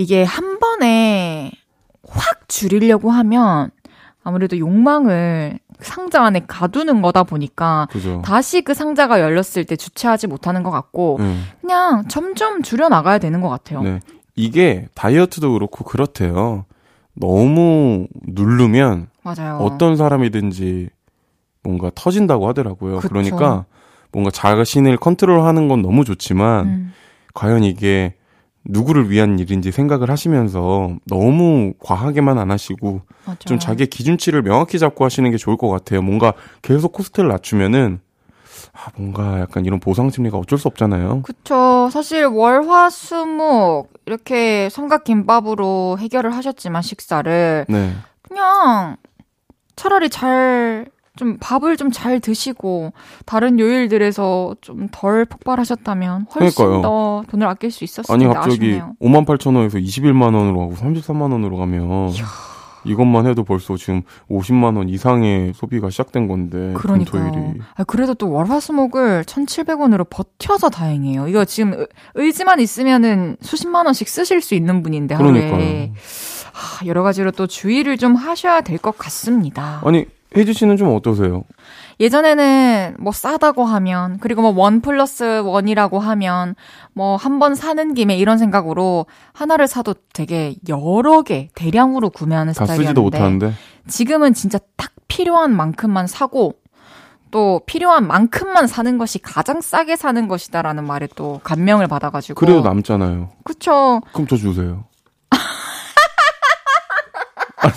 이게 0.00 0.22
한 0.22 0.58
번에 0.58 1.52
확 2.08 2.48
줄이려고 2.48 3.10
하면 3.10 3.70
아무래도 4.22 4.58
욕망을 4.58 5.58
상자 5.80 6.22
안에 6.24 6.42
가두는 6.46 7.02
거다 7.02 7.24
보니까 7.24 7.86
그죠. 7.90 8.22
다시 8.24 8.62
그 8.62 8.72
상자가 8.72 9.20
열렸을 9.20 9.64
때 9.66 9.76
주체하지 9.76 10.26
못하는 10.26 10.62
것 10.62 10.70
같고 10.70 11.18
네. 11.20 11.36
그냥 11.60 12.08
점점 12.08 12.62
줄여 12.62 12.88
나가야 12.88 13.18
되는 13.18 13.42
것 13.42 13.50
같아요. 13.50 13.82
네. 13.82 14.00
이게 14.36 14.86
다이어트도 14.94 15.52
그렇고 15.52 15.84
그렇대요. 15.84 16.64
너무 17.12 18.06
누르면 18.26 19.08
맞아요. 19.22 19.58
어떤 19.58 19.96
사람이든지 19.96 20.88
뭔가 21.62 21.90
터진다고 21.94 22.48
하더라고요. 22.48 22.96
그쵸. 22.96 23.08
그러니까 23.10 23.66
뭔가 24.12 24.30
자신을 24.30 24.96
컨트롤하는 24.96 25.68
건 25.68 25.82
너무 25.82 26.04
좋지만 26.04 26.66
음, 26.66 26.92
과연 27.34 27.64
이게 27.64 28.14
누구를 28.64 29.10
위한 29.10 29.38
일인지 29.38 29.72
생각을 29.72 30.10
하시면서 30.10 30.96
너무 31.06 31.72
과하게만 31.80 32.38
안 32.38 32.50
하시고 32.50 33.00
맞아요. 33.24 33.38
좀 33.40 33.58
자기의 33.58 33.86
기준치를 33.88 34.42
명확히 34.42 34.78
잡고 34.78 35.04
하시는 35.04 35.30
게 35.30 35.36
좋을 35.38 35.56
것 35.56 35.68
같아요. 35.68 36.02
뭔가 36.02 36.34
계속 36.62 36.92
코스트를 36.92 37.28
낮추면은 37.30 38.00
아 38.72 38.90
뭔가 38.96 39.40
약간 39.40 39.64
이런 39.64 39.80
보상 39.80 40.10
심리가 40.10 40.38
어쩔 40.38 40.58
수 40.58 40.68
없잖아요. 40.68 41.22
그쵸. 41.22 41.88
사실 41.90 42.24
월 42.26 42.62
화 42.68 42.88
수 42.90 43.24
목 43.26 43.88
이렇게 44.06 44.68
삼각김밥으로 44.70 45.96
해결을 45.98 46.34
하셨지만 46.36 46.82
식사를 46.82 47.66
네. 47.68 47.92
그냥 48.22 48.96
차라리 49.76 50.08
잘 50.10 50.86
좀 51.20 51.36
밥을 51.38 51.76
좀 51.76 51.90
잘 51.92 52.18
드시고 52.18 52.94
다른 53.26 53.58
요일들에서 53.60 54.56
좀 54.62 54.88
덜 54.90 55.26
폭발하셨다면 55.26 56.26
훨씬 56.34 56.56
그러니까요. 56.64 56.80
더 56.82 57.22
돈을 57.30 57.46
아낄 57.46 57.70
수 57.70 57.84
있었을 57.84 58.10
아니 58.14 58.24
텐데 58.24 58.34
갑자기 58.38 58.56
아쉽네요. 58.70 58.94
5만 59.02 59.26
8천 59.26 59.54
원에서 59.54 59.76
21만 59.78 60.34
원으로 60.34 60.62
하고 60.62 60.74
33만 60.76 61.30
원으로 61.32 61.58
가면 61.58 62.12
이것만 62.84 63.26
해도 63.26 63.44
벌써 63.44 63.76
지금 63.76 64.00
50만 64.30 64.78
원 64.78 64.88
이상의 64.88 65.52
소비가 65.54 65.90
시작된 65.90 66.26
건데 66.28 66.72
그러니까요. 66.74 67.52
아, 67.76 67.84
그래도 67.84 68.14
또 68.14 68.30
월화수목을 68.30 69.24
1,700원으로 69.24 70.06
버텨서 70.08 70.70
다행이에요. 70.70 71.28
이거 71.28 71.44
지금 71.44 71.74
의- 71.74 71.86
의지만 72.14 72.58
있으면은 72.60 73.36
수십만 73.42 73.84
원씩 73.84 74.08
쓰실 74.08 74.40
수 74.40 74.54
있는 74.54 74.82
분인데 74.82 75.14
하루에 75.14 75.32
그러니까요. 75.50 75.90
하, 76.54 76.86
여러 76.86 77.02
가지로 77.02 77.30
또 77.32 77.46
주의를 77.46 77.98
좀 77.98 78.14
하셔야 78.14 78.62
될 78.62 78.78
것 78.78 78.96
같습니다. 78.96 79.82
아니 79.84 80.06
혜지 80.36 80.52
씨는 80.52 80.76
좀 80.76 80.94
어떠세요? 80.94 81.44
예전에는 81.98 82.96
뭐 83.00 83.12
싸다고 83.12 83.64
하면 83.64 84.18
그리고 84.20 84.42
뭐 84.42 84.52
원 84.64 84.80
플러스 84.80 85.40
원이라고 85.40 85.98
하면 85.98 86.54
뭐 86.94 87.16
한 87.16 87.38
번 87.38 87.54
사는 87.54 87.94
김에 87.94 88.16
이런 88.16 88.38
생각으로 88.38 89.06
하나를 89.32 89.66
사도 89.66 89.94
되게 90.12 90.54
여러 90.68 91.22
개 91.22 91.48
대량으로 91.54 92.10
구매하는 92.10 92.52
다 92.52 92.64
스타일이었는데 92.64 92.86
쓰지도 92.88 93.02
못하는데 93.02 93.52
지금은 93.88 94.34
진짜 94.34 94.58
딱 94.76 94.92
필요한 95.08 95.54
만큼만 95.56 96.06
사고 96.06 96.54
또 97.30 97.60
필요한 97.66 98.06
만큼만 98.06 98.66
사는 98.66 98.98
것이 98.98 99.18
가장 99.20 99.60
싸게 99.60 99.96
사는 99.96 100.26
것이다라는 100.28 100.84
말에 100.84 101.08
또 101.16 101.40
감명을 101.44 101.86
받아가지고 101.86 102.38
그래도 102.38 102.60
남잖아요. 102.62 103.30
그쵸 103.44 104.00
그럼 104.12 104.26
저 104.26 104.36
주세요. 104.36 104.84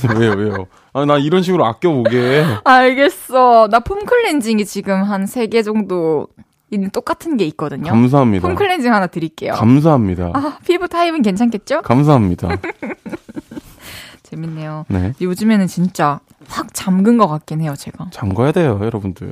아니 0.10 0.20
왜요 0.20 0.32
왜요? 0.34 0.68
아니 0.94 1.06
나 1.08 1.18
이런 1.18 1.42
식으로 1.44 1.66
아껴 1.66 1.92
보게. 1.92 2.44
알겠어 2.64 3.68
나 3.70 3.80
폼 3.80 4.06
클렌징이 4.06 4.66
지금 4.66 5.04
한세개 5.04 5.62
정도 5.64 6.28
있는 6.72 6.90
똑같은 6.90 7.38
게 7.38 7.46
있거든요 7.48 7.92
감사합니다. 7.92 8.48
폼 8.48 8.56
클렌징 8.56 8.94
하나 8.94 9.08
드릴게요 9.08 9.54
감사합니다. 9.54 10.32
아 10.34 10.58
피부 10.66 10.88
타입은 10.88 11.22
괜찮겠죠? 11.22 11.82
감사합니다. 11.84 12.50
재밌네요 14.24 14.86
네. 14.90 15.14
요즘에는 15.22 15.68
진짜 15.68 16.20
확 16.48 16.68
잠근 16.74 17.18
것 17.18 17.28
같긴 17.28 17.62
해요 17.62 17.74
제가 17.78 18.08
잠가야 18.12 18.52
돼요, 18.52 18.80
여러분들. 18.82 19.30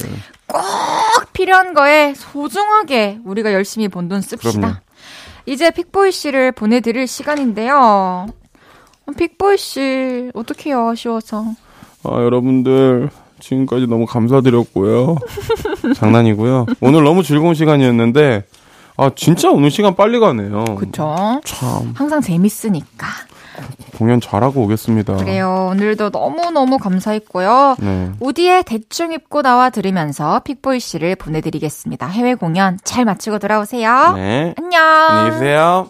꼭 0.47 0.61
필요한 1.33 1.73
거에 1.73 2.13
소중하게 2.15 3.19
우리가 3.25 3.53
열심히 3.53 3.87
번 3.87 4.07
돈 4.07 4.21
씁시다. 4.21 4.51
그럼요. 4.59 4.75
이제 5.45 5.71
픽보이 5.71 6.11
씨를 6.11 6.51
보내드릴 6.51 7.07
시간인데요. 7.07 8.27
어, 9.07 9.11
픽보이 9.17 9.57
씨 9.57 10.31
어떡해요 10.33 10.89
아쉬워서. 10.89 11.45
아, 12.03 12.09
여러분들 12.23 13.09
지금까지 13.39 13.87
너무 13.87 14.05
감사드렸고요. 14.05 15.17
장난이고요. 15.95 16.65
오늘 16.81 17.03
너무 17.03 17.23
즐거운 17.23 17.53
시간이었는데 17.53 18.43
아, 18.97 19.11
진짜 19.15 19.49
오늘 19.49 19.71
시간 19.71 19.95
빨리 19.95 20.19
가네요. 20.19 20.63
그쵸? 20.77 21.15
참 21.43 21.93
항상 21.95 22.21
재밌으니까. 22.21 23.07
공연 23.97 24.19
잘하고 24.19 24.61
오겠습니다. 24.63 25.17
그래요. 25.17 25.67
오늘도 25.71 26.09
너무너무 26.09 26.77
감사했고요. 26.77 27.75
네. 27.79 28.11
우디의 28.19 28.63
대충 28.63 29.11
입고 29.11 29.41
나와 29.43 29.69
들으면서 29.69 30.39
픽보이 30.39 30.79
씨를 30.79 31.15
보내드리겠습니다. 31.15 32.07
해외 32.07 32.33
공연 32.33 32.79
잘 32.83 33.05
마치고 33.05 33.37
돌아오세요. 33.39 34.13
네. 34.15 34.55
안녕. 34.57 34.81
안녕히 34.83 35.31
계세요. 35.31 35.89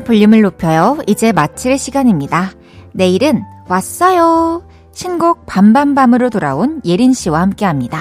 볼륨을 0.00 0.42
높여요. 0.42 0.98
이제 1.06 1.32
마칠 1.32 1.78
시간입니다. 1.78 2.50
내일은 2.92 3.42
왔어요. 3.68 4.66
신곡 4.92 5.44
밤밤밤으로 5.46 6.30
돌아온 6.30 6.80
예린 6.84 7.12
씨와 7.12 7.40
함께 7.40 7.64
합니다. 7.66 8.00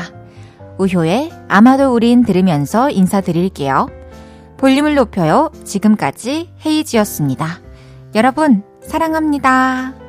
우효의 0.77 1.31
아마도 1.47 1.93
우린 1.93 2.23
들으면서 2.23 2.89
인사드릴게요. 2.89 3.87
볼륨을 4.57 4.95
높여요. 4.95 5.51
지금까지 5.63 6.51
헤이지였습니다. 6.65 7.59
여러분, 8.15 8.63
사랑합니다. 8.81 10.04